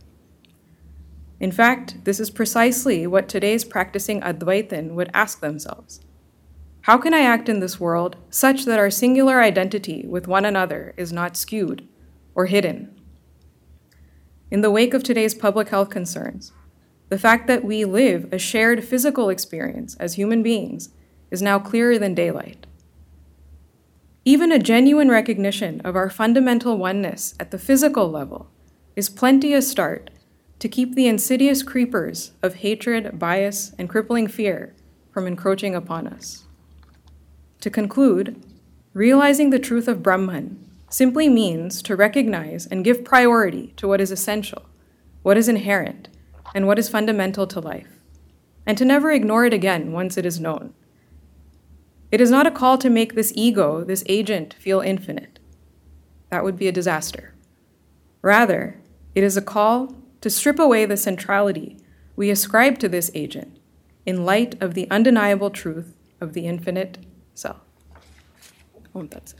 [1.39, 6.01] In fact, this is precisely what today's practicing Advaitin would ask themselves.
[6.83, 10.95] How can I act in this world such that our singular identity with one another
[10.97, 11.87] is not skewed
[12.35, 12.99] or hidden?
[14.51, 16.53] In the wake of today's public health concerns,
[17.09, 20.91] the fact that we live a shared physical experience as human beings
[21.31, 22.67] is now clearer than daylight.
[24.25, 28.51] Even a genuine recognition of our fundamental oneness at the physical level
[28.95, 30.11] is plenty a start
[30.59, 34.74] to keep the insidious creepers of hatred, bias, and crippling fear
[35.12, 36.45] from encroaching upon us.
[37.61, 38.43] To conclude,
[38.93, 44.11] realizing the truth of Brahman simply means to recognize and give priority to what is
[44.11, 44.66] essential,
[45.23, 46.09] what is inherent,
[46.55, 47.99] and what is fundamental to life,
[48.65, 50.73] and to never ignore it again once it is known.
[52.11, 55.39] It is not a call to make this ego, this agent, feel infinite.
[56.31, 57.35] That would be a disaster.
[58.23, 58.81] Rather,
[59.15, 61.78] it is a call to strip away the centrality
[62.16, 63.59] we ascribe to this agent
[64.06, 66.98] in light of the undeniable truth of the infinite
[67.34, 67.59] self.
[68.94, 69.38] Oh, that's it.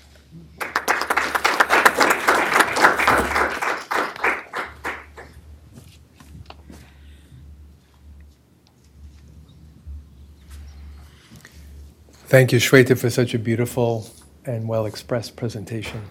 [12.29, 14.11] Thank you, Shweta, for such a beautiful
[14.45, 16.03] and well expressed presentation.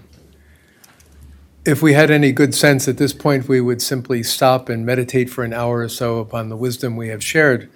[1.65, 5.31] If we had any good sense at this point, we would simply stop and meditate
[5.31, 7.71] for an hour or so upon the wisdom we have shared.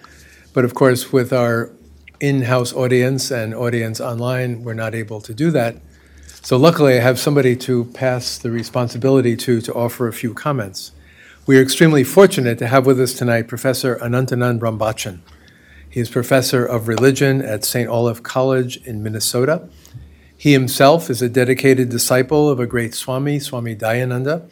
[0.54, 1.72] But of course, with our
[2.20, 5.74] in house audience and audience online, we're not able to do that.
[6.40, 10.92] So luckily, I have somebody to pass the responsibility to to offer a few comments.
[11.46, 15.18] We are extremely fortunate to have with us tonight Professor Anantanand Rambachan.
[15.88, 17.88] He is professor of religion at St.
[17.88, 19.68] Olaf College in Minnesota.
[20.40, 24.48] He himself is a dedicated disciple of a great Swami, Swami Dayananda,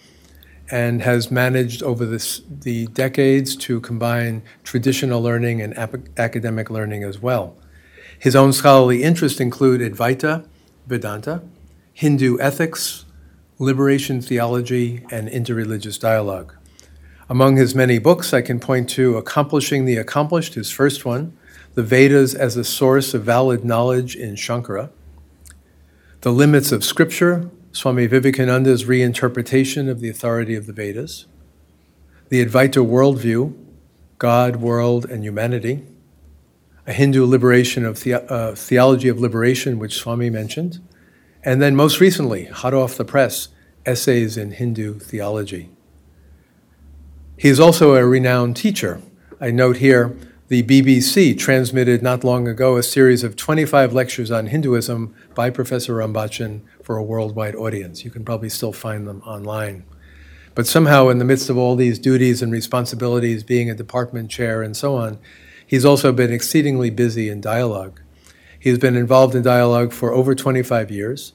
[0.71, 7.21] and has managed over the decades to combine traditional learning and ap- academic learning as
[7.21, 7.57] well.
[8.19, 10.47] His own scholarly interests include Advaita,
[10.87, 11.41] Vedanta,
[11.95, 13.07] Hindu ethics,
[13.59, 16.55] liberation theology, and interreligious dialogue.
[17.31, 21.35] Among his many books, I can point to Accomplishing the Accomplished, his first one,
[21.77, 24.91] The Vedas as a Source of Valid Knowledge in Shankara,
[26.23, 31.27] The Limits of Scripture, Swami Vivekananda's reinterpretation of the authority of the Vedas,
[32.29, 33.55] The Advaita Worldview,
[34.19, 35.85] God, World, and Humanity,
[36.89, 40.81] A Hindu Liberation of the- uh, Theology of Liberation, which Swami mentioned,
[41.45, 43.51] and then most recently, hot off the press,
[43.87, 45.69] Essays in Hindu Theology.
[47.37, 49.01] He is also a renowned teacher.
[49.41, 50.17] I note here
[50.49, 55.97] the BBC transmitted not long ago a series of 25 lectures on Hinduism by Professor
[55.97, 58.03] Rambachan for a worldwide audience.
[58.03, 59.85] You can probably still find them online.
[60.55, 64.63] But somehow, in the midst of all these duties and responsibilities, being a department chair
[64.63, 65.19] and so on,
[65.67, 68.01] he's also been exceedingly busy in dialogue.
[68.59, 71.35] He has been involved in dialogue for over 25 years.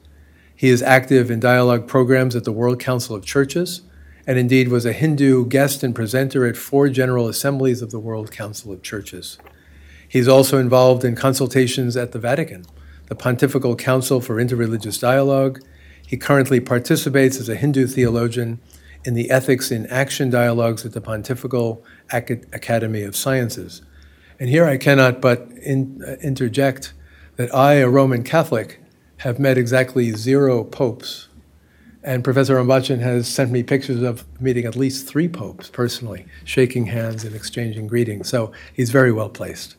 [0.55, 3.81] He is active in dialogue programs at the World Council of Churches,
[4.25, 8.31] and indeed was a Hindu guest and presenter at four General Assemblies of the World
[8.31, 9.37] Council of Churches.
[10.07, 12.65] He's also involved in consultations at the Vatican,
[13.07, 15.59] the Pontifical Council for Interreligious Dialogue.
[16.05, 18.59] He currently participates as a Hindu theologian
[19.03, 21.83] in the Ethics in Action dialogues at the Pontifical
[22.13, 23.81] Ac- Academy of Sciences.
[24.39, 26.93] And here I cannot but in, uh, interject
[27.35, 28.79] that I, a Roman Catholic,
[29.17, 31.27] have met exactly zero popes
[32.03, 36.87] and Professor Rambachan has sent me pictures of meeting at least three popes personally, shaking
[36.87, 38.27] hands and exchanging greetings.
[38.27, 39.77] So he's very well placed.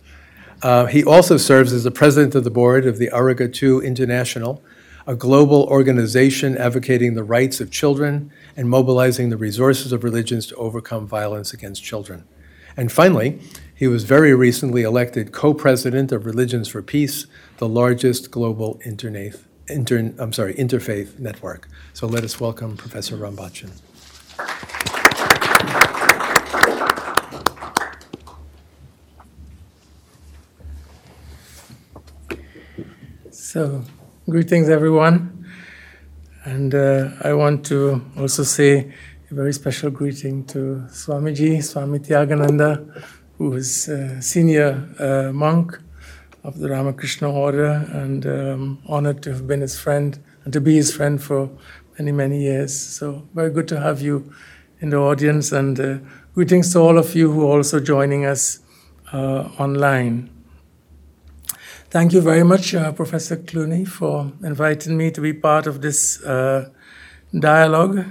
[0.62, 4.62] Uh, he also serves as the president of the board of the Arigatou International,
[5.06, 10.54] a global organization advocating the rights of children and mobilizing the resources of religions to
[10.56, 12.24] overcome violence against children.
[12.74, 13.38] And finally,
[13.74, 17.26] he was very recently elected co president of Religions for Peace,
[17.58, 19.38] the largest global interna-
[19.68, 21.68] inter- I'm sorry, interfaith network.
[21.92, 23.70] So let us welcome Professor Rambachan.
[33.30, 33.84] So,
[34.28, 35.46] greetings everyone.
[36.44, 38.92] And uh, I want to also say
[39.30, 43.02] a very special greeting to Swamiji, Swami Tyagananda,
[43.38, 45.78] who is a senior uh, monk
[46.44, 50.76] of the Ramakrishna order and um, honored to have been his friend and to be
[50.76, 51.50] his friend for
[51.98, 52.78] many, many years.
[52.78, 54.32] So, very good to have you
[54.80, 55.98] in the audience and uh,
[56.34, 58.60] greetings to all of you who are also joining us
[59.12, 60.30] uh, online.
[61.88, 66.22] Thank you very much, uh, Professor Clooney, for inviting me to be part of this
[66.24, 66.68] uh,
[67.38, 68.04] dialogue.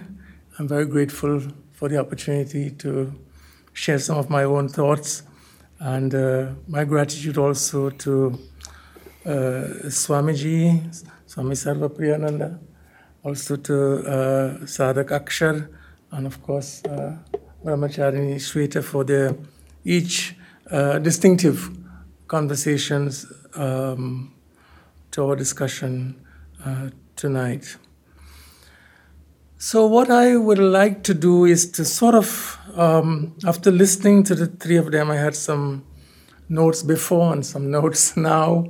[0.58, 1.42] I'm very grateful
[1.74, 3.14] for the opportunity to
[3.74, 5.24] share some of my own thoughts,
[5.84, 8.40] and uh, my gratitude also to
[9.26, 10.82] uh, Swamiji,
[11.26, 12.58] Swami Sarvapriyananda,
[13.22, 15.68] also to uh, Sadhak Akshar,
[16.12, 17.18] and of course, uh,
[17.66, 19.36] Brahmacharini Shweta for their
[19.84, 20.38] each
[20.72, 21.70] uh, distinctive
[22.28, 24.34] conversations um,
[25.12, 26.16] to our discussion
[26.66, 27.76] uh, tonight.
[29.65, 34.35] So, what I would like to do is to sort of, um, after listening to
[34.35, 35.85] the three of them, I had some
[36.49, 38.65] notes before and some notes now.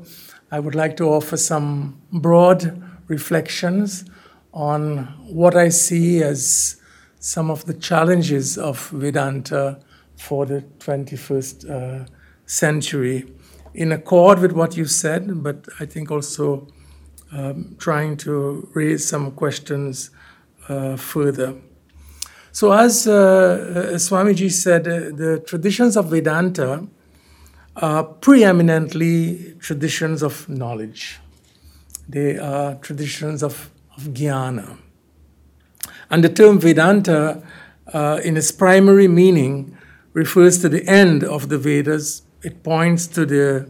[0.51, 4.05] I would like to offer some broad reflections
[4.53, 6.79] on what I see as
[7.17, 9.79] some of the challenges of Vedanta
[10.15, 12.05] for the 21st uh,
[12.45, 13.33] century
[13.73, 16.67] in accord with what you said, but I think also
[17.31, 20.11] um, trying to raise some questions
[20.97, 21.55] further.
[22.51, 26.87] So, as uh, uh, Swamiji said, uh, the traditions of Vedanta
[27.75, 31.19] are preeminently traditions of knowledge.
[32.07, 34.77] They are traditions of, of jnana.
[36.11, 37.41] And the term Vedanta,
[37.91, 39.75] uh, in its primary meaning,
[40.13, 43.67] refers to the end of the Vedas it points to the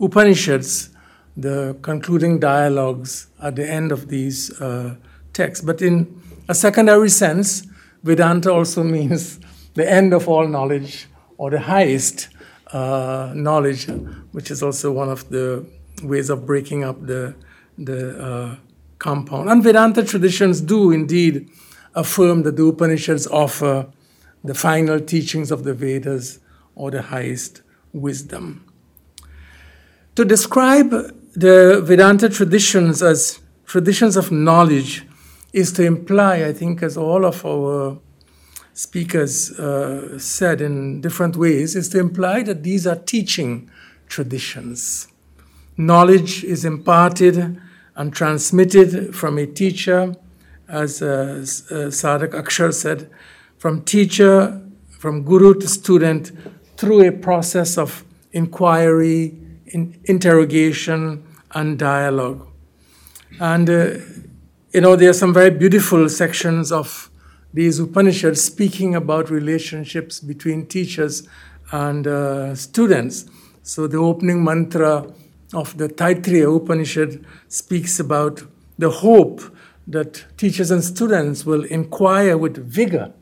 [0.00, 0.88] Upanishads
[1.36, 4.94] the concluding dialogues at the end of these uh,
[5.32, 5.64] texts.
[5.64, 7.66] But in a secondary sense,
[8.02, 9.40] Vedanta also means
[9.74, 11.08] the end of all knowledge
[11.38, 12.28] or the highest
[12.72, 13.86] uh, knowledge,
[14.32, 15.64] which is also one of the
[16.02, 17.34] ways of breaking up the,
[17.78, 18.56] the uh,
[18.98, 19.48] compound.
[19.50, 21.48] And Vedanta traditions do indeed
[21.94, 23.86] affirm that the Upanishads offer
[24.44, 26.38] the final teachings of the Vedas
[26.74, 27.62] or the highest
[27.92, 28.46] wisdom.
[30.16, 30.90] To describe
[31.34, 35.06] the Vedanta traditions as traditions of knowledge
[35.52, 37.98] is to imply, I think, as all of our
[38.74, 43.70] speakers uh, said in different ways, is to imply that these are teaching
[44.08, 45.08] traditions.
[45.76, 47.60] Knowledge is imparted
[47.96, 50.14] and transmitted from a teacher,
[50.68, 53.10] as uh, uh, Sadhak Akshar said,
[53.58, 54.60] from teacher,
[54.98, 56.32] from guru to student,
[56.78, 61.22] through a process of inquiry, in interrogation,
[61.52, 62.46] and dialogue.
[63.38, 63.98] And, uh,
[64.72, 67.10] you know, there are some very beautiful sections of
[67.52, 71.28] these Upanishads speaking about relationships between teachers
[71.72, 73.26] and uh, students.
[73.62, 75.12] So the opening mantra
[75.52, 78.44] of the Taittiriya Upanishad speaks about
[78.78, 79.42] the hope
[79.86, 83.12] that teachers and students will inquire with vigor,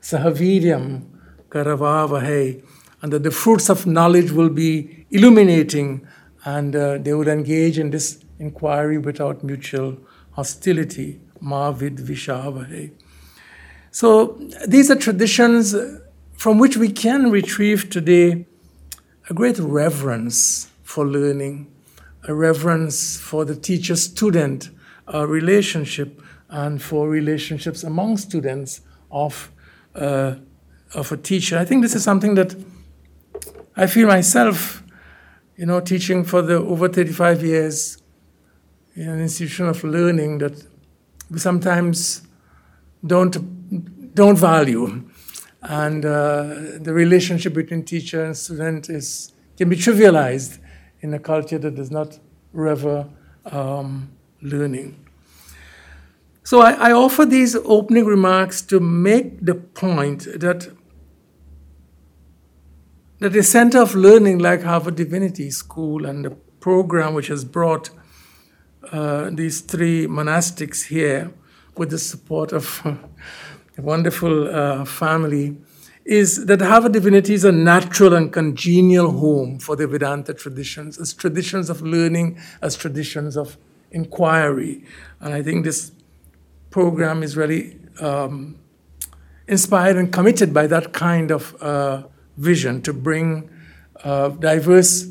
[0.00, 1.04] sahaviryam
[1.50, 2.64] karavavahe,
[3.02, 6.06] and that the fruits of knowledge will be illuminating
[6.46, 9.98] and uh, they would engage in this inquiry without mutual
[10.36, 11.20] hostility.
[11.40, 12.92] Ma vid vishavahe.
[13.90, 15.74] So these are traditions
[16.36, 18.46] from which we can retrieve today
[19.28, 21.66] a great reverence for learning,
[22.28, 24.70] a reverence for the teacher student
[25.12, 28.80] relationship, and for relationships among students
[29.10, 29.50] of,
[29.94, 30.36] uh,
[30.94, 31.58] of a teacher.
[31.58, 32.54] I think this is something that
[33.76, 34.82] I feel myself,
[35.56, 37.98] you know, teaching for the over 35 years
[38.96, 40.66] in an institution of learning that
[41.30, 42.22] we sometimes
[43.06, 45.04] don't, don't value.
[45.62, 50.58] And uh, the relationship between teacher and student is, can be trivialized
[51.00, 52.18] in a culture that does not
[52.52, 53.06] revere
[53.44, 54.10] um,
[54.40, 55.04] learning.
[56.42, 60.72] So I, I, offer these opening remarks to make the point that,
[63.18, 67.90] that a center of learning like Harvard Divinity School and the program which has brought
[68.92, 71.32] uh, these three monastics here
[71.76, 72.82] with the support of
[73.78, 75.56] a wonderful uh, family
[76.04, 81.12] is that Harvard Divinity is a natural and congenial home for the Vedanta traditions, as
[81.12, 83.58] traditions of learning, as traditions of
[83.90, 84.84] inquiry.
[85.20, 85.90] And I think this
[86.70, 88.56] program is really um,
[89.48, 92.04] inspired and committed by that kind of uh,
[92.36, 93.50] vision to bring
[94.04, 95.08] uh, diverse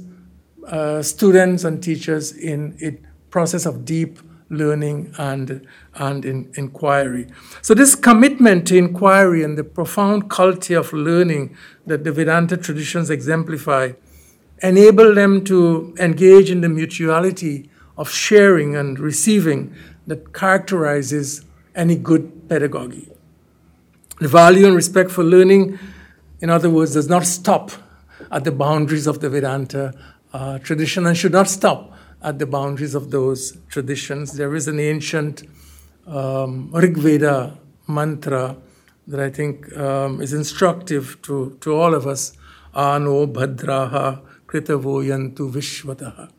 [0.67, 2.97] uh, students and teachers in a
[3.35, 7.27] process of deep learning and, and in, inquiry.
[7.61, 11.43] So, this commitment to inquiry and the profound culture of learning
[11.85, 13.91] that the Vedanta traditions exemplify
[14.63, 19.75] enable them to engage in the mutuality of sharing and receiving
[20.07, 21.43] that characterizes
[21.75, 23.09] any good pedagogy.
[24.21, 25.77] The value and respect for learning,
[26.39, 27.71] in other words, does not stop
[28.31, 29.93] at the boundaries of the Vedanta
[30.31, 31.91] uh, tradition and should not stop
[32.25, 34.33] at the boundaries of those traditions.
[34.33, 35.43] There is an ancient
[36.07, 38.57] um, Rig Veda mantra
[39.07, 42.35] that I think um, is instructive to, to all of us.
[42.73, 46.31] Ano bhadraha kritavoyantu vishvataha.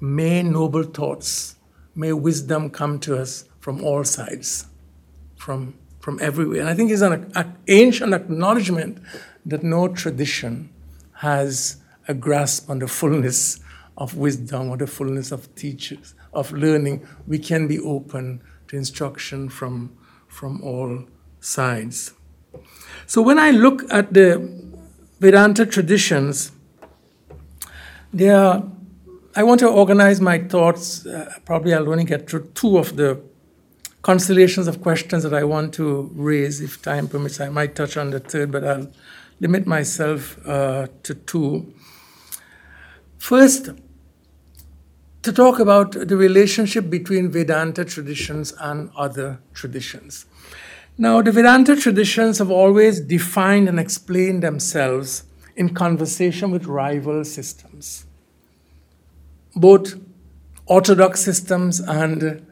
[0.00, 1.56] May noble thoughts,
[1.96, 4.66] may wisdom come to us from all sides,
[5.36, 6.60] from, from everywhere.
[6.60, 8.98] And I think it's an, an ancient acknowledgement
[9.44, 10.70] that no tradition
[11.14, 13.58] has a grasp on the fullness
[13.96, 19.48] of wisdom or the fullness of teachers, of learning, we can be open to instruction
[19.48, 19.96] from,
[20.28, 21.04] from all
[21.40, 22.12] sides.
[23.06, 24.64] So when I look at the
[25.20, 26.52] Vedanta traditions,
[28.12, 28.64] there are,
[29.34, 31.06] I want to organize my thoughts.
[31.06, 33.20] Uh, probably I'll only get through two of the
[34.02, 36.60] constellations of questions that I want to raise.
[36.60, 38.90] If time permits, I might touch on the third, but I'll
[39.40, 41.74] limit myself uh, to two.
[43.18, 43.70] First,
[45.26, 50.24] to talk about the relationship between Vedanta traditions and other traditions.
[50.96, 55.24] Now, the Vedanta traditions have always defined and explained themselves
[55.56, 58.06] in conversation with rival systems,
[59.56, 59.94] both
[60.66, 62.46] orthodox systems and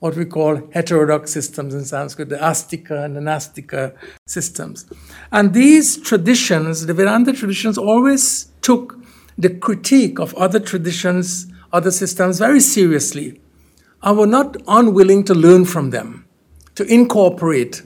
[0.00, 3.94] what we call heterodox systems in Sanskrit, the Astika and the Nastika
[4.26, 4.84] systems.
[5.32, 8.98] And these traditions, the Vedanta traditions, always took
[9.38, 13.40] the critique of other traditions other systems very seriously
[14.02, 16.26] and were not unwilling to learn from them,
[16.74, 17.82] to incorporate.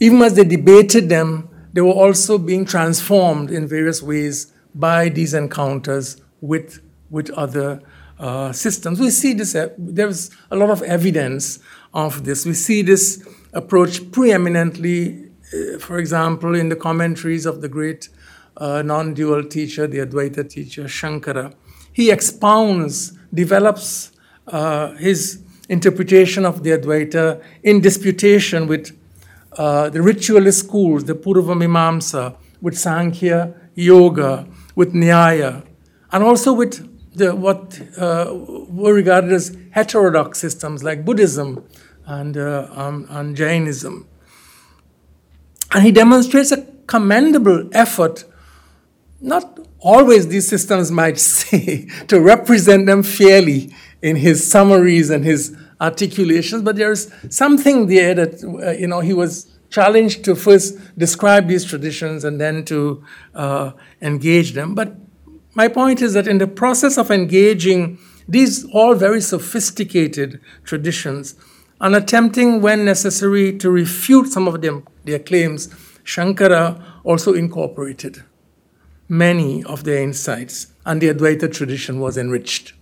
[0.00, 5.34] Even as they debated them, they were also being transformed in various ways by these
[5.34, 6.80] encounters with,
[7.10, 7.80] with other
[8.18, 9.00] uh, systems.
[9.00, 11.58] We see this, uh, there's a lot of evidence
[11.94, 12.44] of this.
[12.44, 18.08] We see this approach preeminently, uh, for example, in the commentaries of the great
[18.56, 21.54] uh, non dual teacher, the Advaita teacher, Shankara.
[21.92, 24.12] He expounds, develops
[24.46, 28.96] uh, his interpretation of the Advaita in disputation with
[29.52, 35.64] uh, the ritualist schools, the Purva Mimamsa, with Sankhya, Yoga, with Nyaya,
[36.12, 38.32] and also with the, what uh,
[38.68, 41.64] were regarded as heterodox systems like Buddhism
[42.06, 44.06] and, uh, um, and Jainism.
[45.72, 48.24] And he demonstrates a commendable effort,
[49.20, 55.56] not always these systems might say, to represent them fairly in his summaries and his
[55.80, 61.48] articulations, but there's something there that, uh, you know, he was challenged to first describe
[61.48, 63.04] these traditions and then to
[63.34, 64.74] uh, engage them.
[64.74, 64.96] But
[65.54, 67.98] my point is that in the process of engaging
[68.28, 71.34] these all very sophisticated traditions
[71.80, 75.68] and attempting, when necessary, to refute some of them, their claims,
[76.04, 78.22] Shankara also incorporated
[79.10, 82.72] many of their insights, and the Advaita tradition was enriched.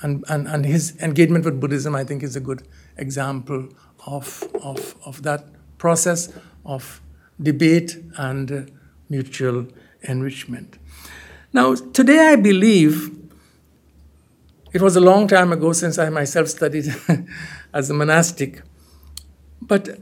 [0.00, 2.66] And, and, and his engagement with Buddhism, I think, is a good
[2.96, 3.68] example
[4.06, 5.44] of, of, of that
[5.78, 6.32] process
[6.64, 7.02] of
[7.40, 8.62] debate and uh,
[9.08, 9.66] mutual
[10.02, 10.78] enrichment.
[11.52, 13.10] Now, today I believe
[14.72, 16.86] it was a long time ago since I myself studied
[17.74, 18.62] as a monastic,
[19.60, 19.98] but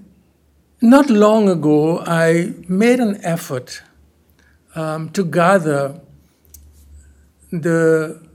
[0.83, 3.83] not long ago I made an effort
[4.75, 6.01] um, to gather
[7.51, 8.29] the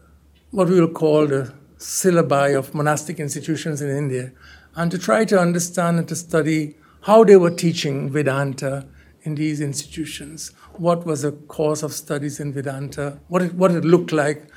[0.52, 4.32] what we will call the syllabi of monastic institutions in India
[4.76, 8.88] and to try to understand and to study how they were teaching Vedanta
[9.24, 10.52] in these institutions.
[10.74, 14.50] What was the course of studies in Vedanta, what it, what it looked like,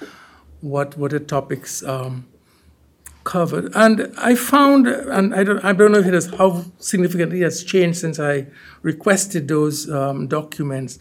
[0.60, 2.26] what, what the topics um,
[3.24, 3.70] covered.
[3.74, 7.44] And I found, and I don't, I don't know if it has, how significantly it
[7.44, 8.46] has changed since I
[8.82, 10.98] requested those um, documents,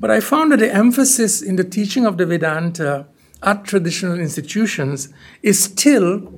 [0.00, 3.06] but I found that the emphasis in the teaching of the Vedanta
[3.42, 5.12] at traditional institutions
[5.42, 6.32] is still,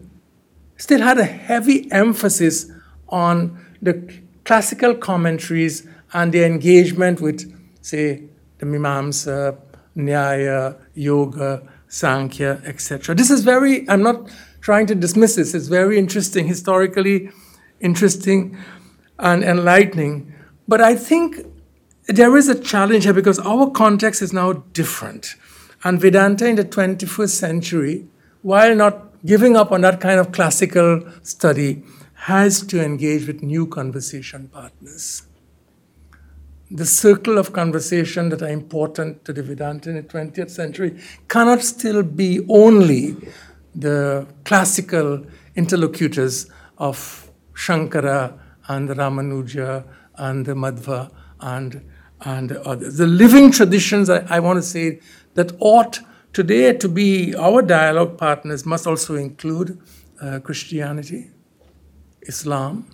[0.77, 2.71] still had a heavy emphasis
[3.09, 4.13] on the
[4.45, 7.53] classical commentaries and the engagement with
[7.83, 8.23] say,
[8.59, 9.59] the Mimamsa,
[9.97, 13.15] Nyaya, Yoga, Sankhya, etc.
[13.15, 14.31] This is very, I'm not
[14.61, 17.31] trying to dismiss this, it's very interesting, historically
[17.81, 18.57] interesting
[19.19, 20.33] and enlightening.
[20.69, 21.45] But I think
[22.07, 25.35] there is a challenge here because our context is now different.
[25.85, 28.07] And Vedanta in the 21st century,
[28.43, 31.83] while not giving up on that kind of classical study,
[32.15, 35.23] has to engage with new conversation partners
[36.73, 40.99] the circle of conversation that are important to the Vedanta in the 20th century
[41.29, 43.15] cannot still be only
[43.75, 45.25] the classical
[45.55, 48.39] interlocutors of Shankara
[48.69, 49.85] and Ramanuja
[50.17, 51.11] and the Madhva
[51.41, 51.85] and,
[52.25, 52.97] and others.
[52.97, 55.01] The living traditions, I, I want to say,
[55.35, 56.01] that ought
[56.33, 59.81] today to be our dialogue partners must also include
[60.21, 61.31] uh, Christianity,
[62.23, 62.87] Islam,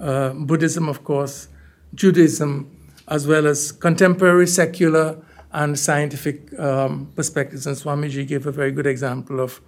[0.00, 1.48] uh, Buddhism, of course,
[1.94, 2.70] Judaism,
[3.08, 5.20] as well as contemporary secular
[5.52, 7.66] and scientific um, perspectives.
[7.66, 9.60] And Swamiji gave a very good example of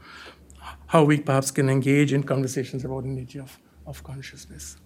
[0.87, 4.77] how we perhaps can engage in conversations about the nature of, of consciousness.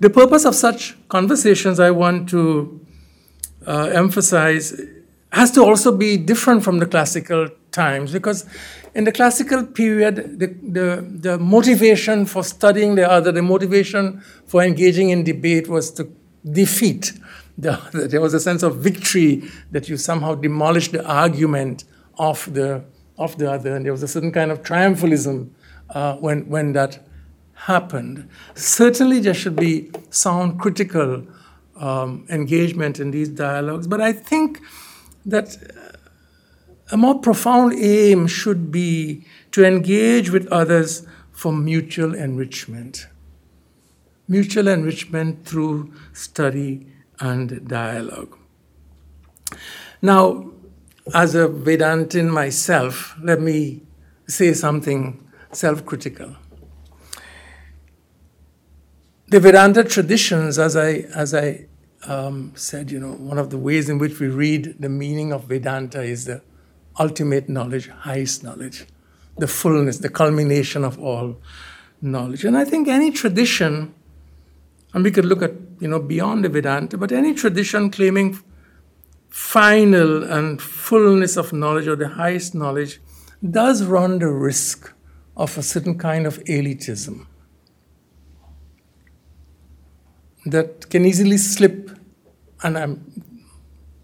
[0.00, 2.80] The purpose of such conversations, I want to
[3.66, 4.78] uh, emphasize,
[5.32, 8.46] has to also be different from the classical times because
[8.94, 14.62] in the classical period, the, the, the motivation for studying the other, the motivation for
[14.62, 16.10] engaging in debate was to
[16.50, 17.12] defeat
[17.58, 21.84] the, there was a sense of victory that you somehow demolished the argument
[22.18, 22.84] of the,
[23.18, 25.50] of the other, and there was a certain kind of triumphalism
[25.90, 27.05] uh, when, when that
[27.56, 28.28] happened.
[28.54, 31.26] Certainly, there should be sound critical
[31.76, 34.60] um, engagement in these dialogues, but I think
[35.24, 35.56] that
[36.90, 43.08] a more profound aim should be to engage with others for mutual enrichment.
[44.28, 46.86] Mutual enrichment through study
[47.20, 48.36] and dialogue.
[50.02, 50.50] Now,
[51.14, 53.82] as a Vedantin myself, let me
[54.26, 56.36] say something self critical.
[59.28, 61.66] The Vedanta traditions, as I, as I
[62.06, 65.44] um, said, you know, one of the ways in which we read the meaning of
[65.44, 66.42] Vedanta is the
[66.98, 68.86] ultimate knowledge, highest knowledge.
[69.38, 71.36] the fullness, the culmination of all
[72.00, 72.44] knowledge.
[72.44, 73.94] And I think any tradition,
[74.94, 78.38] and we could look at, you know, beyond the Vedanta, but any tradition claiming
[79.28, 83.00] final and fullness of knowledge or the highest knowledge
[83.50, 84.92] does run the risk
[85.36, 87.26] of a certain kind of elitism
[90.46, 91.90] that can easily slip,
[92.62, 93.22] and I'm,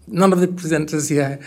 [0.07, 1.39] none of the presenters here,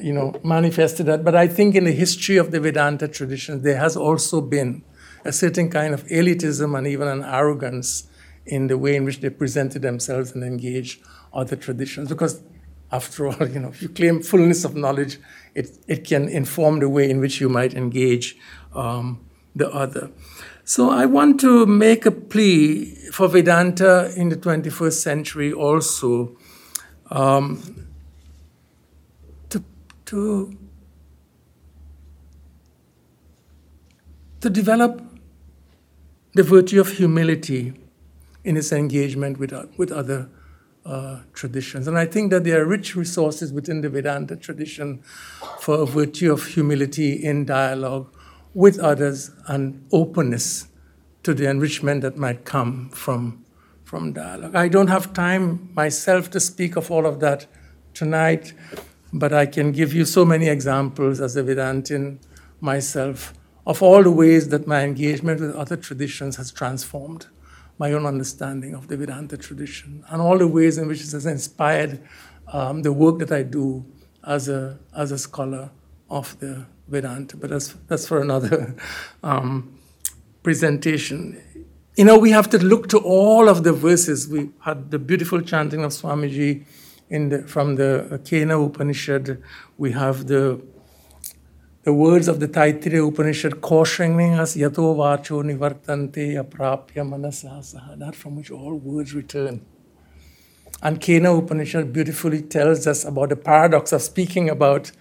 [0.00, 3.76] you know, manifested that, but I think in the history of the Vedanta tradition, there
[3.76, 4.82] has also been
[5.24, 8.08] a certain kind of elitism and even an arrogance
[8.46, 11.00] in the way in which they presented themselves and engaged
[11.32, 12.08] other traditions.
[12.08, 12.42] Because
[12.90, 15.18] after all, you know, if you claim fullness of knowledge,
[15.54, 18.36] it, it can inform the way in which you might engage
[18.74, 19.24] um,
[19.54, 20.10] the other.
[20.64, 26.36] So I want to make a plea for Vedanta in the 21st century also
[27.10, 27.88] um,
[29.50, 29.62] to,
[30.06, 30.56] to,
[34.40, 35.02] to develop
[36.34, 37.74] the virtue of humility
[38.44, 40.30] in its engagement with, with other
[40.84, 41.86] uh, traditions.
[41.86, 45.02] And I think that there are rich resources within the Vedanta tradition
[45.60, 48.12] for a virtue of humility in dialogue
[48.54, 50.68] with others and openness
[51.22, 53.44] to the enrichment that might come from,
[53.84, 54.54] from dialogue.
[54.54, 57.46] I don't have time myself to speak of all of that
[57.94, 58.52] tonight,
[59.12, 62.18] but I can give you so many examples as a Vedantin
[62.60, 63.34] myself
[63.66, 67.26] of all the ways that my engagement with other traditions has transformed
[67.78, 71.26] my own understanding of the Vedanta tradition and all the ways in which it has
[71.26, 72.00] inspired
[72.52, 73.84] um, the work that I do
[74.26, 75.70] as a, as a scholar
[76.10, 77.36] of the Vedanta.
[77.36, 78.74] But that's, that's for another
[79.22, 79.78] um,
[80.42, 81.40] presentation.
[81.96, 84.28] You know, we have to look to all of the verses.
[84.28, 86.64] We had the beautiful chanting of Swamiji
[87.10, 89.42] in the, from the Kena Upanishad.
[89.76, 90.60] We have the
[91.84, 98.36] the words of the Taittiriya Upanishad cautioning us, yato vacho nivartante aprapya manasasaha, that from
[98.36, 99.66] which all words return.
[100.80, 104.92] And Kena Upanishad beautifully tells us about the paradox of speaking about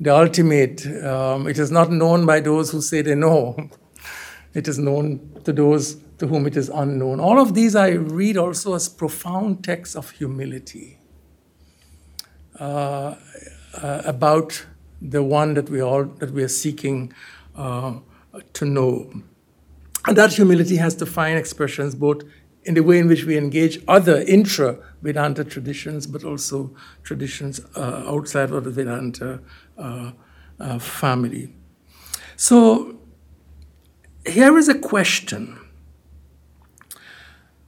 [0.00, 0.86] the ultimate.
[1.04, 3.56] Um, it is not known by those who say they know,
[4.54, 7.20] it is known to those to whom it is unknown.
[7.20, 10.98] All of these I read also as profound texts of humility
[12.58, 13.14] uh,
[13.74, 14.66] uh, about
[15.00, 17.12] the one that we all that we are seeking
[17.56, 17.98] uh,
[18.54, 19.12] to know.
[20.06, 22.22] And that humility has to find expressions both
[22.64, 28.04] in the way in which we engage other intra Vedanta traditions, but also traditions uh,
[28.06, 29.40] outside of the Vedanta
[29.78, 30.12] Uh,
[30.60, 31.54] uh, family.
[32.36, 32.98] So
[34.26, 35.56] here is a question.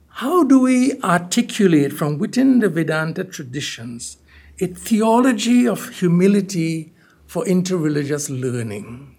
[0.09, 4.17] How do we articulate from within the Vedanta traditions
[4.61, 6.93] a theology of humility
[7.25, 9.15] for interreligious learning.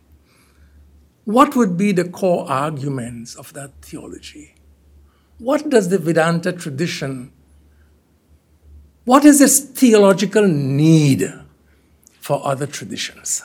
[1.25, 4.55] What would be the core arguments of that theology?
[5.39, 7.33] What does the Vedanta tradition,
[9.05, 11.33] what is its theological need
[12.23, 13.43] for other traditions?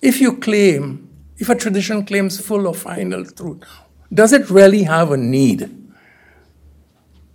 [0.00, 3.62] If you claim, if a tradition claims full or final truth,
[4.14, 5.70] does it really have a need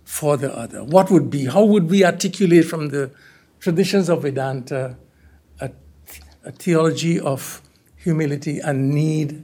[0.04, 0.82] for the other?
[0.82, 3.12] What would be, how would we articulate from the
[3.60, 4.96] traditions of Vedanta
[6.44, 7.62] a theology of
[7.96, 9.42] humility and need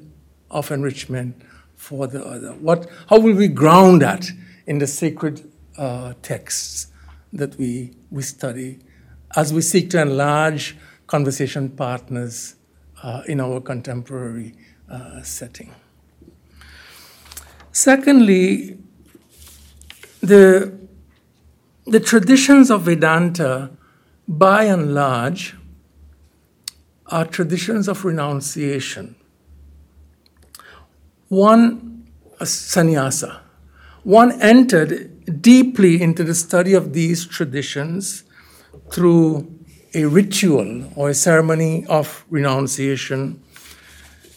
[0.51, 1.41] of enrichment
[1.77, 2.53] for the other.
[2.55, 4.27] What, how will we ground that
[4.67, 6.89] in the sacred uh, texts
[7.33, 8.81] that we, we study
[9.37, 10.77] as we seek to enlarge
[11.07, 12.57] conversation partners
[13.03, 14.55] uh, in our contemporary
[14.91, 15.75] uh, setting?
[17.73, 18.79] Secondly,
[20.21, 20.77] the,
[21.87, 23.71] the traditions of Vedanta,
[24.27, 25.55] by and large,
[27.07, 29.15] are traditions of renunciation.
[31.29, 32.07] One,
[32.43, 33.43] sannyasa,
[34.03, 38.25] one entered deeply into the study of these traditions
[38.93, 39.51] through
[39.95, 43.43] a ritual or a ceremony of renunciation.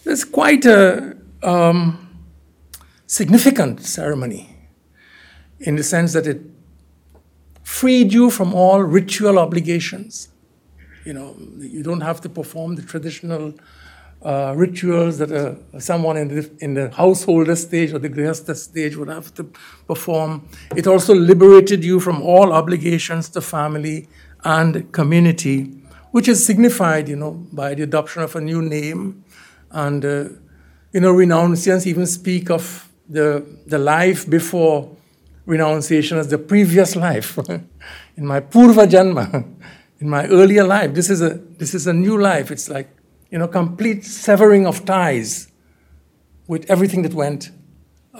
[0.06, 2.26] It's quite a um,
[3.06, 4.56] significant ceremony
[5.60, 6.42] in the sense that it
[7.64, 10.32] freed you from all ritual obligations
[11.06, 13.54] you know, you don't have to perform the traditional
[14.24, 18.96] uh, rituals that uh, someone in the, in the householder stage or the grihastha stage
[18.96, 19.44] would have to
[19.88, 20.48] perform.
[20.76, 24.08] It also liberated you from all obligations to family
[24.44, 25.64] and community,
[26.12, 29.24] which is signified, you know, by the adoption of a new name.
[29.72, 30.24] And, uh,
[30.92, 34.96] you know, renunciants even speak of the, the life before
[35.46, 37.38] renunciation as the previous life.
[38.18, 39.44] in my purva janma,
[40.00, 40.94] in my earlier life.
[40.94, 42.52] This is a this is a new life.
[42.52, 42.90] It's like
[43.30, 45.50] you know, complete severing of ties
[46.48, 47.52] with everything that went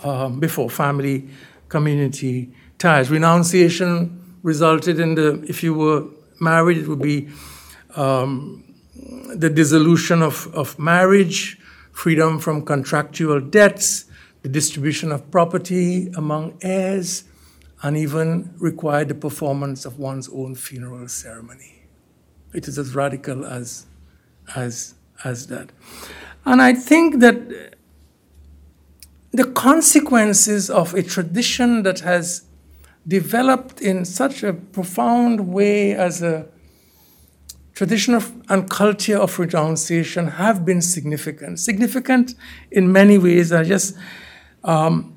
[0.02, 1.28] um, before family,
[1.68, 3.10] community ties.
[3.10, 6.04] Renunciation resulted in the, if you were
[6.40, 7.28] married, it would be
[7.94, 8.64] um,
[9.34, 11.58] the dissolution of, of marriage,
[11.92, 14.06] freedom from contractual debts,
[14.42, 17.24] the distribution of property among heirs,
[17.82, 21.82] and even required the performance of one's own funeral ceremony.
[22.52, 23.86] It is as radical as,
[24.54, 24.94] as,
[25.24, 25.70] as that.
[26.44, 27.76] And I think that
[29.30, 32.42] the consequences of a tradition that has
[33.06, 36.46] developed in such a profound way as a
[37.74, 41.58] tradition of, and culture of renunciation have been significant.
[41.58, 42.34] Significant
[42.70, 43.96] in many ways are just
[44.62, 45.14] um,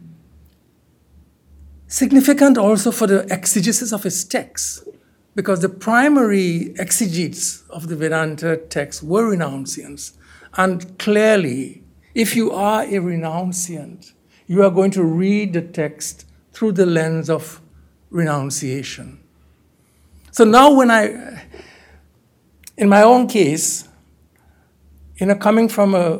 [1.88, 4.88] significant also for the exegesis of his text,
[5.36, 10.14] because the primary exegetes of the Vedanta text were renunciants.
[10.57, 11.84] And clearly,
[12.16, 14.14] if you are a renunciant,
[14.48, 17.62] you are going to read the text through the lens of
[18.10, 19.19] renunciation.
[20.32, 21.44] So now, when I,
[22.77, 23.88] in my own case,
[25.18, 26.19] you know, coming from a,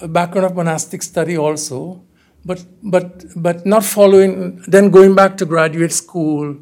[0.00, 2.02] a background of monastic study also,
[2.44, 6.56] but, but, but not following, then going back to graduate school,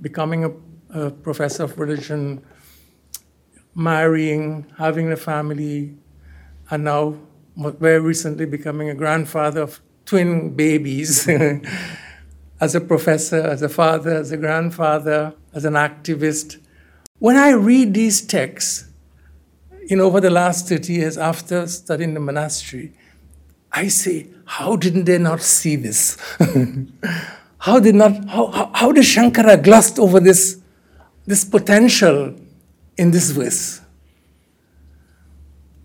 [0.00, 0.52] becoming a,
[1.06, 2.42] a professor of religion,
[3.74, 5.94] marrying, having a family,
[6.70, 7.14] and now
[7.56, 11.28] very recently becoming a grandfather of twin babies.
[12.60, 16.58] as a professor, as a father, as a grandfather, as an activist.
[17.18, 18.88] When I read these texts,
[19.88, 22.92] you know, over the last 30 years after studying the monastery,
[23.72, 26.16] I say, how didn't they not see this?
[27.58, 30.60] how did not how, how, how did Shankara glossed over this,
[31.26, 32.34] this potential
[32.96, 33.80] in this verse?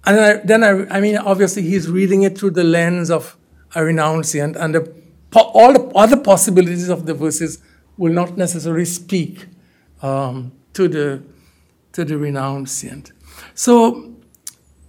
[0.05, 3.37] And then, I, then I, I mean, obviously, he's reading it through the lens of
[3.75, 4.93] a renunciant and the
[5.35, 7.59] all the other possibilities of the verses
[7.97, 9.47] will not necessarily speak
[10.01, 11.23] um, to the
[11.93, 13.11] to the renunciant.
[13.53, 14.15] So,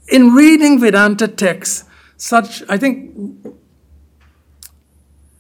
[0.09, 1.85] in reading Vedanta texts,
[2.17, 3.15] such I think,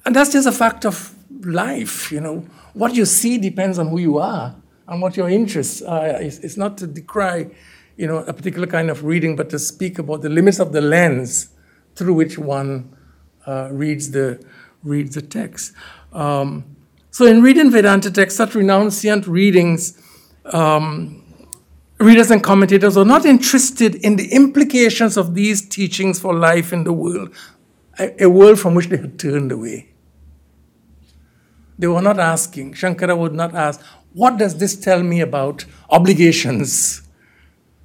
[0.04, 1.14] and that's just a fact of
[1.44, 2.12] life.
[2.12, 4.54] You know, what you see depends on who you are
[4.86, 6.06] and what your interests are.
[6.06, 7.50] It's, it's not to decry,
[7.96, 10.80] you know, a particular kind of reading, but to speak about the limits of the
[10.80, 11.48] lens
[11.94, 12.94] through which one
[13.46, 14.44] uh, reads the
[14.84, 15.72] read the text.
[16.12, 16.64] Um,
[17.10, 20.00] so, in reading Vedanta texts, such renunciant readings,
[20.46, 21.24] um,
[21.98, 26.84] readers and commentators are not interested in the implications of these teachings for life in
[26.84, 27.34] the world,
[27.98, 29.88] a, a world from which they had turned away.
[31.78, 33.80] They were not asking, Shankara would not ask,
[34.12, 37.02] what does this tell me about obligations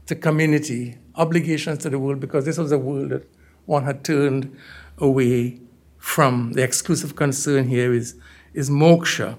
[0.05, 3.27] to community, obligations to the world, because this was a world that
[3.65, 4.55] one had turned
[4.97, 5.59] away
[5.99, 6.53] from.
[6.53, 8.15] The exclusive concern here is,
[8.53, 9.37] is moksha.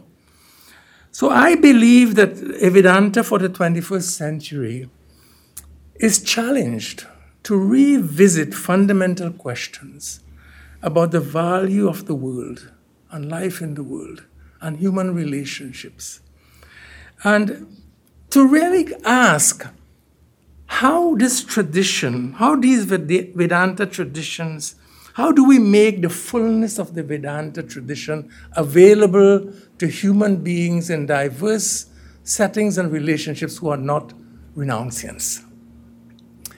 [1.11, 4.89] So I believe that Vedanta for the 21st century
[5.97, 7.07] is challenged
[7.43, 10.21] to revisit fundamental questions
[10.83, 12.71] about the value of the world
[13.11, 14.25] and life in the world
[14.61, 16.21] and human relationships.
[17.25, 17.77] And
[18.31, 19.67] to really ask
[20.67, 24.77] how this tradition, how these Vedanta traditions
[25.15, 31.07] how do we make the fullness of the Vedanta tradition available to human beings in
[31.07, 31.87] diverse
[32.23, 34.13] settings and relationships who are not
[34.57, 35.45] renunciants?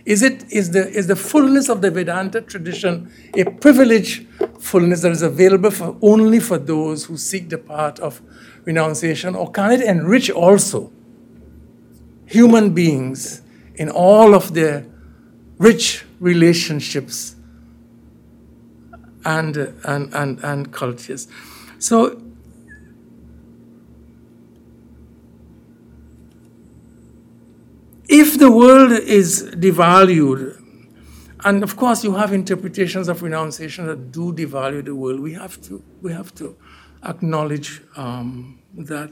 [0.05, 4.27] Is, it, is, the, is the fullness of the Vedanta tradition a privileged
[4.59, 8.21] fullness that is available for, only for those who seek the path of
[8.65, 10.93] renunciation, or can it enrich also
[12.27, 13.43] human beings
[13.77, 14.85] in all of their
[15.59, 17.37] rich relationships
[19.25, 21.29] and, and, and, and cultures.
[21.79, 22.21] So,
[28.09, 30.59] if the world is devalued,
[31.45, 35.61] and of course you have interpretations of renunciation that do devalue the world, we have
[35.63, 36.57] to, we have to
[37.05, 39.11] acknowledge um, that.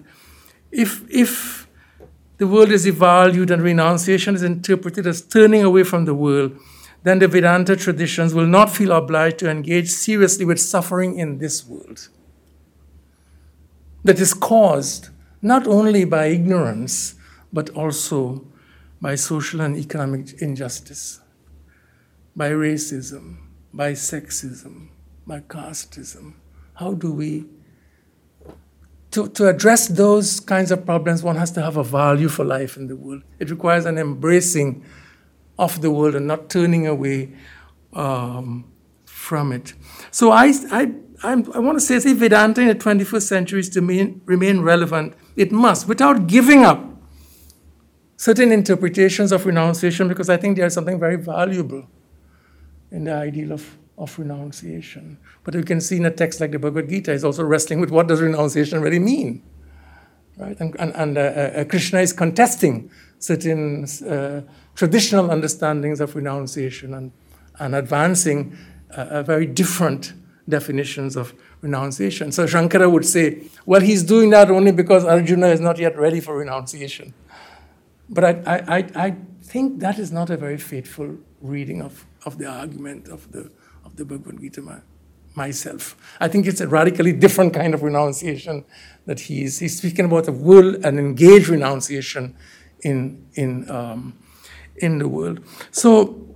[0.70, 1.66] If, if
[2.38, 6.56] the world is devalued and renunciation is interpreted as turning away from the world,
[7.02, 11.66] then the Vedanta traditions will not feel obliged to engage seriously with suffering in this
[11.66, 12.08] world
[14.04, 15.08] that is caused
[15.42, 17.14] not only by ignorance,
[17.52, 18.44] but also
[19.00, 21.20] by social and economic injustice,
[22.36, 23.38] by racism,
[23.72, 24.88] by sexism,
[25.26, 26.34] by casteism.
[26.74, 27.46] How do we?
[29.12, 32.76] To, to address those kinds of problems, one has to have a value for life
[32.76, 33.22] in the world.
[33.40, 34.84] It requires an embracing
[35.60, 37.30] of the world and not turning away
[37.92, 38.64] um,
[39.04, 39.74] from it.
[40.10, 40.92] So I, I,
[41.22, 44.62] I'm, i want to say, if Vedanta in the 21st century is to remain, remain
[44.62, 46.82] relevant, it must, without giving up
[48.16, 51.86] certain interpretations of renunciation, because I think there's something very valuable
[52.90, 55.18] in the ideal of, of renunciation.
[55.44, 57.90] But you can see in a text like the Bhagavad Gita is also wrestling with
[57.90, 59.42] what does renunciation really mean,
[60.38, 60.58] right?
[60.58, 64.40] And, and, and uh, uh, Krishna is contesting certain uh,
[64.80, 67.12] traditional understandings of renunciation and,
[67.58, 68.56] and advancing
[68.92, 70.14] uh, very different
[70.48, 72.32] definitions of renunciation.
[72.32, 76.18] So Shankara would say, well, he's doing that only because Arjuna is not yet ready
[76.18, 77.12] for renunciation.
[78.08, 82.46] But I, I, I think that is not a very faithful reading of, of the
[82.46, 83.50] argument of the,
[83.84, 84.62] of the Bhagavad Gita
[85.34, 85.94] myself.
[86.20, 88.64] I think it's a radically different kind of renunciation
[89.04, 92.34] that he's, he's speaking about a will and engaged renunciation
[92.80, 94.14] in, in, um,
[94.80, 95.40] in the world.
[95.70, 96.30] So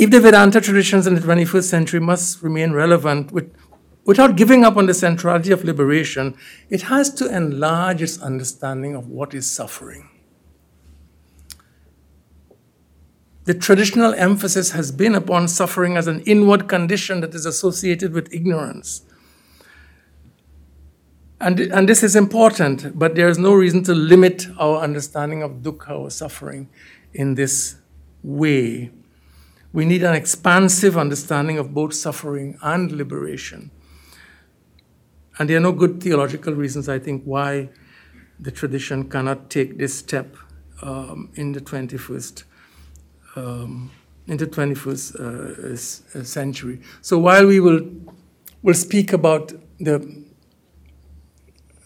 [0.00, 3.54] if the Vedanta traditions in the 21st century must remain relevant with,
[4.06, 6.34] without giving up on the centrality of liberation,
[6.70, 10.08] it has to enlarge its understanding of what is suffering.
[13.44, 18.32] The traditional emphasis has been upon suffering as an inward condition that is associated with
[18.32, 19.02] ignorance.
[21.42, 25.62] And, and this is important, but there is no reason to limit our understanding of
[25.62, 26.68] dukkha or suffering
[27.12, 27.76] in this
[28.22, 28.90] way.
[29.72, 33.70] We need an expansive understanding of both suffering and liberation.
[35.38, 37.70] And there are no good theological reasons, I think, why
[38.38, 40.36] the tradition cannot take this step
[40.82, 42.44] um, in the 21st,
[43.36, 43.90] um,
[44.26, 46.80] in the 21st uh, century.
[47.00, 47.80] So while we will
[48.62, 50.24] will speak about the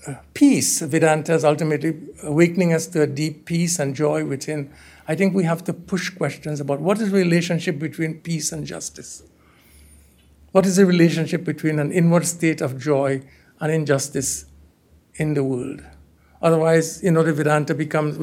[0.06, 4.72] uh, peace, Vedanta is ultimately awakening us to a deep peace and joy within
[5.06, 8.66] I think we have to push questions about what is the relationship between peace and
[8.66, 9.22] justice?
[10.52, 13.22] What is the relationship between an inward state of joy
[13.60, 14.46] and injustice
[15.16, 15.82] in the world?
[16.40, 18.18] Otherwise, you know, the Vedanta becomes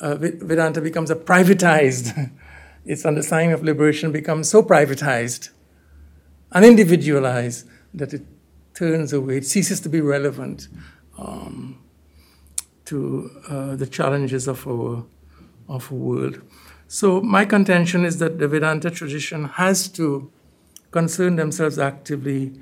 [0.00, 2.30] uh, Vedanta becomes a privatized.
[2.84, 5.50] its understanding of liberation becomes so privatized
[6.52, 8.22] and individualized that it
[8.74, 9.36] turns away.
[9.38, 10.68] It ceases to be relevant
[11.18, 11.78] um,
[12.86, 15.04] to uh, the challenges of our
[15.70, 16.42] of a world.
[16.88, 20.30] So my contention is that the Vedanta tradition has to
[20.90, 22.52] concern themselves actively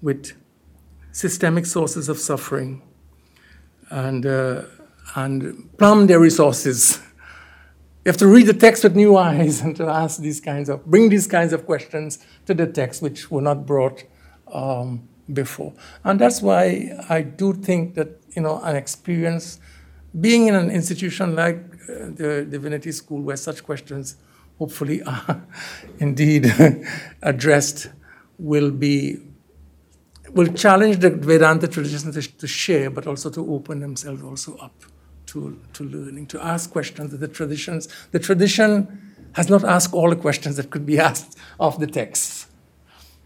[0.00, 0.32] with
[1.10, 2.80] systemic sources of suffering
[3.90, 4.62] and, uh,
[5.16, 7.00] and plumb their resources.
[8.04, 10.86] You have to read the text with new eyes and to ask these kinds of,
[10.86, 14.04] bring these kinds of questions to the text which were not brought
[14.52, 15.72] um, before.
[16.04, 19.58] And that's why I do think that, you know, an experience,
[20.20, 24.16] being in an institution like the divinity school where such questions
[24.58, 25.42] hopefully are
[25.98, 26.52] indeed
[27.22, 27.88] addressed
[28.38, 29.18] will be
[30.32, 34.72] will challenge the Vedanta tradition to, to, share, but also to open themselves also up
[35.26, 40.10] to, to learning, to ask questions that the traditions, the tradition has not asked all
[40.10, 42.46] the questions that could be asked of the texts.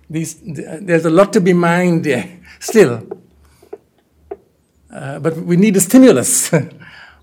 [0.09, 3.07] These, there's a lot to be mined there still.
[4.93, 6.53] Uh, but we need a stimulus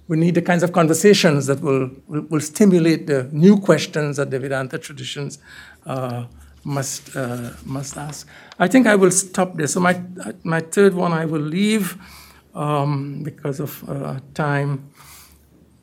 [0.07, 4.31] we need the kinds of conversations that will, will, will stimulate the new questions that
[4.31, 5.39] the Vedanta traditions
[5.85, 6.25] uh,
[6.63, 8.27] must, uh, must ask.
[8.59, 9.67] I think I will stop there.
[9.67, 10.01] So, my,
[10.43, 11.97] my third one I will leave
[12.53, 14.89] um, because of uh, time.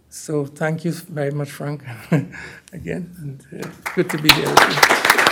[0.09, 1.85] So, thank you very much, Frank,
[2.73, 5.30] again, and uh, good to be here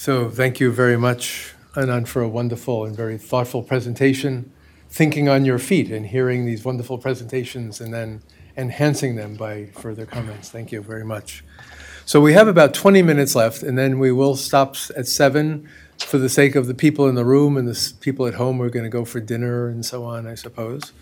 [0.00, 4.50] So thank you very much, Anand, for a wonderful and very thoughtful presentation,
[4.88, 8.22] thinking on your feet and hearing these wonderful presentations and then
[8.56, 10.48] enhancing them by further comments.
[10.48, 11.44] Thank you very much.
[12.06, 15.68] So we have about 20 minutes left, and then we will stop at 7
[15.98, 18.56] for the sake of the people in the room and the people at home.
[18.56, 20.94] We're going to go for dinner and so on, I suppose.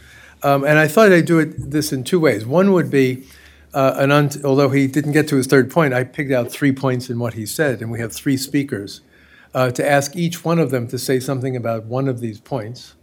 [0.42, 2.44] Um, and I thought I'd do it, this in two ways.
[2.44, 3.28] One would be
[3.74, 7.10] uh, Anand, although he didn't get to his third point, I picked out three points
[7.10, 9.02] in what he said, and we have three speakers
[9.54, 12.94] uh, to ask each one of them to say something about one of these points.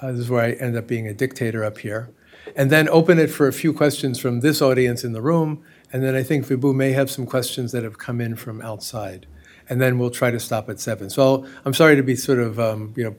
[0.00, 2.10] Uh, this is where I end up being a dictator up here.
[2.56, 5.62] And then open it for a few questions from this audience in the room.
[5.92, 9.26] And then I think Vibhu may have some questions that have come in from outside.
[9.68, 11.10] And then we'll try to stop at seven.
[11.10, 13.16] So I'll, I'm sorry to be sort of, um, you know,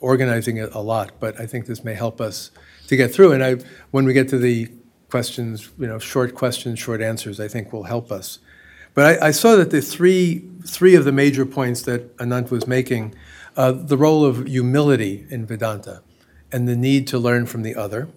[0.00, 2.52] organizing it a lot, but I think this may help us
[2.86, 3.32] to get through.
[3.32, 3.56] And I,
[3.90, 4.70] when we get to the
[5.10, 8.38] questions, you know, short questions, short answers, I think will help us.
[8.94, 12.66] But I, I saw that the three, three of the major points that Anant was
[12.66, 13.14] making
[13.56, 16.02] uh, the role of humility in Vedanta
[16.52, 18.08] and the need to learn from the other.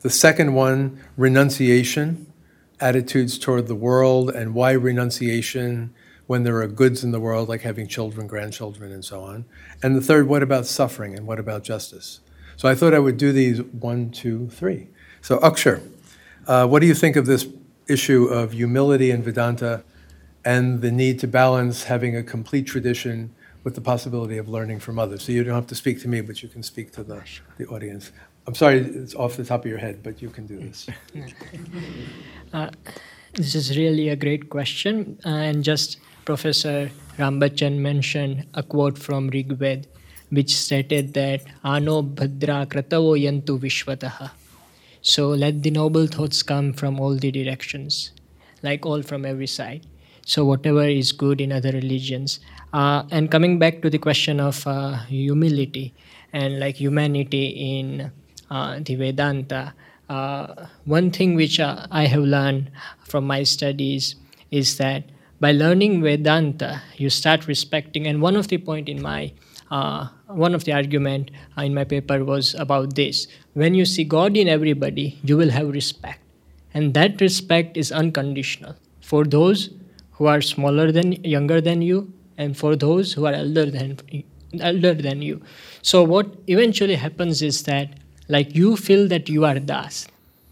[0.00, 2.32] The second one, renunciation,
[2.80, 5.94] attitudes toward the world, and why renunciation
[6.26, 9.44] when there are goods in the world, like having children, grandchildren, and so on.
[9.82, 12.20] And the third, what about suffering and what about justice?
[12.56, 14.88] So I thought I would do these one, two, three.
[15.20, 15.80] So, Akshar,
[16.46, 17.46] uh, what do you think of this
[17.88, 19.84] issue of humility in Vedanta
[20.44, 24.98] and the need to balance having a complete tradition with the possibility of learning from
[24.98, 25.22] others?
[25.22, 27.22] So, you don't have to speak to me, but you can speak to the,
[27.58, 28.12] the audience.
[28.46, 30.86] I'm sorry, it's off the top of your head, but you can do this.
[32.52, 32.70] Uh,
[33.32, 35.18] this is really a great question.
[35.26, 36.88] Uh, and just Professor
[37.18, 39.88] Rambachan mentioned a quote from Rigved,
[40.30, 44.30] which stated that Ano Bhadra Kratavo Yantu Vishwataha.
[45.04, 48.10] So let the noble thoughts come from all the directions,
[48.62, 49.86] like all from every side.
[50.24, 52.40] So whatever is good in other religions.
[52.72, 55.92] Uh, and coming back to the question of uh, humility
[56.32, 58.10] and like humanity in
[58.50, 59.74] uh, the Vedanta,
[60.08, 62.70] uh, one thing which uh, I have learned
[63.04, 64.16] from my studies
[64.50, 65.04] is that
[65.38, 68.06] by learning Vedanta, you start respecting.
[68.06, 69.32] And one of the point in my
[69.68, 74.48] one of the argument in my paper was about this: when you see God in
[74.48, 76.20] everybody, you will have respect,
[76.72, 79.70] and that respect is unconditional for those
[80.12, 83.98] who are smaller than, younger than you, and for those who are elder than
[84.60, 85.42] elder than you.
[85.82, 90.06] So what eventually happens is that like you feel that you are das,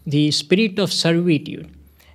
[0.05, 1.69] the spirit of servitude.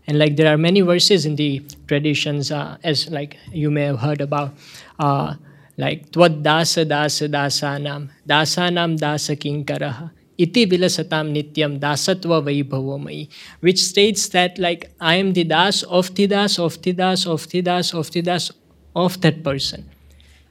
[0.06, 3.98] And like there are many verses in the traditions, uh, as like you may have
[3.98, 4.54] heard about,
[4.98, 5.34] uh,
[5.78, 13.28] like Tvad dasa dasa dasanam, dasanam dasa kinkaraha, iti vilasatam nityam dasatva vaibhavamai,
[13.60, 17.48] which states that like I am the das of the das of the das of
[17.48, 18.50] the das of the das
[18.96, 19.88] of that person.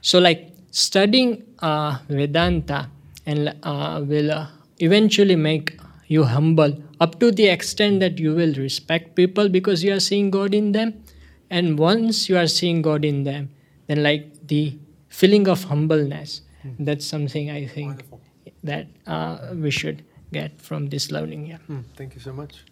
[0.00, 2.88] So like studying uh, Vedanta
[3.26, 4.46] and uh, will uh,
[4.78, 9.92] eventually make you humble up to the extent that you will respect people because you
[9.92, 11.04] are seeing God in them.
[11.50, 13.50] And once you are seeing God in them,
[13.86, 16.74] then like the feeling of humbleness, mm.
[16.78, 18.20] that's something I think Wonderful.
[18.64, 21.46] that uh, we should get from this learning.
[21.46, 21.58] Yeah.
[21.68, 22.64] Mm, thank you so much.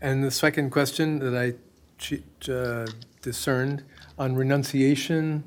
[0.00, 1.54] And the second question that I
[2.52, 2.86] uh,
[3.22, 3.84] discerned
[4.18, 5.44] on renunciation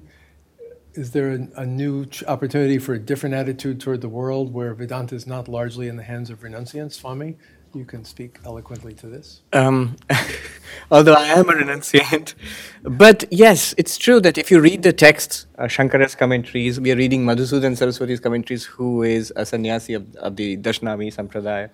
[0.93, 4.73] is there a, a new ch- opportunity for a different attitude toward the world where
[4.73, 6.93] Vedanta is not largely in the hands of renunciants?
[6.93, 7.37] Swami,
[7.75, 9.41] you can speak eloquently to this.
[9.53, 9.95] Um,
[10.91, 12.35] although I am a renunciant.
[12.83, 16.95] But yes, it's true that if you read the texts, uh, Shankara's commentaries, we are
[16.95, 21.69] reading Madhusudan Saraswati's commentaries, who is a sannyasi of, of the Dashnami Sampradaya.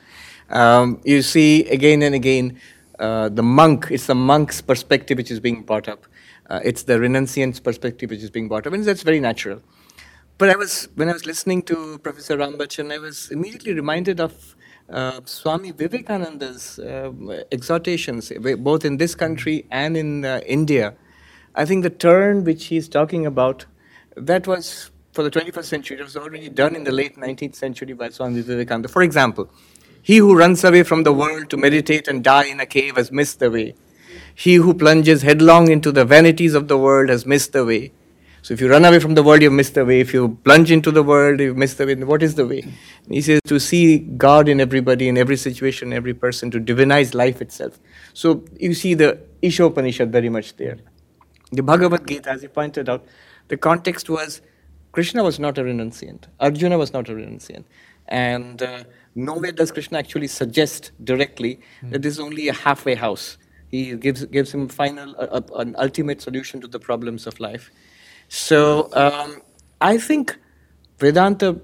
[0.50, 2.60] Um, you see again and again
[3.00, 6.06] uh, the monk, it's the monk's perspective which is being brought up.
[6.50, 9.62] Uh, it's the renunciant's perspective which is being brought up, and that's very natural.
[10.38, 14.56] But I was, when I was listening to Professor Rambachan, I was immediately reminded of
[14.90, 17.12] uh, Swami Vivekananda's uh,
[17.52, 20.96] exhortations, both in this country and in uh, India.
[21.56, 23.66] I think the turn which he's talking about,
[24.16, 27.94] that was for the 21st century, it was already done in the late 19th century
[27.94, 28.88] by Swami Vivekananda.
[28.88, 29.50] For example,
[30.02, 33.12] he who runs away from the world to meditate and die in a cave has
[33.12, 33.76] missed the way.
[34.36, 37.92] He who plunges headlong into the vanities of the world has missed the way.
[38.48, 40.00] So if you run away from the world, you miss the way.
[40.00, 41.96] If you plunge into the world, you miss the way.
[41.96, 42.60] What is the way?
[42.60, 47.14] And he says to see God in everybody, in every situation, every person, to divinize
[47.14, 47.78] life itself.
[48.14, 50.78] So you see the Ishopanishad very much there.
[51.52, 53.06] The Bhagavad Gita, as he pointed out,
[53.50, 54.40] the context was
[54.94, 56.28] Krishna was not a renunciant.
[56.40, 57.66] Arjuna was not a renunciant.
[58.08, 61.92] And uh, nowhere does Krishna actually suggest directly mm.
[61.92, 63.38] that this is only a halfway house
[63.70, 67.72] he gives, gives him final, uh, an ultimate solution to the problems of life.
[68.28, 69.42] So um,
[69.82, 70.38] I think
[71.00, 71.60] Vedanta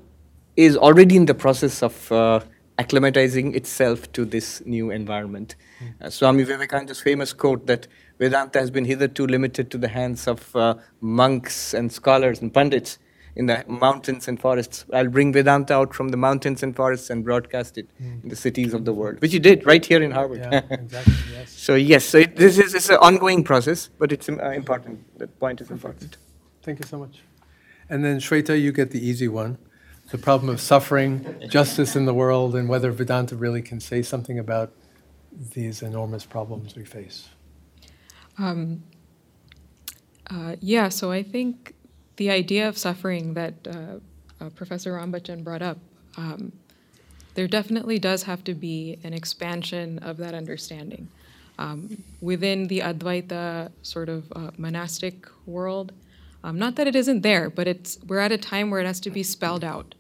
[0.56, 2.42] is already in the process of uh,
[2.80, 5.56] acclimatizing itself to this new environment.
[5.82, 6.06] Mm.
[6.06, 7.88] Uh, Swami Vivekananda's famous quote that
[8.20, 13.00] Vedanta has been hitherto limited to the hands of uh, monks and scholars and pandits
[13.36, 14.86] in the mountains and forests.
[14.94, 18.24] I'll bring Vedanta out from the mountains and forests and broadcast it mm.
[18.24, 20.40] in the cities of the world, which you did right here in Harvard.
[20.40, 21.14] Yeah, exactly.
[21.32, 21.50] Yes.
[21.68, 25.18] so yes, so it, this is an ongoing process, but it's uh, important.
[25.18, 26.18] That point is important.
[26.64, 27.22] Thank you so much.
[27.90, 29.58] And then Shweta, you get the easy one.
[30.12, 34.40] The problem of suffering, justice in the world, and whether Vedanta really can say something
[34.40, 34.72] about
[35.54, 37.30] these enormous problems we face.
[38.38, 38.84] Um,
[40.30, 41.76] uh, yeah, so I think
[42.18, 44.00] the idea of suffering that uh,
[44.44, 45.78] uh, Professor Rambachan brought up,
[46.18, 46.52] um,
[47.36, 51.08] there definitely does have to be an expansion of that understanding.
[51.60, 55.92] Um, within the Advaita sort of uh, monastic world,
[56.44, 59.00] Um, not that it isn't there, but it's we're at a time where it has
[59.02, 59.96] to be spelled out.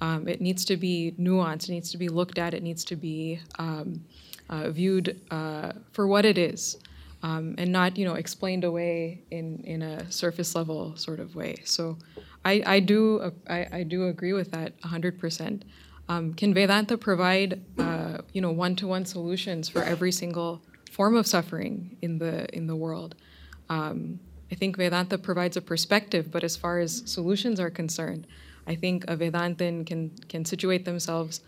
[0.00, 1.68] Um, it needs to be nuanced.
[1.68, 2.54] It needs to be looked at.
[2.54, 4.04] It needs to be um,
[4.48, 6.78] uh, viewed uh, for what it is,
[7.22, 11.56] um, and not you know explained away in in a surface level sort of way.
[11.64, 11.98] So,
[12.44, 15.64] I, I do uh, I, I do agree with that hundred percent.
[16.08, 20.62] Um, can Vedanta provide uh, you know one to one solutions for every single
[20.92, 23.14] form of suffering in the in the world?
[23.68, 24.20] Um,
[24.50, 28.26] I think Vedanta provides a perspective, but as far as solutions are concerned,
[28.66, 31.40] I think a Vedantin can can situate themselves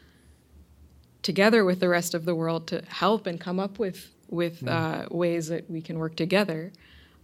[1.23, 5.07] together with the rest of the world to help and come up with with uh,
[5.11, 6.73] ways that we can work together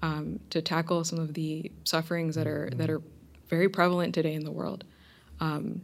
[0.03, 3.03] um, to tackle some of the sufferings that are that are
[3.49, 4.85] very prevalent today in the world.
[5.41, 5.83] Um,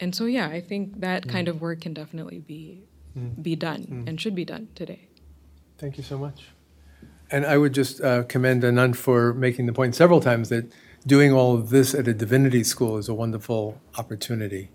[0.00, 2.84] and so, yeah, I think that kind of work can definitely be
[3.40, 5.08] be done and should be done today.
[5.78, 6.44] Thank you so much.
[7.32, 10.70] And I would just uh, commend Anand for making the point several times that
[11.06, 14.70] doing all of this at a divinity school is a wonderful opportunity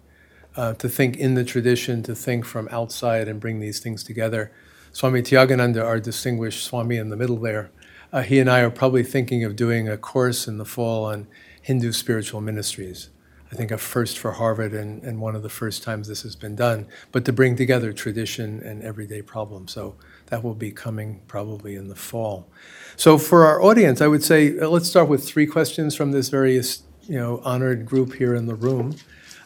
[0.56, 4.52] uh, to think in the tradition, to think from outside and bring these things together.
[4.92, 7.70] Swami Tyagananda, our distinguished Swami in the middle there,
[8.12, 11.28] uh, he and I are probably thinking of doing a course in the fall on
[11.62, 13.10] Hindu spiritual ministries.
[13.52, 16.36] I think a first for Harvard and, and one of the first times this has
[16.36, 19.74] been done, but to bring together tradition and everyday problems.
[19.74, 19.96] So
[20.28, 22.48] that will be coming probably in the fall.
[22.96, 26.30] So for our audience, I would say uh, let's start with three questions from this
[26.30, 28.96] very you know honored group here in the room.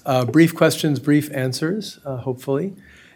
[0.06, 2.74] Uh, brief questions, brief answers, uh, hopefully.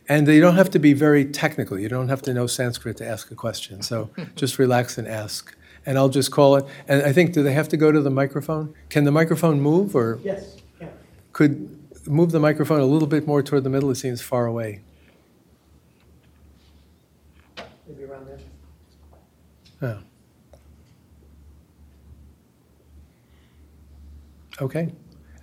[0.07, 1.79] And you don't have to be very technical.
[1.79, 3.81] You don't have to know Sanskrit to ask a question.
[3.81, 5.55] So just relax and ask.
[5.85, 6.65] And I'll just call it.
[6.87, 8.73] And I think, do they have to go to the microphone?
[8.89, 10.19] Can the microphone move or?
[10.23, 10.89] Yes, yeah.
[11.33, 13.89] Could move the microphone a little bit more toward the middle.
[13.91, 14.81] It seems far away.
[17.87, 18.39] Maybe around there.
[19.81, 19.99] Oh.
[24.61, 24.91] Okay.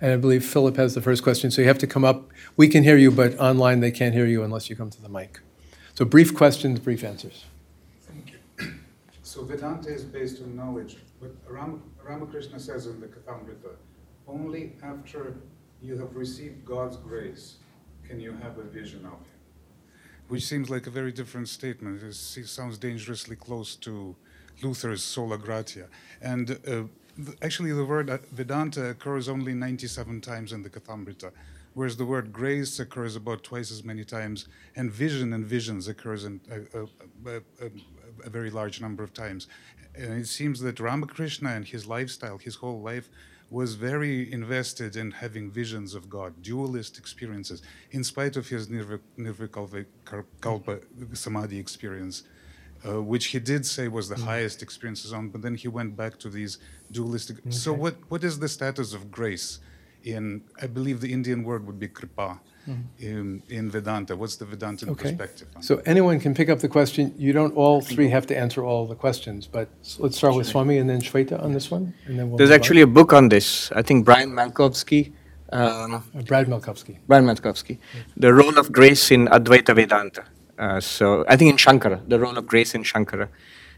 [0.01, 1.51] And I believe Philip has the first question.
[1.51, 2.29] So you have to come up.
[2.57, 5.09] We can hear you, but online they can't hear you unless you come to the
[5.09, 5.39] mic.
[5.93, 7.45] So brief questions, brief answers.
[8.01, 8.73] Thank you.
[9.21, 13.71] So Vedanta is based on knowledge, but Ram, Ramakrishna says in the Kathamrita,
[14.27, 15.37] only after
[15.81, 17.55] you have received God's grace
[18.07, 19.39] can you have a vision of Him.
[20.27, 22.03] Which seems like a very different statement.
[22.03, 24.15] It sounds dangerously close to
[24.61, 25.87] Luther's sola gratia.
[26.21, 26.83] And uh,
[27.41, 31.31] actually, the word uh, Vedanta occurs only 97 times in the Kathamrita,
[31.73, 36.25] whereas the word grace occurs about twice as many times, and vision and visions occurs
[36.25, 37.71] in a, a, a,
[38.25, 39.47] a very large number of times.
[39.95, 43.09] And it seems that Ramakrishna and his lifestyle, his whole life,
[43.49, 47.61] was very invested in having visions of God, dualist experiences,
[47.91, 49.85] in spite of his Nirvikalpa
[51.15, 52.23] Samadhi experience,
[52.87, 54.23] uh, which he did say was the mm.
[54.23, 56.57] highest experiences on, but then he went back to these
[56.91, 57.39] dualistic.
[57.39, 57.51] Okay.
[57.51, 59.59] So, what, what is the status of grace?
[60.03, 62.39] In, I believe the Indian word would be kripa.
[62.67, 63.05] Mm-hmm.
[63.05, 64.15] In, in, Vedanta?
[64.15, 65.09] What's the Vedantin okay.
[65.09, 65.49] perspective?
[65.59, 67.13] so anyone can pick up the question.
[67.17, 69.67] You don't all three have to answer all the questions, but
[69.99, 71.93] let's start with Swami and then Shweta on this one.
[72.05, 72.89] And then we'll There's actually on.
[72.89, 73.69] a book on this.
[73.73, 75.11] I think Brian Malkovsky.
[75.51, 76.99] Uh, uh, Brad Malkovsky.
[77.05, 77.79] Brad Malkovsky.
[78.15, 80.23] The role of grace in Advaita Vedanta.
[80.57, 83.29] Uh, so I think in Shankara, the role of grace in Shankara.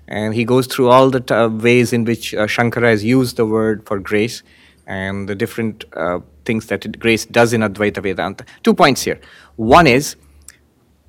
[0.08, 3.38] And he goes through all the t- uh, ways in which uh, Shankara has used
[3.38, 4.44] the word for grace
[4.86, 8.46] and the different uh, things that it, grace does in Advaita Vedanta.
[8.62, 9.20] Two points here.
[9.56, 10.16] One is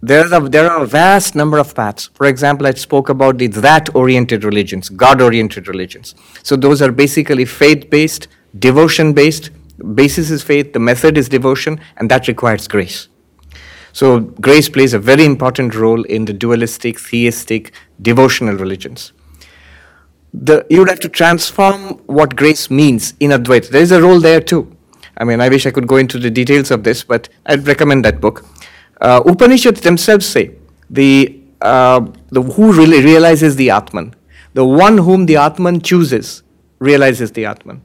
[0.02, 2.10] there are, there are a vast number of paths.
[2.14, 6.14] For example, I spoke about the that oriented religions, God oriented religions.
[6.43, 8.28] So those are basically faith based,
[8.59, 9.51] devotion based.
[9.94, 13.09] Basis is faith, the method is devotion, and that requires grace.
[13.97, 19.14] So grace plays a very important role in the dualistic, theistic, devotional religions.
[20.35, 23.70] The, you would have to transform what grace means in Advaita.
[23.70, 24.70] There is a role there too.
[25.16, 28.05] I mean, I wish I could go into the details of this, but I'd recommend
[28.05, 28.44] that book.
[29.01, 30.56] Uh, Upanishads themselves say
[30.90, 34.14] the, uh, the who really realizes the Atman,
[34.52, 36.43] the one whom the Atman chooses
[36.81, 37.81] realizes the Atman.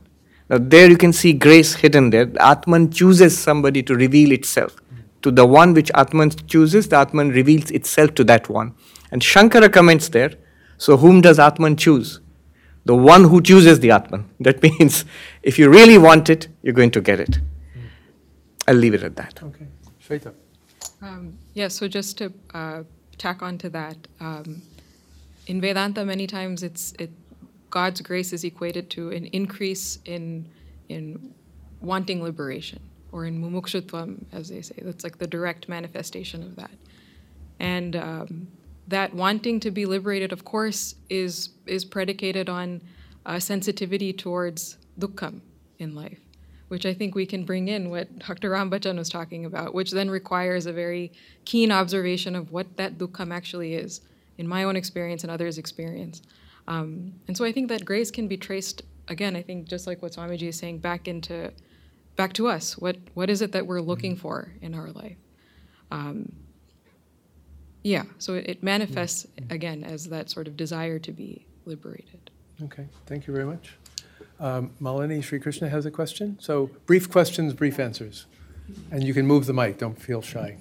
[0.50, 2.26] Now, there you can see grace hidden there.
[2.26, 4.76] The Atman chooses somebody to reveal itself.
[5.22, 8.74] To the one which Atman chooses, the Atman reveals itself to that one.
[9.12, 10.32] And Shankara comments there
[10.78, 12.22] so, whom does Atman choose?
[12.86, 14.30] the one who chooses the Atman.
[14.40, 15.06] That means
[15.44, 17.40] if you really want it, you're going to get it.
[18.68, 19.42] I'll leave it at that.
[19.44, 19.68] Okay.
[20.04, 20.34] Shweta.
[21.02, 22.84] Um, yeah, so just to uh,
[23.18, 24.62] tack on to that, um,
[25.48, 27.10] in Vedanta, many times it's it,
[27.70, 30.48] God's grace is equated to an increase in
[30.90, 31.34] in
[31.82, 32.80] wanting liberation,
[33.12, 34.76] or in mumukshutvam, as they say.
[34.82, 36.72] That's like the direct manifestation of that.
[37.60, 38.48] And um,
[38.88, 42.82] that wanting to be liberated, of course, is is predicated on
[43.26, 45.42] uh, sensitivity towards dukkham
[45.80, 46.20] in life,
[46.70, 48.52] which I think we can bring in what Dr.
[48.52, 51.12] Rambachan was talking about, which then requires a very
[51.46, 54.02] keen observation of what that dukkham actually is,
[54.38, 56.22] in my own experience and others' experience.
[56.68, 59.36] Um, and so I think that grace can be traced again.
[59.36, 61.52] I think just like what Swamiji is saying, back into
[62.16, 62.78] back to us.
[62.78, 65.18] What what is it that we're looking for in our life?
[65.92, 66.32] Um,
[67.84, 72.30] yeah, so it, it manifests again as that sort of desire to be liberated.
[72.64, 73.76] Okay, thank you very much.
[74.40, 76.38] Um, Malini Sri Krishna has a question.
[76.40, 78.26] So brief questions, brief answers.
[78.92, 80.58] And you can move the mic, don't feel shy.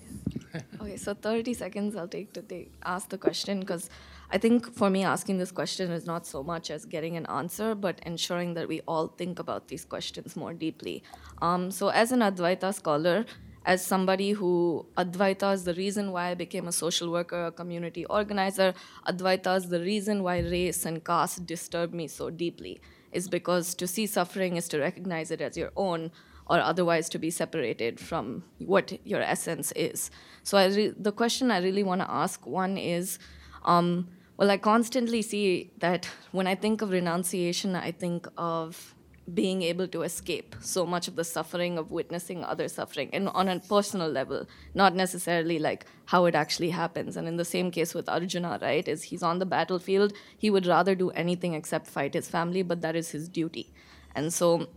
[0.81, 3.89] Okay, so 30 seconds I'll take to take, ask the question because
[4.33, 7.75] I think for me, asking this question is not so much as getting an answer,
[7.75, 11.03] but ensuring that we all think about these questions more deeply.
[11.43, 13.25] Um, so, as an Advaita scholar,
[13.65, 18.05] as somebody who Advaita is the reason why I became a social worker, a community
[18.07, 18.73] organizer,
[19.09, 22.81] Advaita is the reason why race and caste disturb me so deeply,
[23.11, 26.13] is because to see suffering is to recognize it as your own
[26.49, 30.11] or otherwise to be separated from what your essence is.
[30.45, 33.19] So re- the question I really want to ask one is,
[33.65, 34.09] um,
[34.41, 38.95] well, I constantly see that when I think of renunciation, I think of
[39.35, 43.49] being able to escape so much of the suffering of witnessing other suffering and on
[43.49, 47.19] a personal level not necessarily like how it actually happens.
[47.19, 50.15] And in the same case with arjuna right is he's on the battlefield.
[50.39, 53.75] He would rather do anything except fight his family but that is his duty.
[54.15, 54.69] And so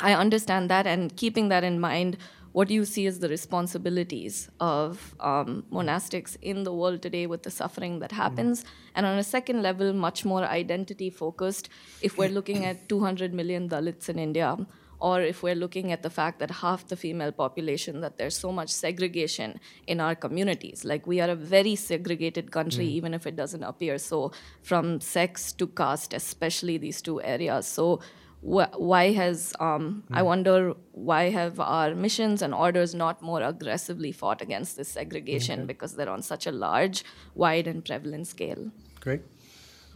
[0.00, 2.16] I understand that, and keeping that in mind,
[2.54, 7.42] what do you see as the responsibilities of um, monastics in the world today with
[7.42, 8.64] the suffering that happens?
[8.94, 11.68] And on a second level, much more identity focused,
[12.00, 14.56] if we're looking at 200 million Dalits in India,
[15.00, 18.52] or if we're looking at the fact that half the female population, that there's so
[18.52, 19.58] much segregation
[19.88, 20.84] in our communities.
[20.84, 24.30] Like we are a very segregated country, even if it doesn't appear so,
[24.62, 27.66] from sex to caste, especially these two areas.
[27.66, 27.98] So
[28.44, 34.12] wh- why has um, I wonder why have our missions and orders not more aggressively
[34.12, 37.04] fought against this segregation because they're on such a large,
[37.34, 38.70] wide, and prevalent scale.
[39.00, 39.22] Great.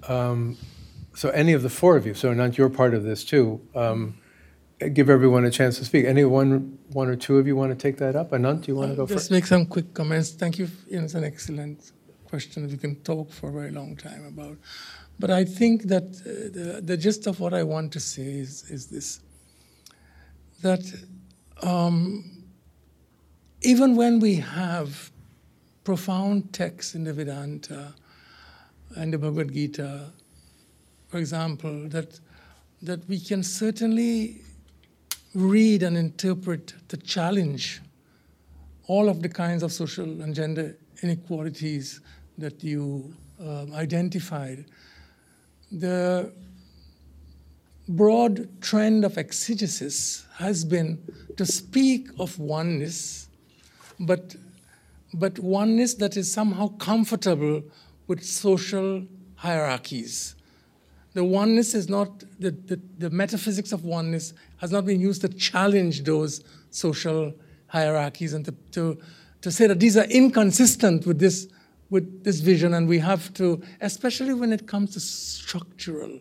[0.09, 0.57] Um,
[1.15, 3.61] so any of the four of you, so Anant, you're part of this too.
[3.75, 4.19] Um,
[4.93, 6.05] give everyone a chance to speak.
[6.05, 8.31] Any one, one or two of you want to take that up?
[8.31, 9.31] Anant, do you want to go Just first?
[9.31, 10.31] make some quick comments.
[10.31, 10.69] Thank you.
[10.89, 11.91] You It's an excellent
[12.27, 14.57] question that we can talk for a very long time about.
[15.19, 18.71] But I think that uh, the, the gist of what I want to say is,
[18.71, 19.21] is this
[20.63, 20.83] that
[21.63, 22.25] um,
[23.63, 25.11] even when we have
[25.85, 27.95] profound texts in the Vedanta
[28.97, 30.11] and the Bhagavad Gita,
[31.09, 32.19] for example, that,
[32.83, 34.43] that we can certainly
[35.35, 37.81] read and interpret the challenge
[38.87, 42.01] all of the kinds of social and gender inequalities
[42.39, 44.65] that you um, identified.
[45.71, 46.33] The
[47.89, 50.99] broad trend of exegesis has been
[51.37, 53.29] to speak of oneness,
[54.01, 54.37] but,
[55.15, 57.63] but oneness that is somehow comfortable
[58.07, 59.05] with social
[59.37, 60.35] hierarchies.
[61.15, 65.29] The oneness is not, the, the, the metaphysics of oneness has not been used to
[65.29, 67.33] challenge those social
[67.67, 68.99] hierarchies and to, to,
[69.43, 71.49] to say that these are inconsistent with this,
[71.91, 76.21] with this vision, and we have to, especially when it comes to structural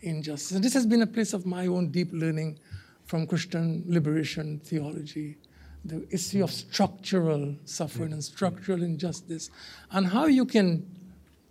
[0.00, 0.52] injustice.
[0.52, 2.58] And this has been a place of my own deep learning
[3.04, 5.36] from Christian liberation theology.
[5.84, 9.50] The issue of structural suffering and structural injustice,
[9.90, 10.86] and how you can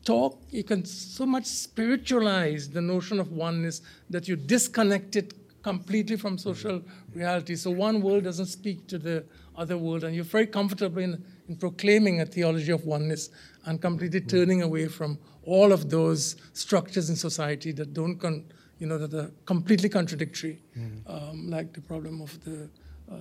[0.03, 6.17] talk, you can so much spiritualize the notion of oneness that you disconnect it completely
[6.17, 6.81] from social
[7.13, 7.55] reality.
[7.55, 9.23] So one world doesn't speak to the
[9.55, 13.29] other world, and you're very comfortable in, in proclaiming a theology of oneness
[13.65, 18.45] and completely turning away from all of those structures in society that don't, con,
[18.79, 20.61] you know, that are completely contradictory,
[21.07, 22.69] um, like the problem of the
[23.11, 23.15] uh,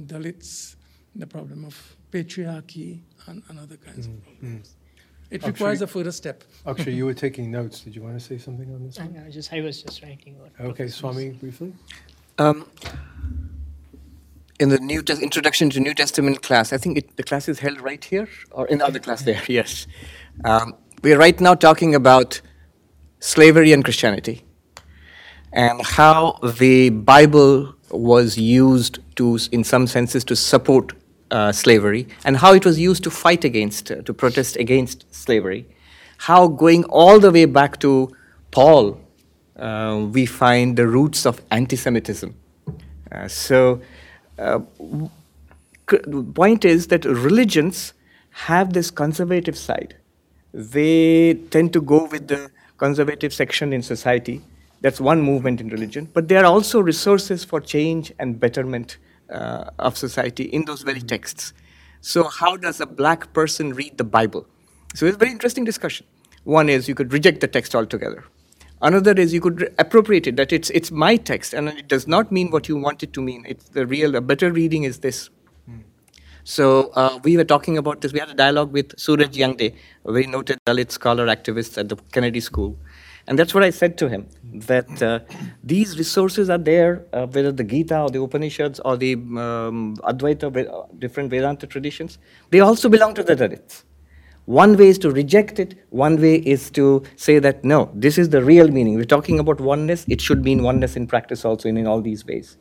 [0.00, 0.76] Dalits,
[1.14, 4.74] the problem of patriarchy, and, and other kinds of problems.
[5.30, 6.42] It Actually- requires a further step.
[6.66, 7.80] Akshar, you were taking notes.
[7.80, 8.98] Did you want to say something on this?
[8.98, 10.36] I, know, just, I was just writing.
[10.60, 11.74] Okay, Swami, briefly.
[12.38, 12.66] Um,
[14.58, 17.80] in the New introduction to New Testament class, I think it, the class is held
[17.80, 19.42] right here or in the other class there.
[19.48, 19.86] Yes,
[20.44, 22.40] um, we are right now talking about
[23.20, 24.44] slavery and Christianity,
[25.52, 30.92] and how the Bible was used to, in some senses, to support
[31.30, 35.66] uh, slavery, and how it was used to fight against, uh, to protest against slavery.
[36.18, 38.10] How going all the way back to
[38.50, 39.00] Paul,
[39.56, 42.34] uh, we find the roots of anti-Semitism.
[43.10, 43.80] Uh, so,
[44.38, 44.60] uh,
[45.86, 47.92] the point is that religions
[48.30, 49.96] have this conservative side.
[50.52, 54.42] They tend to go with the conservative section in society
[54.80, 56.08] That's one movement in religion.
[56.12, 58.98] But there are also resources for change and betterment
[59.28, 61.52] uh, of society in those very texts.
[62.00, 64.46] So, how does a black person read the Bible?
[64.94, 66.06] So, it's a very interesting discussion.
[66.44, 68.24] One is you could reject the text altogether.
[68.80, 72.30] Another is you could appropriate it, that it's, it's my text and it does not
[72.30, 73.44] mean what you want it to mean.
[73.48, 75.30] It's the real, a better reading is this.
[76.44, 78.14] So uh, we were talking about this.
[78.14, 79.74] We had a dialogue with Suraj Yengde,
[80.06, 82.78] a very noted Dalit scholar activist at the Kennedy School.
[83.26, 85.18] And that's what I said to him, that uh,
[85.62, 90.66] these resources are there, uh, whether the Gita or the Upanishads or the um, Advaita,
[90.66, 92.16] uh, different Vedanta traditions,
[92.48, 93.84] they also belong to the Dalits.
[94.48, 98.30] One way is to reject it, one way is to say that no, this is
[98.30, 98.94] the real meaning.
[98.94, 102.24] We're talking about oneness, it should mean oneness in practice also in, in all these
[102.24, 102.56] ways.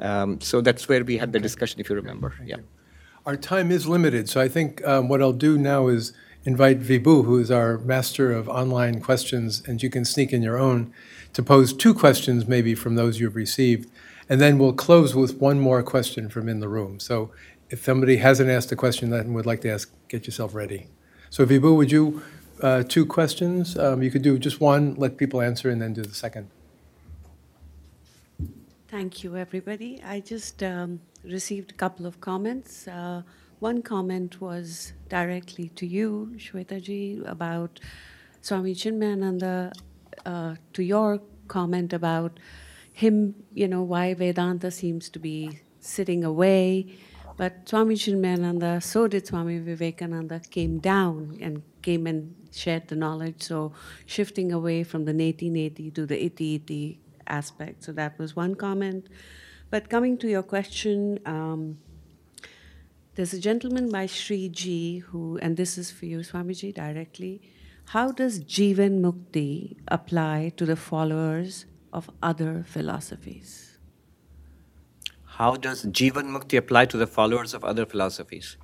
[0.00, 2.34] Um, so that's where we had the discussion, if you remember.
[2.44, 2.56] Yeah.
[3.26, 6.12] Our time is limited, so I think um, what I'll do now is
[6.42, 10.58] invite Vibhu, who is our master of online questions, and you can sneak in your
[10.58, 10.92] own,
[11.34, 13.88] to pose two questions maybe from those you've received.
[14.28, 16.98] And then we'll close with one more question from in the room.
[16.98, 17.30] So
[17.68, 20.88] if somebody hasn't asked a question that would like to ask, get yourself ready.
[21.32, 22.22] So Vibhu, would you,
[22.60, 23.78] uh, two questions?
[23.78, 26.48] Um, You could do just one, let people answer, and then do the second.
[28.88, 30.02] Thank you, everybody.
[30.04, 32.88] I just um, received a couple of comments.
[32.88, 33.22] Uh,
[33.60, 37.78] one comment was directly to you, Shwetaji, about
[38.42, 39.72] Swami Chinmayananda,
[40.26, 42.40] uh, to your comment about
[42.92, 46.86] him, you know, why Vedanta seems to be sitting away.
[47.40, 53.40] But Swami Chinmayananda, so did Swami Vivekananda, came down and came and shared the knowledge.
[53.40, 53.72] So
[54.04, 57.82] shifting away from the neti neti to the iti iti aspect.
[57.82, 59.06] So that was one comment.
[59.70, 61.78] But coming to your question, um,
[63.14, 67.40] there's a gentleman by Sri Ji who, and this is for you, Swamiji, directly.
[67.86, 73.69] How does Jivan Mukti apply to the followers of other philosophies?
[75.40, 78.58] How does Jivan Mukti apply to the followers of other philosophies?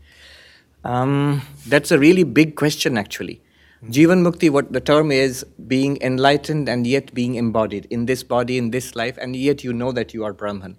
[0.84, 3.40] Um, that's a really big question, actually.
[3.84, 8.58] Jivan Mukti, what the term is, being enlightened and yet being embodied in this body,
[8.58, 10.76] in this life, and yet you know that you are Brahman.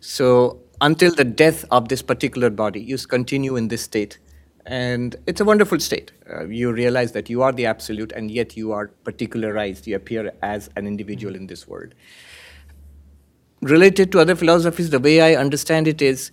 [0.00, 4.18] So, until the death of this particular body, you continue in this state.
[4.64, 6.12] And it's a wonderful state.
[6.30, 9.86] Uh, you realize that you are the absolute, and yet you are particularized.
[9.86, 11.94] You appear as an individual in this world
[13.62, 16.30] related to other philosophies, the way I understand it is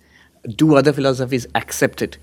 [0.56, 2.18] do other philosophies accept it?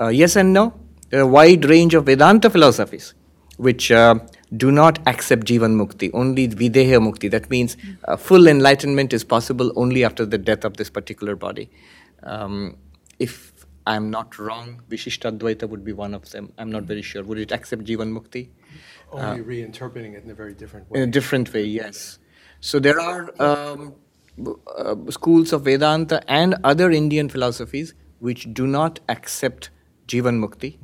[0.00, 0.74] Uh, yes and no.
[1.10, 3.14] There are a wide range of Vedanta philosophies
[3.56, 4.16] which uh,
[4.56, 7.30] do not accept Jivan Mukti, only Videha Mukti.
[7.30, 11.70] That means uh, full enlightenment is possible only after the death of this particular body.
[12.22, 12.76] Um,
[13.18, 13.52] if
[13.86, 16.52] I'm not wrong, Vishishtadvaita would be one of them.
[16.58, 17.22] I'm not very sure.
[17.22, 18.48] Would it accept Jivan Mukti?
[19.12, 21.00] Only reinterpreting it in a very different way.
[21.00, 22.18] In a different way, yes.
[22.60, 23.94] So there are um,
[24.44, 29.70] uh, schools of Vedanta and other Indian philosophies which do not accept
[30.08, 30.78] Jivan Mukti.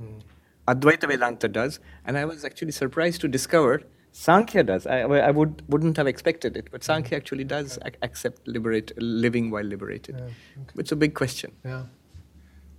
[0.69, 4.87] Advaita Vedanta does, and I was actually surprised to discover Sankhya does.
[4.87, 9.51] I, I would wouldn't have expected it, but Sankhya actually does ac- accept liberate living
[9.51, 10.17] while liberated.
[10.19, 10.29] Yeah,
[10.79, 11.53] It's a big question.
[11.65, 11.85] Yeah.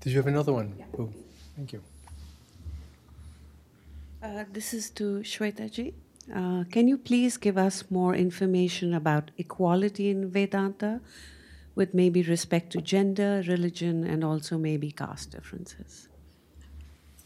[0.01, 0.75] Did you have another one?
[0.95, 1.11] Boo.
[1.55, 1.81] Thank you.
[4.21, 5.93] Uh, this is to Shwetaji.
[6.31, 11.01] Uh, can you please give us more information about equality in Vedanta
[11.75, 16.07] with maybe respect to gender, religion, and also maybe caste differences?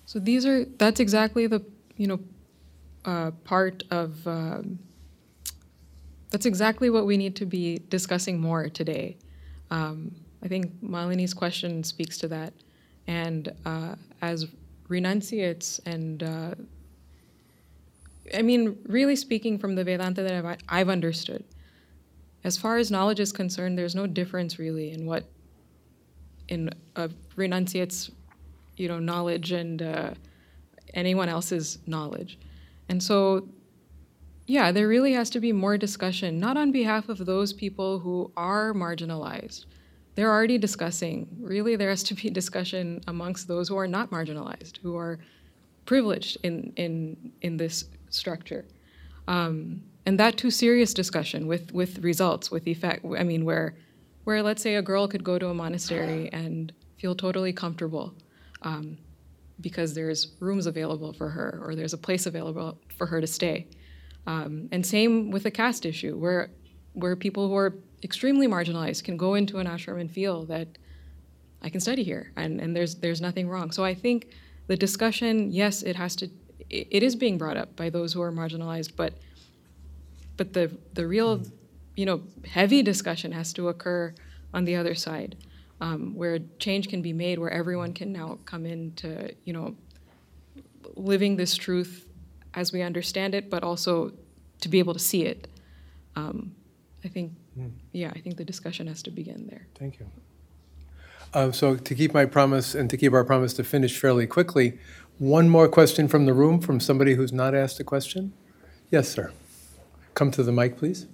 [0.05, 1.63] So these are that's exactly the
[1.97, 2.19] you know
[3.05, 4.79] uh, part of um,
[6.31, 9.17] that's exactly what we need to be discussing more today.
[9.69, 12.53] Um, I think Malini's question speaks to that,
[13.05, 14.47] and uh, as
[14.87, 16.55] renunciates and uh,
[18.35, 21.43] I mean, really speaking from the Vedanta that I've, I've understood,
[22.43, 25.25] as far as knowledge is concerned, there's no difference really in what
[26.47, 28.09] in a renunciate's
[28.77, 30.11] you know knowledge and uh,
[30.93, 32.39] anyone else's knowledge.
[32.89, 33.47] And so
[34.47, 38.31] yeah there really has to be more discussion not on behalf of those people who
[38.35, 39.65] are marginalized.
[40.15, 41.27] They're already discussing.
[41.39, 45.19] Really there has to be discussion amongst those who are not marginalized who are
[45.85, 47.85] privileged in in in this
[48.17, 48.65] structure
[49.27, 53.75] um, and that too serious discussion with with results with effect i mean where
[54.23, 58.13] where let's say a girl could go to a monastery and feel totally comfortable
[58.63, 58.97] um,
[59.61, 63.67] because there's rooms available for her or there's a place available for her to stay
[64.25, 66.49] um, and same with the caste issue where
[66.93, 70.67] where people who are extremely marginalized can go into an ashram and feel that
[71.61, 73.71] I can study here and, and there's there's nothing wrong.
[73.71, 74.29] So I think
[74.67, 76.29] the discussion, yes, it has to
[76.69, 79.13] it, it is being brought up by those who are marginalized, but
[80.37, 81.41] but the the real,
[81.95, 84.13] you know, heavy discussion has to occur
[84.53, 85.35] on the other side,
[85.81, 89.75] um, where change can be made, where everyone can now come into, you know,
[90.95, 92.07] living this truth
[92.53, 94.11] as we understand it, but also
[94.61, 95.47] to be able to see it.
[96.15, 96.55] Um,
[97.05, 97.33] I think,
[97.91, 99.67] yeah, I think the discussion has to begin there.
[99.75, 100.07] Thank you.
[101.33, 104.79] Uh, So to keep my promise and to keep our promise to finish fairly quickly,
[105.19, 108.33] one more question from the room, from somebody who's not asked a question?
[108.91, 109.31] Yes, sir.
[110.13, 111.07] Come to the mic, please.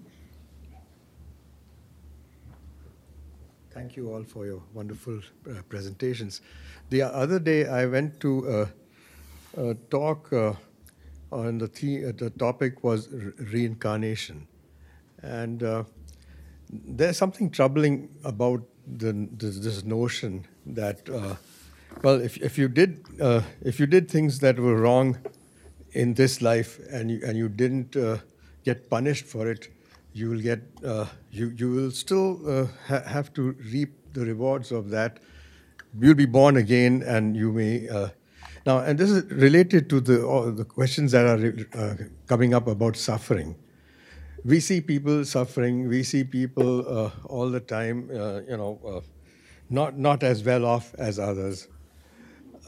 [3.71, 5.19] Thank you all for your wonderful
[5.49, 6.41] uh, presentations.
[6.89, 8.69] The other day, I went to
[9.57, 10.53] a, a talk uh,
[11.31, 14.47] on the, the, uh, the topic was re- reincarnation,
[15.23, 15.83] and uh,
[16.69, 21.35] there's something troubling about the, this, this notion that, uh,
[22.01, 25.17] well, if, if you did uh, if you did things that were wrong
[25.91, 28.17] in this life and you, and you didn't uh,
[28.65, 29.69] get punished for it,
[30.13, 34.71] you will get uh, you you will still uh, ha- have to reap the rewards
[34.71, 35.19] of that.
[35.99, 37.87] You'll be born again, and you may.
[37.87, 38.09] Uh,
[38.65, 41.95] now, and this is related to the the questions that are uh,
[42.27, 43.55] coming up about suffering.
[44.43, 45.87] We see people suffering.
[45.87, 48.09] We see people all the time.
[48.11, 49.03] You know,
[49.69, 51.67] not not as well off as others.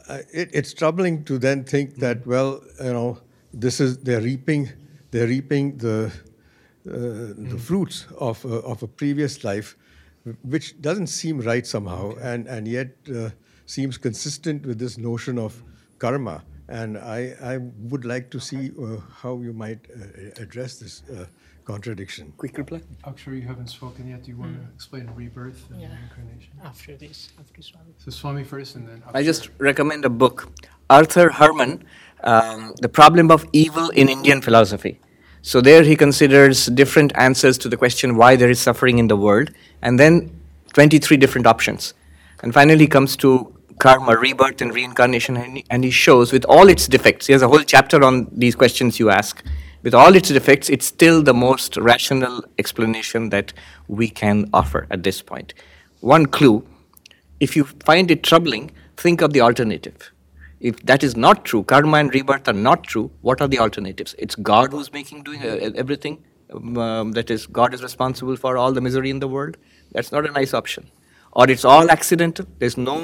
[0.08, 3.18] It, it's troubling to then think that well, you know,
[3.52, 4.70] this is they're reaping,
[5.10, 6.12] they're reaping the
[6.88, 9.76] uh, the fruits of uh, of a previous life,
[10.42, 13.30] which doesn't seem right somehow, and and yet uh,
[13.66, 15.62] seems consistent with this notion of
[15.98, 16.44] karma.
[16.68, 17.58] And I I
[17.90, 21.26] would like to see uh, how you might uh, address this uh,
[21.66, 22.32] contradiction.
[22.36, 22.80] Quick reply.
[23.04, 24.22] Akshay, you haven't spoken yet.
[24.22, 25.88] Do you want to explain rebirth and Yeah.
[25.88, 26.52] reincarnation?
[26.64, 27.92] After this, after Swami.
[27.98, 30.48] So Swami first and then I just recommend a book,
[30.88, 31.82] Arthur Herman,
[32.22, 35.00] um, The Problem of Evil in Indian Philosophy.
[35.42, 39.16] So there he considers different answers to the question why there is suffering in the
[39.16, 39.50] world,
[39.82, 40.30] and then
[40.72, 41.94] 23 different options.
[42.42, 46.44] And finally he comes to karma, rebirth and reincarnation, and he, and he shows with
[46.46, 49.42] all its defects, he has a whole chapter on these questions you ask.
[49.86, 53.52] With all its defects, it's still the most rational explanation that
[53.86, 55.54] we can offer at this point.
[56.00, 56.66] One clue
[57.38, 60.10] if you find it troubling, think of the alternative.
[60.58, 64.16] If that is not true, karma and rebirth are not true, what are the alternatives?
[64.18, 66.18] It's God who's making doing uh, everything.
[66.52, 69.56] Um, um, that is, God is responsible for all the misery in the world.
[69.92, 70.90] That's not a nice option.
[71.30, 72.44] Or it's all accidental.
[72.58, 72.96] There's no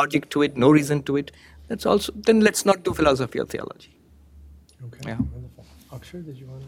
[0.00, 1.30] logic to it, no reason to it.
[1.68, 2.10] That's also.
[2.16, 3.98] Then let's not do philosophy or theology.
[4.86, 5.18] Okay, Yeah.
[6.10, 6.64] Did you want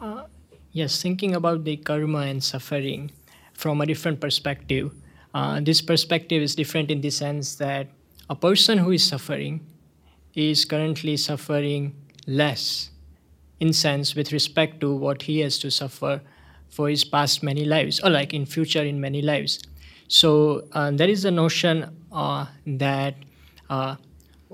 [0.00, 0.26] to?
[0.72, 3.10] Yes, thinking about the karma and suffering
[3.54, 4.92] from a different perspective.
[5.32, 7.88] Uh, this perspective is different in the sense that
[8.28, 9.64] a person who is suffering
[10.34, 11.94] is currently suffering
[12.26, 12.90] less
[13.60, 16.20] in sense with respect to what he has to suffer
[16.68, 19.62] for his past many lives or like in future in many lives
[20.08, 23.14] so uh, there is a notion uh, that
[23.70, 23.96] uh,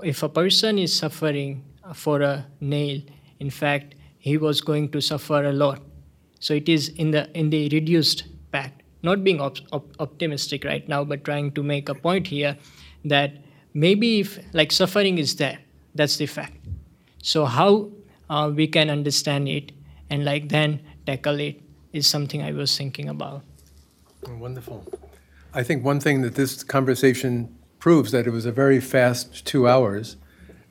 [0.02, 3.00] if a person is suffering for a nail
[3.44, 3.94] in fact
[4.28, 5.80] he was going to suffer a lot.
[6.38, 8.82] So it is in the in the reduced pact.
[9.02, 12.56] Not being op- op- optimistic right now but trying to make a point here
[13.04, 13.38] that
[13.86, 15.58] maybe if like suffering is there
[15.94, 16.56] that's the fact.
[17.22, 17.90] So how
[18.30, 19.72] uh, we can understand it
[20.10, 21.60] and like then tackle it
[21.92, 23.42] is something i was thinking about.
[24.28, 24.86] Wonderful.
[25.54, 29.68] I think one thing that this conversation proves that it was a very fast two
[29.68, 30.16] hours,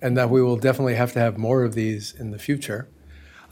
[0.02, 2.88] and that we will definitely have to have more of these in the future.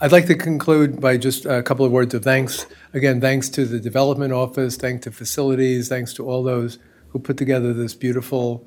[0.00, 2.66] I'd like to conclude by just a couple of words of thanks.
[2.94, 6.78] Again, thanks to the Development Office, thanks to facilities, thanks to all those
[7.08, 8.66] who put together this beautiful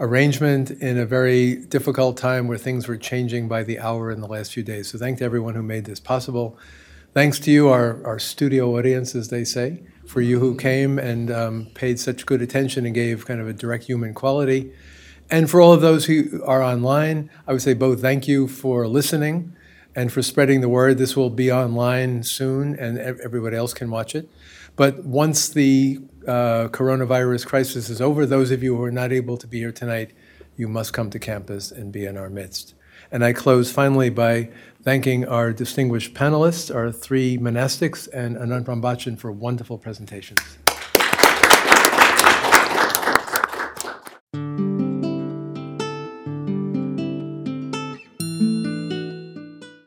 [0.00, 4.26] arrangement in a very difficult time where things were changing by the hour in the
[4.26, 4.88] last few days.
[4.88, 6.58] So thank to everyone who made this possible.
[7.14, 11.30] Thanks to you, our, our studio audience, as they say, for you who came and
[11.30, 14.72] um, paid such good attention and gave kind of a direct human quality.
[15.32, 18.86] And for all of those who are online, I would say both thank you for
[18.86, 19.56] listening
[19.96, 20.98] and for spreading the word.
[20.98, 24.28] This will be online soon, and everybody else can watch it.
[24.76, 29.38] But once the uh, coronavirus crisis is over, those of you who are not able
[29.38, 30.10] to be here tonight,
[30.58, 32.74] you must come to campus and be in our midst.
[33.10, 34.50] And I close finally by
[34.82, 40.40] thanking our distinguished panelists, our three monastics, and Anand Rambachan for wonderful presentations.